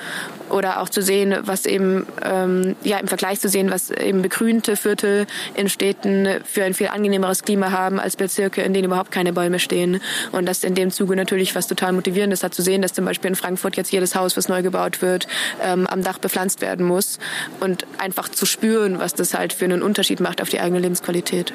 oder 0.50 0.80
auch 0.80 0.88
zu 0.88 1.02
sehen, 1.02 1.36
was 1.42 1.66
eben 1.66 2.06
ähm, 2.24 2.76
ja 2.82 2.98
im 2.98 3.08
Vergleich 3.08 3.40
zu 3.40 3.48
sehen, 3.48 3.70
was 3.70 3.90
eben 3.90 4.22
begrünte 4.22 4.76
Viertel 4.76 5.26
in 5.54 5.68
Städten 5.68 6.28
für 6.44 6.64
ein 6.64 6.74
viel 6.74 6.88
angenehmeres 6.88 7.42
Klima 7.42 7.70
haben 7.72 7.98
als 8.00 8.16
Bezirke, 8.16 8.62
in 8.62 8.72
denen 8.74 8.86
überhaupt 8.86 9.10
keine 9.10 9.32
Bäume 9.32 9.58
stehen. 9.58 10.00
Und 10.32 10.46
das 10.46 10.64
in 10.64 10.74
dem 10.74 10.90
Zuge 10.90 11.16
natürlich 11.16 11.54
was 11.54 11.66
total 11.66 11.92
motivierendes 11.92 12.42
hat 12.42 12.54
zu 12.54 12.62
sehen, 12.62 12.82
dass 12.82 12.92
zum 12.92 13.04
Beispiel 13.04 13.28
in 13.30 13.36
Frankfurt 13.36 13.76
jetzt 13.76 13.92
jedes 13.92 14.14
Haus, 14.14 14.36
was 14.36 14.48
neu 14.48 14.62
gebaut 14.62 15.02
wird, 15.02 15.26
ähm, 15.62 15.86
am 15.86 16.02
Dach 16.02 16.18
bepflanzt 16.18 16.60
werden 16.60 16.86
muss 16.88 17.18
und 17.60 17.86
einfach 17.98 18.28
zu 18.28 18.46
spüren, 18.46 18.98
was 18.98 19.14
das 19.14 19.34
halt 19.34 19.52
für 19.52 19.66
einen 19.66 19.82
Unterschied 19.82 20.20
macht 20.20 20.42
auf 20.42 20.48
die 20.48 20.60
eigene 20.60 20.80
Lebensqualität. 20.80 21.52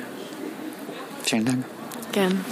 Vielen 1.24 1.46
Dank. 1.46 1.66
Gern. 2.12 2.46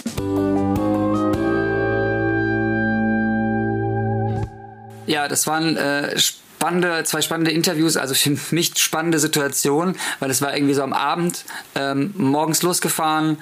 Ja, 5.06 5.28
das 5.28 5.46
waren 5.46 5.78
äh, 5.78 6.18
spannende, 6.18 7.04
zwei 7.04 7.22
spannende 7.22 7.52
Interviews, 7.52 7.98
also 7.98 8.14
für 8.14 8.38
mich 8.56 8.78
spannende 8.78 9.20
Situationen, 9.20 9.96
weil 10.20 10.30
es 10.30 10.42
war 10.42 10.56
irgendwie 10.56 10.74
so 10.74 10.84
am 10.84 10.94
Abend, 10.94 11.46
ähm, 11.76 12.14
morgens 12.16 12.62
losgefahren 12.62 13.38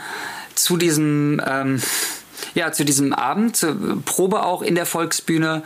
zu 0.55 0.77
diesem 0.77 1.41
ähm, 1.45 1.81
ja, 2.53 2.71
zu 2.71 2.85
diesem 2.85 3.13
Abend, 3.13 3.55
zur 3.55 3.75
Probe 4.05 4.43
auch 4.43 4.61
in 4.61 4.75
der 4.75 4.85
Volksbühne, 4.85 5.63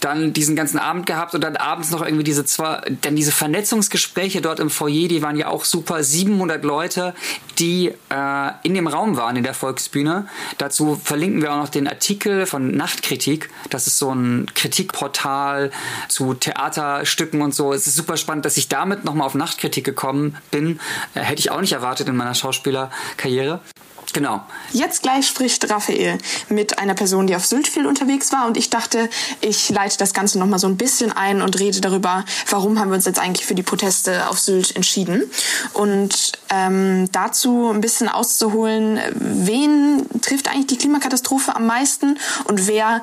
dann 0.00 0.32
diesen 0.32 0.56
ganzen 0.56 0.78
Abend 0.78 1.06
gehabt 1.06 1.34
und 1.34 1.42
dann 1.42 1.56
abends 1.56 1.90
noch 1.90 2.04
irgendwie 2.04 2.24
diese 2.24 2.44
zwei, 2.44 2.80
dann 3.02 3.16
diese 3.16 3.32
Vernetzungsgespräche 3.32 4.40
dort 4.40 4.60
im 4.60 4.70
Foyer, 4.70 5.08
die 5.08 5.22
waren 5.22 5.36
ja 5.36 5.48
auch 5.48 5.64
super. 5.64 6.02
700 6.02 6.64
Leute, 6.64 7.14
die 7.58 7.92
äh, 8.10 8.50
in 8.62 8.74
dem 8.74 8.86
Raum 8.86 9.16
waren 9.16 9.36
in 9.36 9.44
der 9.44 9.54
Volksbühne. 9.54 10.26
Dazu 10.58 11.00
verlinken 11.02 11.42
wir 11.42 11.52
auch 11.52 11.58
noch 11.58 11.68
den 11.68 11.88
Artikel 11.88 12.46
von 12.46 12.70
Nachtkritik. 12.70 13.50
Das 13.70 13.86
ist 13.86 13.98
so 13.98 14.14
ein 14.14 14.46
Kritikportal 14.54 15.70
zu 16.08 16.34
Theaterstücken 16.34 17.42
und 17.42 17.54
so. 17.54 17.72
Es 17.72 17.86
ist 17.86 17.96
super 17.96 18.16
spannend, 18.16 18.44
dass 18.44 18.56
ich 18.56 18.68
damit 18.68 19.04
nochmal 19.04 19.26
auf 19.26 19.34
Nachtkritik 19.34 19.84
gekommen 19.84 20.36
bin. 20.50 20.80
Äh, 21.14 21.20
hätte 21.20 21.40
ich 21.40 21.50
auch 21.50 21.60
nicht 21.60 21.72
erwartet 21.72 22.08
in 22.08 22.16
meiner 22.16 22.34
Schauspielerkarriere. 22.34 23.60
Genau. 24.12 24.40
Jetzt 24.72 25.02
gleich 25.02 25.26
spricht 25.26 25.68
Raphael 25.70 26.18
mit 26.48 26.78
einer 26.78 26.94
Person, 26.94 27.26
die 27.26 27.36
auf 27.36 27.44
Sylt 27.44 27.68
viel 27.68 27.86
unterwegs 27.86 28.32
war 28.32 28.46
und 28.46 28.56
ich 28.56 28.70
dachte, 28.70 29.08
ich 29.40 29.68
leite 29.68 29.98
das 29.98 30.14
Ganze 30.14 30.38
nochmal 30.38 30.58
so 30.58 30.66
ein 30.66 30.76
bisschen 30.76 31.12
ein 31.12 31.42
und 31.42 31.58
rede 31.58 31.80
darüber, 31.80 32.24
warum 32.48 32.78
haben 32.78 32.88
wir 32.88 32.94
uns 32.94 33.04
jetzt 33.04 33.18
eigentlich 33.18 33.46
für 33.46 33.54
die 33.54 33.62
Proteste 33.62 34.28
auf 34.28 34.38
Sylt 34.38 34.74
entschieden 34.76 35.22
und 35.72 36.32
ähm, 36.50 37.08
dazu 37.12 37.70
ein 37.72 37.80
bisschen 37.80 38.08
auszuholen, 38.08 38.98
wen 39.14 40.06
trifft 40.22 40.48
eigentlich 40.48 40.66
die 40.68 40.78
Klimakatastrophe 40.78 41.54
am 41.54 41.66
meisten 41.66 42.18
und 42.44 42.66
wer 42.66 43.02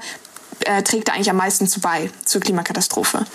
äh, 0.66 0.84
trägt 0.84 1.08
da 1.08 1.14
eigentlich 1.14 1.30
am 1.30 1.38
meisten 1.38 1.68
zu 1.68 1.80
bei 1.80 2.10
zur 2.26 2.42
Klimakatastrophe. 2.42 3.26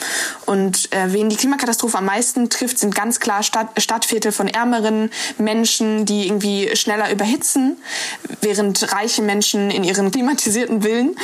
Und 0.46 0.92
äh, 0.92 1.12
wen 1.12 1.28
die 1.28 1.36
Klimakatastrophe 1.36 1.98
am 1.98 2.06
meisten 2.06 2.50
trifft, 2.50 2.78
sind 2.78 2.94
ganz 2.94 3.20
klar 3.20 3.42
Stadt, 3.42 3.68
Stadtviertel 3.80 4.32
von 4.32 4.48
ärmeren 4.48 5.10
Menschen, 5.38 6.04
die 6.06 6.26
irgendwie 6.26 6.74
schneller 6.76 7.10
überhitzen, 7.10 7.78
während 8.40 8.92
reiche 8.92 9.22
Menschen 9.22 9.70
in 9.70 9.84
ihren 9.84 10.10
klimatisierten 10.18 10.82
Villen 10.82 11.16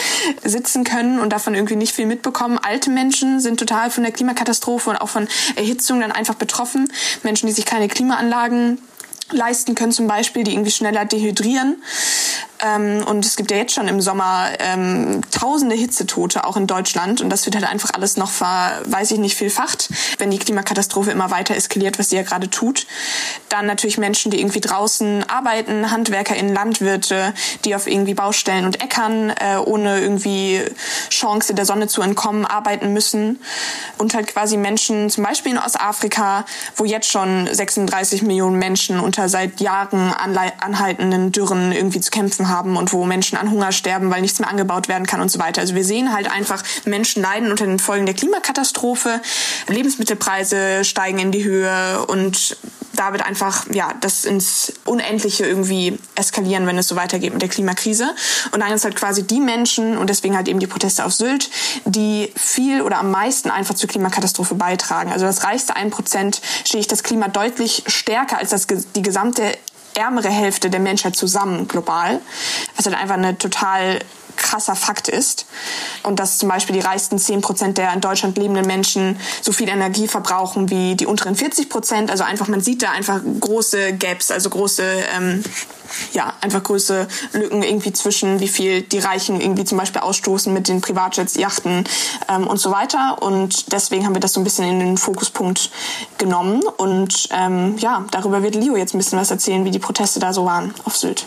sitzen 0.42 0.84
können 0.84 1.20
und 1.20 1.30
davon 1.32 1.55
irgendwie 1.55 1.76
nicht 1.76 1.95
viel 1.95 2.07
mitbekommen. 2.07 2.59
Alte 2.59 2.90
Menschen 2.90 3.40
sind 3.40 3.59
total 3.59 3.90
von 3.90 4.05
der 4.05 4.12
Klimakatastrophe 4.12 4.90
und 4.90 4.97
auch 4.97 5.09
von 5.09 5.28
Erhitzung 5.57 6.01
dann 6.01 6.12
einfach 6.12 6.34
betroffen. 6.34 6.92
Menschen, 7.22 7.47
die 7.47 7.53
sich 7.53 7.66
keine 7.66 7.88
Klimaanlagen 7.88 8.78
leisten 9.30 9.74
können, 9.74 9.92
zum 9.92 10.07
Beispiel, 10.07 10.45
die 10.45 10.53
irgendwie 10.53 10.70
schneller 10.70 11.05
dehydrieren. 11.05 11.82
Ähm, 12.64 13.04
und 13.06 13.24
es 13.24 13.36
gibt 13.36 13.50
ja 13.50 13.56
jetzt 13.56 13.74
schon 13.74 13.88
im 13.88 14.00
Sommer 14.00 14.48
ähm, 14.58 15.20
tausende 15.30 15.74
Hitzetote, 15.74 16.44
auch 16.44 16.56
in 16.56 16.66
Deutschland. 16.66 17.20
Und 17.20 17.30
das 17.30 17.44
wird 17.44 17.56
halt 17.56 17.68
einfach 17.68 17.90
alles 17.92 18.16
noch, 18.16 18.30
ver, 18.30 18.80
weiß 18.86 19.10
ich 19.10 19.18
nicht, 19.18 19.36
vielfacht, 19.36 19.90
wenn 20.18 20.30
die 20.30 20.38
Klimakatastrophe 20.38 21.10
immer 21.10 21.30
weiter 21.30 21.54
eskaliert, 21.54 21.98
was 21.98 22.10
sie 22.10 22.16
ja 22.16 22.22
gerade 22.22 22.48
tut. 22.48 22.86
Dann 23.48 23.66
natürlich 23.66 23.98
Menschen, 23.98 24.30
die 24.30 24.40
irgendwie 24.40 24.60
draußen 24.60 25.28
arbeiten, 25.28 25.90
HandwerkerInnen, 25.90 26.54
Landwirte, 26.54 27.34
die 27.64 27.74
auf 27.74 27.86
irgendwie 27.86 28.14
Baustellen 28.14 28.64
und 28.64 28.82
Äckern 28.82 29.30
äh, 29.30 29.56
ohne 29.64 30.00
irgendwie 30.00 30.62
Chance 31.10 31.54
der 31.54 31.66
Sonne 31.66 31.88
zu 31.88 32.00
entkommen 32.00 32.46
arbeiten 32.46 32.92
müssen. 32.92 33.40
Und 33.98 34.14
halt 34.14 34.28
quasi 34.28 34.56
Menschen, 34.56 35.10
zum 35.10 35.24
Beispiel 35.24 35.52
in 35.52 35.58
Ostafrika, 35.58 36.46
wo 36.76 36.84
jetzt 36.84 37.10
schon 37.10 37.48
36 37.50 38.22
Millionen 38.22 38.58
Menschen 38.58 39.00
unter 39.00 39.28
seit 39.28 39.60
Jahren 39.60 40.14
anhaltenden 40.14 41.32
Dürren 41.32 41.72
irgendwie 41.72 42.00
zu 42.00 42.10
kämpfen 42.10 42.48
haben 42.48 42.53
und 42.76 42.92
wo 42.92 43.05
Menschen 43.05 43.36
an 43.36 43.50
Hunger 43.50 43.72
sterben, 43.72 44.11
weil 44.11 44.20
nichts 44.20 44.38
mehr 44.38 44.48
angebaut 44.48 44.88
werden 44.88 45.07
kann 45.07 45.20
und 45.20 45.30
so 45.30 45.38
weiter. 45.38 45.61
Also 45.61 45.74
wir 45.74 45.84
sehen 45.84 46.12
halt 46.12 46.30
einfach, 46.30 46.62
Menschen 46.84 47.22
leiden 47.22 47.50
unter 47.50 47.66
den 47.66 47.78
Folgen 47.78 48.07
der 48.07 48.14
Klimakatastrophe, 48.14 49.20
Lebensmittelpreise 49.68 50.84
steigen 50.84 51.18
in 51.18 51.32
die 51.32 51.44
Höhe 51.44 52.05
und 52.07 52.57
da 52.94 53.12
wird 53.12 53.26
einfach 53.26 53.66
ja 53.72 53.92
das 54.00 54.24
ins 54.24 54.72
Unendliche 54.84 55.44
irgendwie 55.44 55.98
eskalieren, 56.14 56.66
wenn 56.66 56.78
es 56.78 56.88
so 56.88 56.96
weitergeht 56.96 57.32
mit 57.32 57.42
der 57.42 57.48
Klimakrise. 57.48 58.14
Und 58.52 58.61
dann 58.61 58.72
ist 58.72 58.84
halt 58.84 58.96
quasi 58.96 59.26
die 59.26 59.40
Menschen 59.40 59.98
und 59.98 60.11
deswegen 60.11 60.36
halt 60.36 60.48
eben 60.48 60.61
die 60.61 60.66
Proteste 60.66 61.05
auf 61.05 61.12
Sylt, 61.12 61.50
die 61.84 62.32
viel 62.36 62.82
oder 62.82 62.98
am 62.98 63.11
meisten 63.11 63.50
einfach 63.50 63.74
zur 63.74 63.88
Klimakatastrophe 63.88 64.55
beitragen. 64.55 65.12
Also 65.12 65.26
das 65.26 65.44
reichste 65.44 65.76
1% 65.76 66.40
ich 66.74 66.86
das 66.86 67.02
Klima 67.02 67.28
deutlich 67.28 67.84
stärker 67.86 68.38
als 68.38 68.50
das, 68.50 68.66
die 68.66 69.02
gesamte 69.02 69.57
ärmere 69.95 70.28
Hälfte 70.28 70.70
der 70.70 70.80
Menschheit 70.80 71.16
zusammen 71.16 71.68
global, 71.68 72.20
was 72.76 72.86
halt 72.86 72.97
einfach 72.97 73.16
eine 73.16 73.38
total 73.38 74.01
krasser 74.37 74.74
Fakt 74.74 75.09
ist. 75.09 75.47
Und 76.03 76.18
dass 76.18 76.39
zum 76.39 76.49
Beispiel 76.49 76.74
die 76.74 76.80
reichsten 76.80 77.18
10 77.18 77.41
Prozent 77.41 77.78
der 77.78 77.93
in 77.93 78.01
Deutschland 78.01 78.37
lebenden 78.37 78.66
Menschen 78.66 79.18
so 79.43 79.53
viel 79.53 79.68
Energie 79.68 80.09
verbrauchen 80.09 80.70
wie 80.70 80.95
die 80.95 81.07
unteren 81.07 81.37
40 81.37 81.68
Prozent. 81.68 82.11
Also 82.11 82.24
einfach, 82.24 82.49
man 82.49 82.61
sieht 82.61 82.82
da 82.82 82.91
einfach 82.91 83.20
große 83.41 83.95
Gaps, 83.95 84.30
also 84.30 84.51
große, 84.51 84.82
ähm, 85.16 85.43
ja, 86.12 86.32
einfach 86.41 86.62
große 86.62 87.07
Lücken 87.32 87.62
irgendwie 87.62 87.93
zwischen, 87.93 88.41
wie 88.41 88.49
viel 88.49 88.82
die 88.82 88.99
Reichen 88.99 89.41
irgendwie 89.41 89.64
zum 89.64 89.78
Beispiel 89.78 90.01
ausstoßen 90.01 90.53
mit 90.53 90.68
den 90.68 90.80
Privatjets, 90.80 91.37
Yachten 91.37 91.85
ähm, 92.28 92.47
und 92.47 92.59
so 92.59 92.70
weiter. 92.70 93.22
Und 93.22 93.72
deswegen 93.72 94.05
haben 94.05 94.14
wir 94.14 94.20
das 94.20 94.32
so 94.32 94.41
ein 94.41 94.45
bisschen 94.45 94.68
in 94.68 94.80
den 94.80 94.97
Fokuspunkt 94.97 95.70
genommen. 96.18 96.62
Und 96.76 97.28
ähm, 97.30 97.76
ja, 97.78 98.05
darüber 98.11 98.43
wird 98.43 98.55
Leo 98.55 98.76
jetzt 98.76 98.95
ein 98.95 98.99
bisschen 98.99 99.18
was 99.18 99.30
erzählen, 99.30 99.64
wie 99.64 99.70
die 99.70 99.78
Proteste 99.78 100.20
da 100.20 100.32
so 100.32 100.45
waren 100.45 100.74
auf 100.85 100.97
Sylt. 100.97 101.26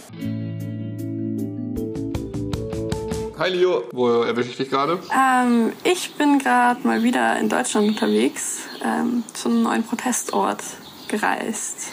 Hi 3.40 3.50
Leo, 3.50 3.84
wo 3.92 4.24
erwische 4.24 4.50
ich 4.50 4.58
dich 4.58 4.70
gerade? 4.72 4.98
Ähm, 5.16 5.72
ich 5.84 6.16
bin 6.16 6.40
gerade 6.40 6.86
mal 6.88 7.04
wieder 7.04 7.40
in 7.40 7.50
Deutschland 7.50 7.88
unterwegs, 7.88 8.64
ähm, 8.84 9.24
zu 9.32 9.50
einem 9.50 9.62
neuen 9.62 9.84
Protestort 9.84 10.64
gereist. 11.08 11.90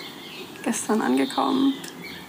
Gestern 0.62 1.02
angekommen. 1.02 1.74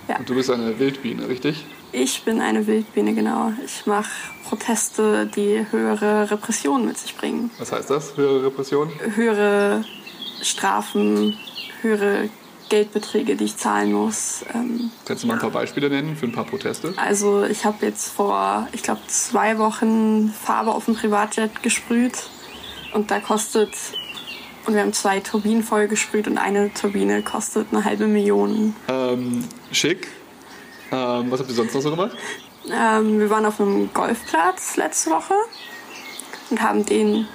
Ja. 0.09 0.17
Und 0.17 0.29
du 0.29 0.35
bist 0.35 0.51
eine 0.51 0.77
Wildbiene, 0.77 1.29
richtig? 1.29 1.63
Ich 1.93 2.23
bin 2.23 2.41
eine 2.41 2.67
Wildbiene, 2.67 3.13
genau. 3.13 3.53
Ich 3.63 3.85
mache 3.85 4.09
Proteste, 4.49 5.27
die 5.27 5.65
höhere 5.71 6.29
Repressionen 6.29 6.85
mit 6.85 6.97
sich 6.97 7.15
bringen. 7.15 7.51
Was 7.57 7.71
heißt 7.71 7.89
das, 7.89 8.17
höhere 8.17 8.47
Repressionen? 8.47 8.93
Höhere 9.15 9.85
Strafen, 10.41 11.37
höhere 11.81 12.29
Geldbeträge, 12.69 13.35
die 13.35 13.45
ich 13.45 13.57
zahlen 13.57 13.93
muss. 13.93 14.45
Ähm, 14.53 14.91
Kannst 15.05 15.23
du 15.23 15.27
mal 15.27 15.35
ein 15.35 15.39
paar 15.39 15.51
Beispiele 15.51 15.89
nennen 15.89 16.15
für 16.15 16.25
ein 16.25 16.31
paar 16.31 16.45
Proteste? 16.45 16.93
Also 16.97 17.43
ich 17.43 17.65
habe 17.65 17.85
jetzt 17.85 18.09
vor, 18.09 18.67
ich 18.71 18.83
glaube, 18.83 19.01
zwei 19.07 19.57
Wochen 19.57 20.33
Farbe 20.33 20.71
auf 20.71 20.85
dem 20.85 20.95
Privatjet 20.95 21.63
gesprüht 21.63 22.29
und 22.93 23.11
da 23.11 23.19
kostet, 23.19 23.73
und 24.65 24.73
wir 24.73 24.81
haben 24.81 24.93
zwei 24.93 25.19
Turbinen 25.19 25.63
voll 25.63 25.87
gesprüht 25.87 26.27
und 26.27 26.37
eine 26.37 26.73
Turbine 26.73 27.21
kostet 27.21 27.67
eine 27.71 27.83
halbe 27.83 28.07
Million. 28.07 28.75
Ähm, 28.87 29.43
schick. 29.71 30.07
Ähm, 30.91 31.31
was 31.31 31.39
habt 31.39 31.49
ihr 31.49 31.55
sonst 31.55 31.73
noch 31.73 31.81
so 31.81 31.91
gemacht? 31.91 32.15
Ähm, 32.71 33.19
wir 33.19 33.29
waren 33.29 33.45
auf 33.45 33.59
einem 33.59 33.93
Golfplatz 33.93 34.75
letzte 34.77 35.11
Woche 35.11 35.35
und 36.49 36.61
haben 36.61 36.85
den, 36.85 37.27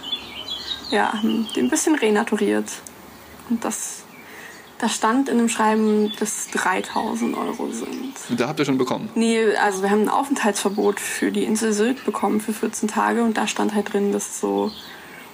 ja, 0.90 1.12
den 1.22 1.46
ein 1.56 1.70
bisschen 1.70 1.94
renaturiert. 1.94 2.68
Und 3.48 3.64
das 3.64 3.99
da 4.80 4.88
stand 4.88 5.28
in 5.28 5.38
dem 5.38 5.48
Schreiben, 5.48 6.12
dass 6.18 6.48
3000 6.48 7.36
Euro 7.36 7.70
sind. 7.70 8.14
Da 8.38 8.48
habt 8.48 8.58
ihr 8.60 8.64
schon 8.64 8.78
bekommen? 8.78 9.10
Nee, 9.14 9.54
also 9.56 9.82
wir 9.82 9.90
haben 9.90 10.02
ein 10.02 10.08
Aufenthaltsverbot 10.08 10.98
für 10.98 11.30
die 11.30 11.44
Insel 11.44 11.72
Sylt 11.72 12.04
bekommen 12.04 12.40
für 12.40 12.52
14 12.52 12.88
Tage 12.88 13.22
und 13.22 13.36
da 13.36 13.46
stand 13.46 13.74
halt 13.74 13.92
drin, 13.92 14.12
dass 14.12 14.28
es 14.28 14.40
so 14.40 14.72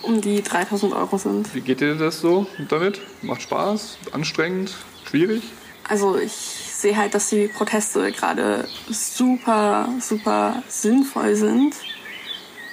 um 0.03 0.21
die 0.21 0.43
3000 0.43 0.93
Euro 0.93 1.17
sind. 1.19 1.55
Wie 1.55 1.61
geht 1.61 1.81
dir 1.81 1.95
das 1.95 2.21
so 2.21 2.47
damit? 2.69 3.01
Macht 3.23 3.43
Spaß? 3.43 3.99
Anstrengend? 4.13 4.75
Schwierig? 5.09 5.43
Also 5.89 6.17
ich 6.19 6.33
sehe 6.33 6.97
halt, 6.97 7.15
dass 7.15 7.29
die 7.29 7.47
Proteste 7.47 8.11
gerade 8.11 8.67
super, 8.89 9.89
super 10.01 10.63
sinnvoll 10.69 11.37
sind. 11.37 11.77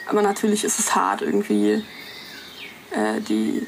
Aber 0.09 0.21
natürlich 0.21 0.63
ist 0.63 0.79
es 0.79 0.95
hart, 0.95 1.21
irgendwie 1.21 1.83
äh, 2.91 3.21
die 3.21 3.65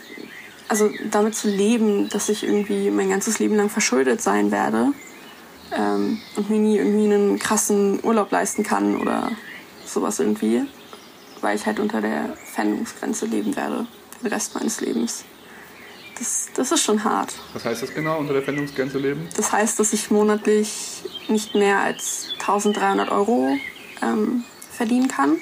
also 0.67 0.89
damit 1.11 1.35
zu 1.35 1.49
leben, 1.49 2.09
dass 2.09 2.29
ich 2.29 2.43
irgendwie 2.43 2.89
mein 2.89 3.09
ganzes 3.09 3.39
Leben 3.39 3.55
lang 3.55 3.69
verschuldet 3.69 4.21
sein 4.21 4.51
werde 4.51 4.93
ähm, 5.71 6.19
und 6.35 6.49
mir 6.49 6.59
nie 6.59 6.77
irgendwie 6.77 7.13
einen 7.13 7.39
krassen 7.39 7.99
Urlaub 8.03 8.31
leisten 8.31 8.63
kann 8.63 8.99
oder 8.99 9.31
sowas 9.85 10.19
irgendwie, 10.19 10.63
weil 11.41 11.55
ich 11.55 11.65
halt 11.65 11.79
unter 11.79 12.01
der 12.01 12.35
Pfändungsgrenze 12.53 13.25
leben 13.25 13.55
werde, 13.55 13.85
den 14.21 14.31
Rest 14.31 14.55
meines 14.55 14.81
Lebens. 14.81 15.23
Das, 16.17 16.47
das 16.55 16.71
ist 16.71 16.81
schon 16.81 17.03
hart. 17.03 17.33
Was 17.53 17.65
heißt 17.65 17.83
das 17.83 17.93
genau, 17.93 18.17
unter 18.19 18.33
der 18.33 18.41
Pfändungsgrenze 18.41 18.97
leben? 18.97 19.27
Das 19.35 19.51
heißt, 19.51 19.79
dass 19.79 19.91
ich 19.91 20.11
monatlich 20.11 21.03
nicht 21.27 21.55
mehr 21.55 21.79
als 21.79 22.29
1300 22.39 23.11
Euro 23.11 23.57
ähm, 24.01 24.45
verdienen 24.71 25.09
kann 25.09 25.37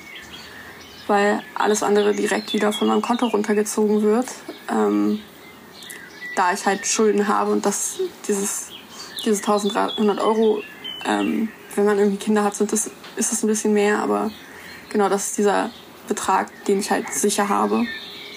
weil 1.13 1.43
alles 1.53 1.83
andere 1.83 2.15
direkt 2.15 2.53
wieder 2.53 2.73
von 2.73 2.87
meinem 2.87 3.03
Konto 3.03 3.27
runtergezogen 3.27 4.01
wird. 4.01 4.25
Ähm, 4.67 5.19
da 6.35 6.51
ich 6.53 6.65
halt 6.65 6.87
Schulden 6.87 7.27
habe 7.27 7.51
und 7.51 7.67
das, 7.67 7.99
dieses, 8.27 8.69
diese 9.23 9.37
1300 9.37 10.19
Euro, 10.19 10.63
ähm, 11.05 11.49
wenn 11.75 11.85
man 11.85 11.99
irgendwie 11.99 12.17
Kinder 12.17 12.43
hat, 12.43 12.55
sind 12.55 12.71
das, 12.71 12.89
ist 13.15 13.31
das 13.31 13.43
ein 13.43 13.47
bisschen 13.47 13.73
mehr, 13.73 13.99
aber 13.99 14.31
genau 14.89 15.07
das 15.07 15.27
ist 15.27 15.37
dieser 15.37 15.69
Betrag, 16.07 16.47
den 16.65 16.79
ich 16.79 16.89
halt 16.89 17.07
sicher 17.13 17.47
habe. 17.47 17.85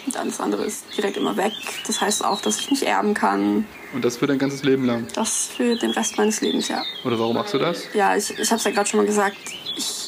Und 0.05 0.17
alles 0.19 0.39
andere 0.39 0.67
ist 0.67 0.85
direkt 0.95 1.17
immer 1.17 1.39
weg. 1.39 1.55
Das 1.87 2.03
heißt 2.03 2.27
auch, 2.27 2.43
dass 2.43 2.61
ich 2.61 2.71
nicht 2.71 2.83
erben 2.83 3.15
kann. 3.15 3.67
Und 3.95 4.05
das 4.05 4.19
für 4.19 4.27
dein 4.27 4.39
ganzes 4.39 4.63
Leben 4.65 4.85
lang? 4.85 5.07
Das 5.15 5.47
für 5.47 5.77
den 5.77 5.93
Rest 5.93 6.19
meines 6.19 6.43
Lebens, 6.43 6.69
ja. 6.69 6.83
Oder 7.05 7.19
warum 7.19 7.37
machst 7.37 7.55
du 7.55 7.59
das? 7.59 7.85
Ja, 7.95 8.15
ich, 8.15 8.39
ich 8.39 8.51
habe 8.51 8.59
es 8.59 8.65
ja 8.65 8.71
gerade 8.71 8.87
schon 8.87 9.01
mal 9.01 9.07
gesagt. 9.07 9.39
Ich 9.79 10.06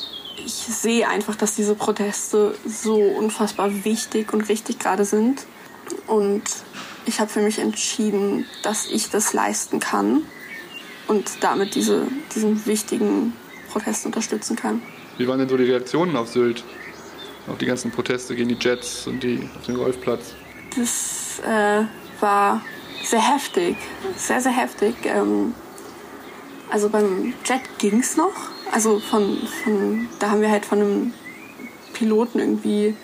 ich 0.49 0.55
sehe 0.55 1.07
einfach, 1.07 1.37
dass 1.37 1.55
diese 1.55 1.75
Proteste 1.75 2.55
so 2.67 2.97
unfassbar 2.97 3.85
wichtig 3.85 4.33
und 4.33 4.49
richtig 4.49 4.79
gerade 4.79 5.05
sind. 5.05 5.45
Und 6.07 6.43
ich 7.05 7.21
habe 7.21 7.31
für 7.31 7.43
mich 7.43 7.59
entschieden, 7.59 8.47
dass 8.63 8.87
ich 8.87 9.11
das 9.11 9.35
leisten 9.35 9.79
kann 9.79 10.23
und 11.07 11.43
damit 11.43 11.75
diese, 11.75 12.07
diesen 12.35 12.65
wichtigen 12.65 13.35
Protest 13.71 14.07
unterstützen 14.07 14.57
kann. 14.57 14.81
Wie 15.19 15.29
waren 15.29 15.39
denn 15.39 15.51
so 15.51 15.59
die 15.59 15.65
Reaktionen 15.65 16.17
auf 16.17 16.29
Sylt? 16.29 16.65
Auf 17.47 17.59
die 17.59 17.67
ganzen 17.67 17.91
Proteste 17.91 18.35
gegen 18.35 18.49
die 18.49 18.59
Jets 18.59 19.07
und 19.07 19.23
die 19.23 19.49
auf 19.59 19.67
den 19.67 19.77
Golfplatz? 19.77 20.35
Das 20.77 21.41
äh, 21.47 21.85
war 22.21 22.63
sehr 23.03 23.35
heftig, 23.35 23.77
sehr, 24.17 24.41
sehr 24.41 24.53
heftig. 24.53 24.95
Ähm, 25.05 25.55
also 26.71 26.89
beim 26.89 27.35
Jet 27.45 27.63
ging 27.79 28.01
es 28.01 28.17
noch. 28.17 28.58
Also 28.73 29.01
von, 29.01 29.39
von, 29.65 30.09
da 30.19 30.31
haben 30.31 30.41
wir 30.41 30.51
halt 30.51 30.67
von 30.67 30.81
einem 30.81 31.15
Piloten 31.95 32.39
irgendwie 32.39 32.95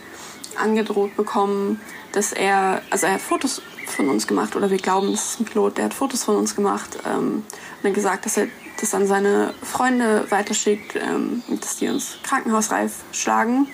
angedroht 0.57 1.17
bekommen, 1.17 1.81
dass 2.13 2.33
er, 2.33 2.83
also 2.91 3.07
er 3.07 3.15
hat 3.15 3.21
Fotos 3.21 3.61
von 3.87 4.09
uns 4.09 4.27
gemacht 4.27 4.57
oder 4.57 4.71
wir 4.71 4.79
glauben, 4.79 5.11
das 5.11 5.33
ist 5.33 5.41
ein 5.41 5.45
Pilot, 5.45 5.79
der 5.79 5.87
hat 5.87 5.95
Fotos 5.95 6.25
von 6.25 6.37
uns 6.37 6.55
gemacht 6.55 6.99
ähm, 7.07 7.43
und 7.43 7.45
dann 7.83 7.95
gesagt, 7.95 8.27
dass 8.27 8.37
er 8.37 8.49
das 8.81 8.95
an 8.95 9.07
seine 9.07 9.55
Freunde 9.63 10.27
weiterschickt, 10.31 10.97
ähm, 10.97 11.43
dass 11.61 11.77
die 11.77 11.89
uns 11.89 12.19
krankenhausreif 12.23 12.93
schlagen. 13.13 13.69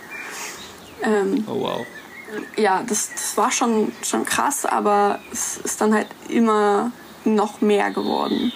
Ähm, 1.02 1.44
Oh 1.46 1.60
wow. 1.60 1.86
ja, 2.56 2.82
das, 2.82 3.10
das 3.12 3.36
war 3.36 3.50
schon, 3.50 3.92
schon 4.02 4.24
krass, 4.24 4.66
aber 4.66 5.20
es 5.32 5.58
ist 5.58 5.80
dann 5.80 5.94
halt 5.94 6.08
immer 6.28 6.92
noch 7.24 7.60
mehr 7.60 7.90
geworden. 7.90 8.52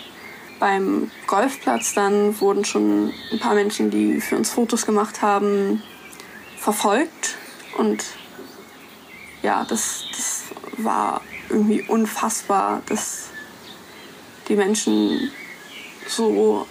Beim 0.64 1.10
Golfplatz 1.26 1.92
dann 1.92 2.40
wurden 2.40 2.64
schon 2.64 3.12
ein 3.30 3.38
paar 3.38 3.52
Menschen, 3.52 3.90
die 3.90 4.18
für 4.22 4.38
uns 4.38 4.48
Fotos 4.48 4.86
gemacht 4.86 5.20
haben, 5.20 5.82
verfolgt. 6.56 7.36
Und 7.76 8.02
ja, 9.42 9.66
das, 9.68 10.06
das 10.10 10.44
war 10.78 11.20
irgendwie 11.50 11.82
unfassbar, 11.82 12.80
dass 12.86 13.24
die 14.48 14.56
Menschen 14.56 15.30
so 16.08 16.66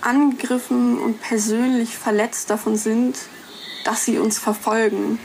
angegriffen 0.00 0.98
und 0.98 1.20
persönlich 1.20 1.96
verletzt 1.96 2.50
davon 2.50 2.76
sind, 2.76 3.16
dass 3.84 4.04
sie 4.04 4.18
uns 4.18 4.40
verfolgen 4.40 5.20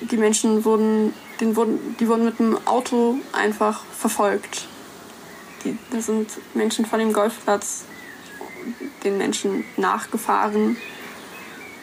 die 0.00 0.16
Menschen 0.16 0.64
wurden, 0.64 1.12
den 1.38 1.54
wurden, 1.54 1.96
die 2.00 2.08
wurden 2.08 2.24
mit 2.24 2.38
dem 2.38 2.56
Auto 2.66 3.18
einfach 3.32 3.84
verfolgt. 3.92 4.68
Die, 5.64 5.76
da 5.90 6.00
sind 6.00 6.30
Menschen 6.54 6.86
von 6.86 6.98
dem 6.98 7.12
Golfplatz 7.12 7.84
den 9.04 9.18
Menschen 9.18 9.64
nachgefahren. 9.76 10.76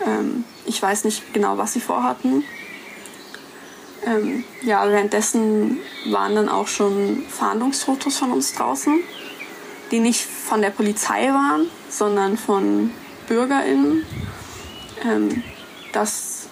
Ähm, 0.06 0.44
ich 0.66 0.82
weiß 0.82 1.06
nicht 1.06 1.34
genau, 1.34 1.58
was 1.58 1.74
sie 1.74 1.82
vorhatten. 1.82 2.44
Ähm, 4.06 4.44
ja, 4.62 4.88
währenddessen 4.90 5.80
waren 6.06 6.36
dann 6.36 6.50
auch 6.50 6.68
schon 6.68 7.24
Fahndungsfotos 7.30 8.18
von 8.18 8.32
uns 8.32 8.54
draußen, 8.54 9.00
die 9.92 10.00
nicht 10.00 10.22
von 10.22 10.62
der 10.62 10.72
Polizei 10.72 11.30
waren, 11.30 11.68
sondern 11.90 12.38
von 12.38 12.92
BürgerInnen. 13.28 14.06
Ähm, 15.06 15.44
dass 15.94 16.48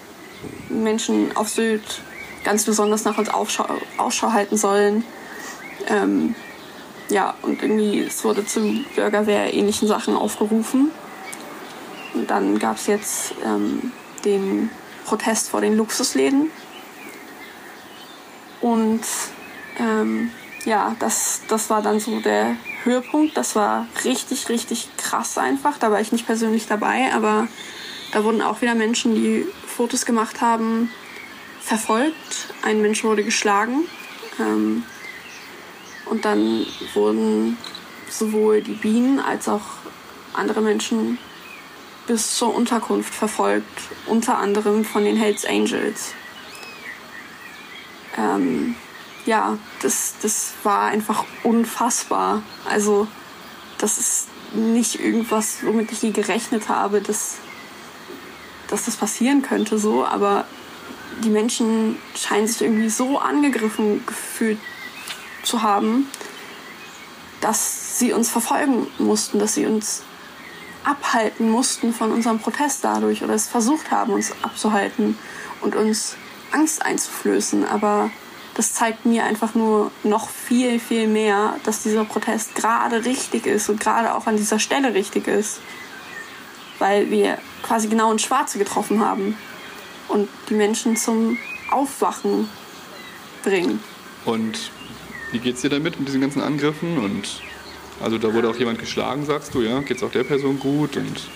Menschen 0.68 1.36
auf 1.36 1.48
Sylt 1.48 2.00
ganz 2.44 2.64
besonders 2.64 3.04
nach 3.04 3.18
uns 3.18 3.28
Aufschau, 3.28 3.66
Ausschau 3.98 4.32
halten 4.32 4.56
sollen. 4.56 5.04
Ähm, 5.88 6.34
ja, 7.12 7.34
und 7.42 7.62
irgendwie, 7.62 8.00
es 8.00 8.24
wurde 8.24 8.44
zu 8.46 8.84
Bürgerwehr-ähnlichen 8.94 9.86
Sachen 9.86 10.16
aufgerufen. 10.16 10.90
Und 12.14 12.30
dann 12.30 12.58
gab 12.58 12.76
es 12.76 12.86
jetzt 12.86 13.34
ähm, 13.44 13.92
den 14.24 14.70
Protest 15.04 15.50
vor 15.50 15.60
den 15.60 15.76
Luxusläden. 15.76 16.50
Und 18.60 19.02
ähm, 19.78 20.30
ja, 20.64 20.96
das, 21.00 21.42
das 21.48 21.68
war 21.68 21.82
dann 21.82 22.00
so 22.00 22.20
der 22.20 22.56
Höhepunkt. 22.84 23.36
Das 23.36 23.56
war 23.56 23.86
richtig, 24.04 24.48
richtig 24.48 24.88
krass 24.96 25.36
einfach. 25.36 25.78
Da 25.78 25.90
war 25.90 26.00
ich 26.00 26.12
nicht 26.12 26.26
persönlich 26.26 26.66
dabei, 26.66 27.12
aber 27.14 27.48
da 28.12 28.24
wurden 28.24 28.40
auch 28.40 28.62
wieder 28.62 28.74
Menschen, 28.74 29.14
die 29.14 29.46
Fotos 29.66 30.06
gemacht 30.06 30.40
haben, 30.40 30.90
verfolgt. 31.60 32.54
Ein 32.62 32.80
Mensch 32.80 33.04
wurde 33.04 33.24
geschlagen. 33.24 33.84
Ähm, 34.38 34.84
und 36.12 36.26
dann 36.26 36.66
wurden 36.92 37.56
sowohl 38.10 38.60
die 38.60 38.74
Bienen 38.74 39.18
als 39.18 39.48
auch 39.48 39.62
andere 40.34 40.60
Menschen 40.60 41.16
bis 42.06 42.36
zur 42.36 42.54
Unterkunft 42.54 43.14
verfolgt, 43.14 43.80
unter 44.04 44.36
anderem 44.36 44.84
von 44.84 45.04
den 45.04 45.16
Hells 45.16 45.46
Angels. 45.46 46.12
Ähm, 48.18 48.74
ja, 49.24 49.56
das, 49.80 50.16
das 50.20 50.52
war 50.64 50.88
einfach 50.88 51.24
unfassbar. 51.44 52.42
Also, 52.68 53.08
das 53.78 53.96
ist 53.96 54.28
nicht 54.52 55.00
irgendwas, 55.00 55.64
womit 55.64 55.92
ich 55.92 56.02
je 56.02 56.10
gerechnet 56.10 56.68
habe, 56.68 57.00
dass, 57.00 57.36
dass 58.68 58.84
das 58.84 58.96
passieren 58.96 59.40
könnte, 59.40 59.78
so, 59.78 60.04
aber 60.04 60.44
die 61.24 61.30
Menschen 61.30 61.96
scheinen 62.14 62.46
sich 62.46 62.60
irgendwie 62.60 62.90
so 62.90 63.18
angegriffen 63.18 64.04
gefühlt 64.04 64.58
zu 65.42 65.62
haben, 65.62 66.08
dass 67.40 67.98
sie 67.98 68.12
uns 68.12 68.30
verfolgen 68.30 68.86
mussten, 68.98 69.38
dass 69.38 69.54
sie 69.54 69.66
uns 69.66 70.02
abhalten 70.84 71.50
mussten 71.50 71.92
von 71.92 72.12
unserem 72.12 72.38
Protest 72.38 72.84
dadurch 72.84 73.22
oder 73.22 73.34
es 73.34 73.48
versucht 73.48 73.90
haben, 73.90 74.12
uns 74.12 74.32
abzuhalten 74.42 75.18
und 75.60 75.76
uns 75.76 76.16
Angst 76.50 76.84
einzuflößen. 76.84 77.64
Aber 77.64 78.10
das 78.54 78.74
zeigt 78.74 79.06
mir 79.06 79.24
einfach 79.24 79.54
nur 79.54 79.90
noch 80.02 80.28
viel, 80.28 80.78
viel 80.78 81.06
mehr, 81.06 81.56
dass 81.64 81.82
dieser 81.82 82.04
Protest 82.04 82.54
gerade 82.54 83.04
richtig 83.04 83.46
ist 83.46 83.68
und 83.68 83.80
gerade 83.80 84.14
auch 84.14 84.26
an 84.26 84.36
dieser 84.36 84.58
Stelle 84.58 84.94
richtig 84.94 85.26
ist. 85.26 85.60
Weil 86.78 87.10
wir 87.10 87.38
quasi 87.62 87.88
genau 87.88 88.10
ins 88.10 88.22
Schwarze 88.22 88.58
getroffen 88.58 89.04
haben 89.04 89.36
und 90.08 90.28
die 90.48 90.54
Menschen 90.54 90.96
zum 90.96 91.38
Aufwachen 91.70 92.48
bringen. 93.42 93.82
Und 94.24 94.70
wie 95.32 95.38
geht's 95.38 95.62
dir 95.62 95.70
damit 95.70 95.98
mit 95.98 96.08
diesen 96.08 96.20
ganzen 96.20 96.42
Angriffen? 96.42 96.98
Und 96.98 97.40
also 98.00 98.18
da 98.18 98.32
wurde 98.32 98.48
auch 98.48 98.56
jemand 98.56 98.78
geschlagen, 98.78 99.26
sagst 99.26 99.54
du, 99.54 99.60
ja? 99.60 99.80
Geht's 99.80 100.02
auch 100.02 100.12
der 100.12 100.24
Person 100.24 100.58
gut? 100.58 100.96
Und 100.96 101.28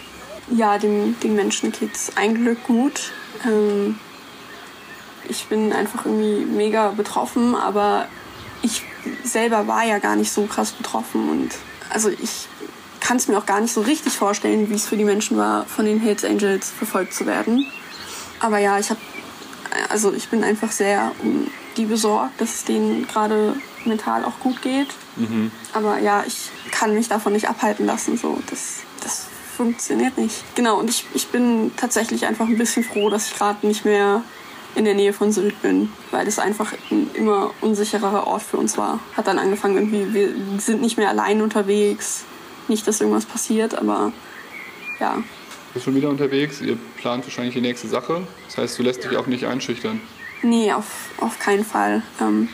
Ja, 0.50 0.78
den, 0.78 1.18
den 1.20 1.34
Menschen 1.34 1.72
geht's 1.72 2.12
ein 2.16 2.34
Glück 2.34 2.62
gut. 2.64 3.12
Ähm, 3.44 3.98
ich 5.28 5.46
bin 5.46 5.72
einfach 5.72 6.04
irgendwie 6.04 6.44
mega 6.44 6.90
betroffen, 6.90 7.54
aber 7.54 8.06
ich 8.62 8.82
selber 9.24 9.66
war 9.66 9.84
ja 9.84 9.98
gar 9.98 10.16
nicht 10.16 10.30
so 10.30 10.46
krass 10.46 10.72
betroffen 10.72 11.28
und 11.28 11.50
also 11.90 12.08
ich 12.08 12.48
kann 13.00 13.18
es 13.18 13.28
mir 13.28 13.38
auch 13.38 13.46
gar 13.46 13.60
nicht 13.60 13.72
so 13.72 13.82
richtig 13.82 14.14
vorstellen, 14.14 14.68
wie 14.68 14.74
es 14.74 14.86
für 14.86 14.96
die 14.96 15.04
Menschen 15.04 15.36
war, 15.36 15.64
von 15.66 15.84
den 15.84 16.00
Hells 16.00 16.24
Angels 16.24 16.70
verfolgt 16.70 17.14
zu 17.14 17.24
werden. 17.26 17.64
Aber 18.40 18.58
ja, 18.58 18.78
ich 18.80 18.90
habe, 18.90 19.00
also 19.90 20.12
ich 20.12 20.28
bin 20.28 20.42
einfach 20.42 20.72
sehr 20.72 21.12
um 21.22 21.46
die 21.76 21.84
besorgt, 21.84 22.40
dass 22.40 22.54
es 22.54 22.64
denen 22.64 23.06
gerade 23.06 23.54
mental 23.86 24.24
auch 24.24 24.38
gut 24.40 24.62
geht. 24.62 24.88
Aber 25.72 25.98
ja, 25.98 26.24
ich 26.26 26.50
kann 26.70 26.94
mich 26.94 27.08
davon 27.08 27.32
nicht 27.32 27.48
abhalten 27.48 27.86
lassen. 27.86 28.16
So, 28.16 28.38
das, 28.50 28.80
das 29.02 29.26
funktioniert 29.56 30.18
nicht. 30.18 30.44
Genau, 30.54 30.78
und 30.78 30.90
ich, 30.90 31.04
ich 31.14 31.28
bin 31.28 31.72
tatsächlich 31.76 32.26
einfach 32.26 32.46
ein 32.46 32.58
bisschen 32.58 32.84
froh, 32.84 33.08
dass 33.10 33.28
ich 33.28 33.36
gerade 33.36 33.66
nicht 33.66 33.84
mehr 33.84 34.22
in 34.74 34.84
der 34.84 34.94
Nähe 34.94 35.14
von 35.14 35.32
Sylt 35.32 35.62
bin, 35.62 35.90
weil 36.10 36.26
das 36.26 36.38
einfach 36.38 36.74
ein 36.90 37.10
immer 37.14 37.50
unsicherer 37.62 38.26
Ort 38.26 38.42
für 38.42 38.58
uns 38.58 38.76
war. 38.76 39.00
Hat 39.16 39.26
dann 39.26 39.38
angefangen, 39.38 39.76
irgendwie, 39.76 40.12
wir 40.12 40.60
sind 40.60 40.82
nicht 40.82 40.98
mehr 40.98 41.08
allein 41.08 41.40
unterwegs. 41.40 42.24
Nicht, 42.68 42.86
dass 42.86 43.00
irgendwas 43.00 43.24
passiert, 43.24 43.74
aber 43.74 44.12
ja, 45.00 45.14
du 45.14 45.22
bist 45.72 45.84
schon 45.84 45.94
wieder 45.94 46.10
unterwegs, 46.10 46.60
ihr 46.60 46.76
plant 46.98 47.24
wahrscheinlich 47.24 47.54
die 47.54 47.60
nächste 47.60 47.88
Sache. 47.88 48.26
Das 48.46 48.58
heißt, 48.58 48.78
du 48.78 48.82
lässt 48.82 49.04
dich 49.04 49.16
auch 49.16 49.26
nicht 49.26 49.44
einschüchtern. 49.46 50.00
Nee, 50.42 50.72
auf, 50.72 50.86
auf 51.18 51.38
keinen 51.38 51.64
Fall. 51.64 52.02
Ähm, 52.20 52.48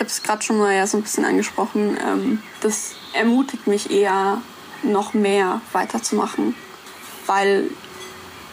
habe 0.00 0.08
es 0.08 0.22
gerade 0.22 0.42
schon 0.42 0.58
mal 0.58 0.74
ja 0.74 0.86
so 0.86 0.96
ein 0.96 1.02
bisschen 1.02 1.24
angesprochen. 1.24 1.96
Ähm, 2.04 2.42
das 2.60 2.94
ermutigt 3.12 3.66
mich 3.66 3.90
eher, 3.90 4.42
noch 4.82 5.12
mehr 5.12 5.60
weiterzumachen, 5.72 6.54
weil 7.26 7.70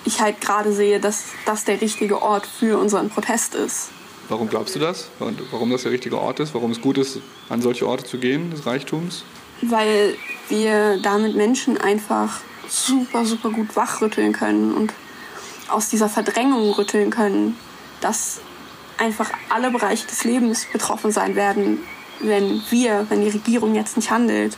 ich 0.03 0.21
halt 0.21 0.41
gerade 0.41 0.73
sehe, 0.73 0.99
dass 0.99 1.27
das 1.45 1.63
der 1.63 1.79
richtige 1.81 2.21
Ort 2.21 2.45
für 2.45 2.77
unseren 2.77 3.09
Protest 3.09 3.55
ist. 3.55 3.89
Warum 4.29 4.49
glaubst 4.49 4.75
du 4.75 4.79
das? 4.79 5.09
Und 5.19 5.41
Warum 5.51 5.71
das 5.71 5.83
der 5.83 5.91
richtige 5.93 6.19
Ort 6.19 6.39
ist? 6.41 6.53
Warum 6.53 6.71
es 6.71 6.81
gut 6.81 6.97
ist, 6.97 7.19
an 7.49 7.61
solche 7.61 7.87
Orte 7.87 8.03
zu 8.03 8.17
gehen, 8.17 8.51
des 8.51 8.65
Reichtums? 8.65 9.23
Weil 9.61 10.15
wir 10.49 10.99
damit 11.01 11.35
Menschen 11.35 11.77
einfach 11.77 12.41
super, 12.67 13.25
super 13.25 13.49
gut 13.49 13.75
wachrütteln 13.75 14.33
können 14.33 14.73
und 14.73 14.93
aus 15.69 15.89
dieser 15.89 16.09
Verdrängung 16.09 16.71
rütteln 16.73 17.09
können, 17.09 17.57
dass 18.01 18.41
einfach 18.97 19.29
alle 19.49 19.71
Bereiche 19.71 20.07
des 20.07 20.23
Lebens 20.23 20.65
betroffen 20.71 21.11
sein 21.11 21.35
werden, 21.35 21.79
wenn 22.19 22.61
wir, 22.69 23.05
wenn 23.09 23.21
die 23.21 23.29
Regierung 23.29 23.75
jetzt 23.75 23.95
nicht 23.95 24.11
handelt. 24.11 24.57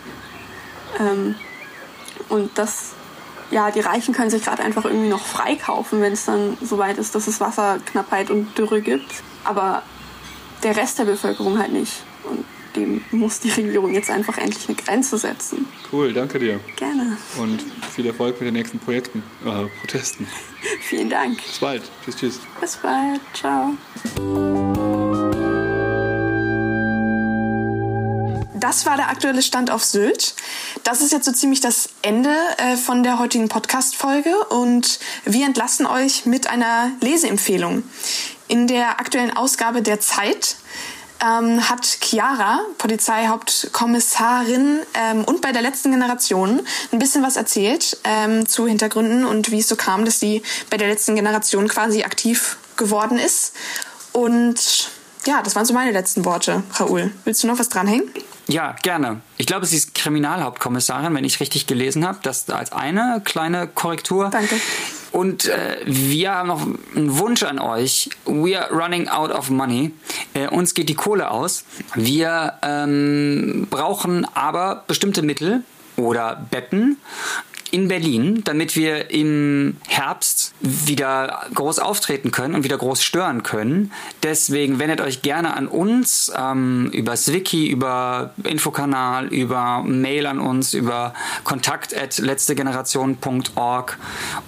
Ähm, 0.99 1.35
und 2.29 2.57
das, 2.57 2.93
ja, 3.51 3.71
die 3.71 3.79
Reichen 3.79 4.13
können 4.13 4.29
sich 4.29 4.43
gerade 4.43 4.63
einfach 4.63 4.85
irgendwie 4.85 5.09
noch 5.09 5.25
freikaufen, 5.25 6.01
wenn 6.01 6.13
es 6.13 6.25
dann 6.25 6.57
soweit 6.61 6.97
ist, 6.97 7.15
dass 7.15 7.27
es 7.27 7.41
Wasserknappheit 7.41 8.29
und 8.29 8.57
Dürre 8.57 8.81
gibt. 8.81 9.23
Aber 9.43 9.83
der 10.63 10.75
Rest 10.75 10.99
der 10.99 11.05
Bevölkerung 11.05 11.57
halt 11.57 11.71
nicht. 11.71 12.03
Und 12.23 12.45
dem 12.75 13.03
muss 13.11 13.39
die 13.39 13.49
Regierung 13.49 13.93
jetzt 13.93 14.09
einfach 14.09 14.37
endlich 14.37 14.67
eine 14.67 14.77
Grenze 14.77 15.17
setzen. 15.17 15.67
Cool, 15.91 16.13
danke 16.13 16.39
dir. 16.39 16.59
Gerne. 16.75 17.17
Und 17.37 17.63
viel 17.93 18.05
Erfolg 18.05 18.39
mit 18.39 18.47
den 18.47 18.53
nächsten 18.53 18.79
Projekten, 18.79 19.23
äh, 19.45 19.65
Protesten. 19.81 20.27
Vielen 20.81 21.09
Dank. 21.09 21.37
Bis 21.37 21.59
bald. 21.59 21.83
Tschüss, 22.03 22.15
tschüss. 22.15 22.39
Bis 22.59 22.77
bald. 22.77 23.21
Ciao. 23.33 23.77
Das 28.59 28.85
war 28.85 28.97
der 28.97 29.09
aktuelle 29.09 29.41
Stand 29.41 29.71
auf 29.71 29.83
Sylt. 29.83 30.35
Das 30.83 31.01
ist 31.01 31.13
jetzt 31.13 31.25
so 31.25 31.31
ziemlich 31.31 31.61
das 31.61 31.89
Ende 32.01 32.35
äh, 32.57 32.75
von 32.75 33.03
der 33.03 33.17
heutigen 33.17 33.47
Podcast-Folge 33.47 34.35
und 34.49 34.99
wir 35.23 35.45
entlassen 35.45 35.85
euch 35.85 36.25
mit 36.25 36.47
einer 36.47 36.91
Leseempfehlung. 36.99 37.83
In 38.49 38.67
der 38.67 38.99
aktuellen 38.99 39.35
Ausgabe 39.35 39.81
der 39.81 39.99
Zeit 40.01 40.57
ähm, 41.21 41.69
hat 41.69 41.85
Chiara, 42.01 42.61
Polizeihauptkommissarin 42.77 44.79
ähm, 44.93 45.23
und 45.25 45.41
bei 45.41 45.51
der 45.51 45.61
letzten 45.61 45.91
Generation 45.91 46.61
ein 46.91 46.99
bisschen 46.99 47.23
was 47.23 47.35
erzählt 47.35 47.97
ähm, 48.03 48.47
zu 48.47 48.67
Hintergründen 48.67 49.25
und 49.25 49.51
wie 49.51 49.59
es 49.59 49.67
so 49.67 49.75
kam, 49.75 50.05
dass 50.05 50.19
sie 50.19 50.43
bei 50.69 50.77
der 50.77 50.87
letzten 50.87 51.15
Generation 51.15 51.67
quasi 51.67 52.03
aktiv 52.03 52.57
geworden 52.77 53.17
ist. 53.17 53.55
Und 54.11 54.89
ja, 55.25 55.41
das 55.43 55.55
waren 55.55 55.65
so 55.65 55.73
meine 55.73 55.91
letzten 55.91 56.25
Worte, 56.25 56.63
Raoul. 56.75 57.11
Willst 57.25 57.43
du 57.43 57.47
noch 57.47 57.59
was 57.59 57.69
dranhängen? 57.69 58.09
Ja, 58.47 58.75
gerne. 58.81 59.21
Ich 59.37 59.45
glaube, 59.45 59.67
sie 59.67 59.77
ist 59.77 59.93
Kriminalhauptkommissarin, 59.93 61.13
wenn 61.13 61.23
ich 61.23 61.39
richtig 61.39 61.67
gelesen 61.67 62.07
habe. 62.07 62.19
Das 62.23 62.49
als 62.49 62.71
eine 62.71 63.21
kleine 63.23 63.67
Korrektur. 63.67 64.29
Danke. 64.29 64.59
Und 65.11 65.45
äh, 65.45 65.77
wir 65.85 66.31
haben 66.31 66.47
noch 66.47 66.61
einen 66.95 67.17
Wunsch 67.17 67.43
an 67.43 67.59
euch. 67.59 68.09
We 68.25 68.59
are 68.59 68.71
running 68.71 69.07
out 69.07 69.31
of 69.31 69.49
money. 69.49 69.91
Äh, 70.33 70.47
uns 70.47 70.73
geht 70.73 70.89
die 70.89 70.95
Kohle 70.95 71.31
aus. 71.31 71.65
Wir 71.95 72.53
ähm, 72.61 73.67
brauchen 73.69 74.25
aber 74.35 74.83
bestimmte 74.87 75.21
Mittel 75.21 75.63
oder 75.95 76.45
Betten 76.49 76.97
in 77.71 77.87
Berlin, 77.87 78.41
damit 78.43 78.75
wir 78.75 79.11
im 79.11 79.77
Herbst 79.87 80.53
wieder 80.61 81.45
groß 81.53 81.79
auftreten 81.79 82.31
können 82.31 82.55
und 82.55 82.63
wieder 82.63 82.77
groß 82.77 83.03
stören 83.03 83.43
können. 83.43 83.91
Deswegen 84.23 84.79
wendet 84.79 85.01
euch 85.01 85.21
gerne 85.21 85.55
an 85.55 85.67
uns 85.67 86.31
ähm, 86.35 86.89
über 86.93 87.13
Wiki, 87.13 87.69
über 87.69 88.33
Infokanal, 88.43 89.27
über 89.27 89.83
Mail 89.83 90.25
an 90.25 90.39
uns, 90.39 90.73
über 90.73 91.13
kontakt 91.43 91.95
at 91.95 92.17
letztegeneration.org 92.17 93.97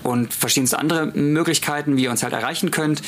und 0.04 0.34
verschiedenste 0.34 0.80
andere 0.80 1.08
Möglichkeiten, 1.08 1.98
wie 1.98 2.04
ihr 2.04 2.12
uns 2.12 2.24
halt 2.24 2.34
erreichen 2.34 2.72
könnt 2.72 3.02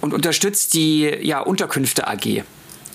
und 0.00 0.12
unterstützt 0.12 0.74
die 0.74 1.02
ja, 1.22 1.40
Unterkünfte 1.40 2.06
AG. 2.06 2.44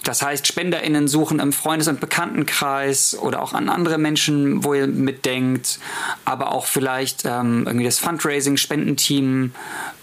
Das 0.04 0.22
heißt, 0.22 0.47
SpenderInnen 0.47 1.08
suchen 1.08 1.39
im 1.39 1.52
Freundes- 1.52 1.88
und 1.88 2.00
Bekanntenkreis 2.00 3.18
oder 3.20 3.41
auch 3.41 3.54
an 3.54 3.70
andere 3.70 3.97
Menschen, 3.97 4.64
wo 4.64 4.74
ihr 4.74 4.88
mitdenkt, 4.88 5.80
aber 6.26 6.52
auch 6.52 6.66
vielleicht 6.66 7.26
ähm, 7.26 7.64
irgendwie 7.66 7.86
das 7.86 8.00
Fundraising, 8.00 8.58
Spendenteam 8.58 9.54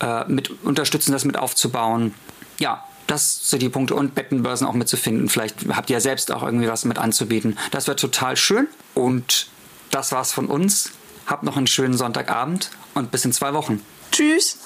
äh, 0.01 0.25
mit 0.29 0.51
unterstützen, 0.65 1.13
das 1.13 1.25
mit 1.25 1.39
aufzubauen. 1.39 2.15
Ja, 2.59 2.85
das 3.07 3.51
sind 3.51 3.63
die 3.63 3.69
Punkte 3.69 3.95
und 3.95 4.15
Bettenbörsen 4.15 4.67
auch 4.67 4.75
mitzufinden. 4.75 5.29
Vielleicht 5.29 5.67
habt 5.75 5.91
ihr 5.91 5.95
ja 5.95 6.01
selbst 6.01 6.33
auch 6.33 6.43
irgendwie 6.43 6.69
was 6.69 6.85
mit 6.85 6.99
anzubieten. 6.99 7.57
Das 7.71 7.87
wäre 7.87 7.97
total 7.97 8.37
schön. 8.37 8.69
Und 8.95 9.49
das 9.91 10.13
war's 10.13 10.33
von 10.33 10.47
uns. 10.47 10.93
Habt 11.27 11.43
noch 11.43 11.57
einen 11.57 11.67
schönen 11.67 11.95
Sonntagabend 11.95 12.71
und 12.95 13.11
bis 13.11 13.25
in 13.25 13.33
zwei 13.33 13.55
Wochen. 13.55 13.83
Tschüss. 14.13 14.59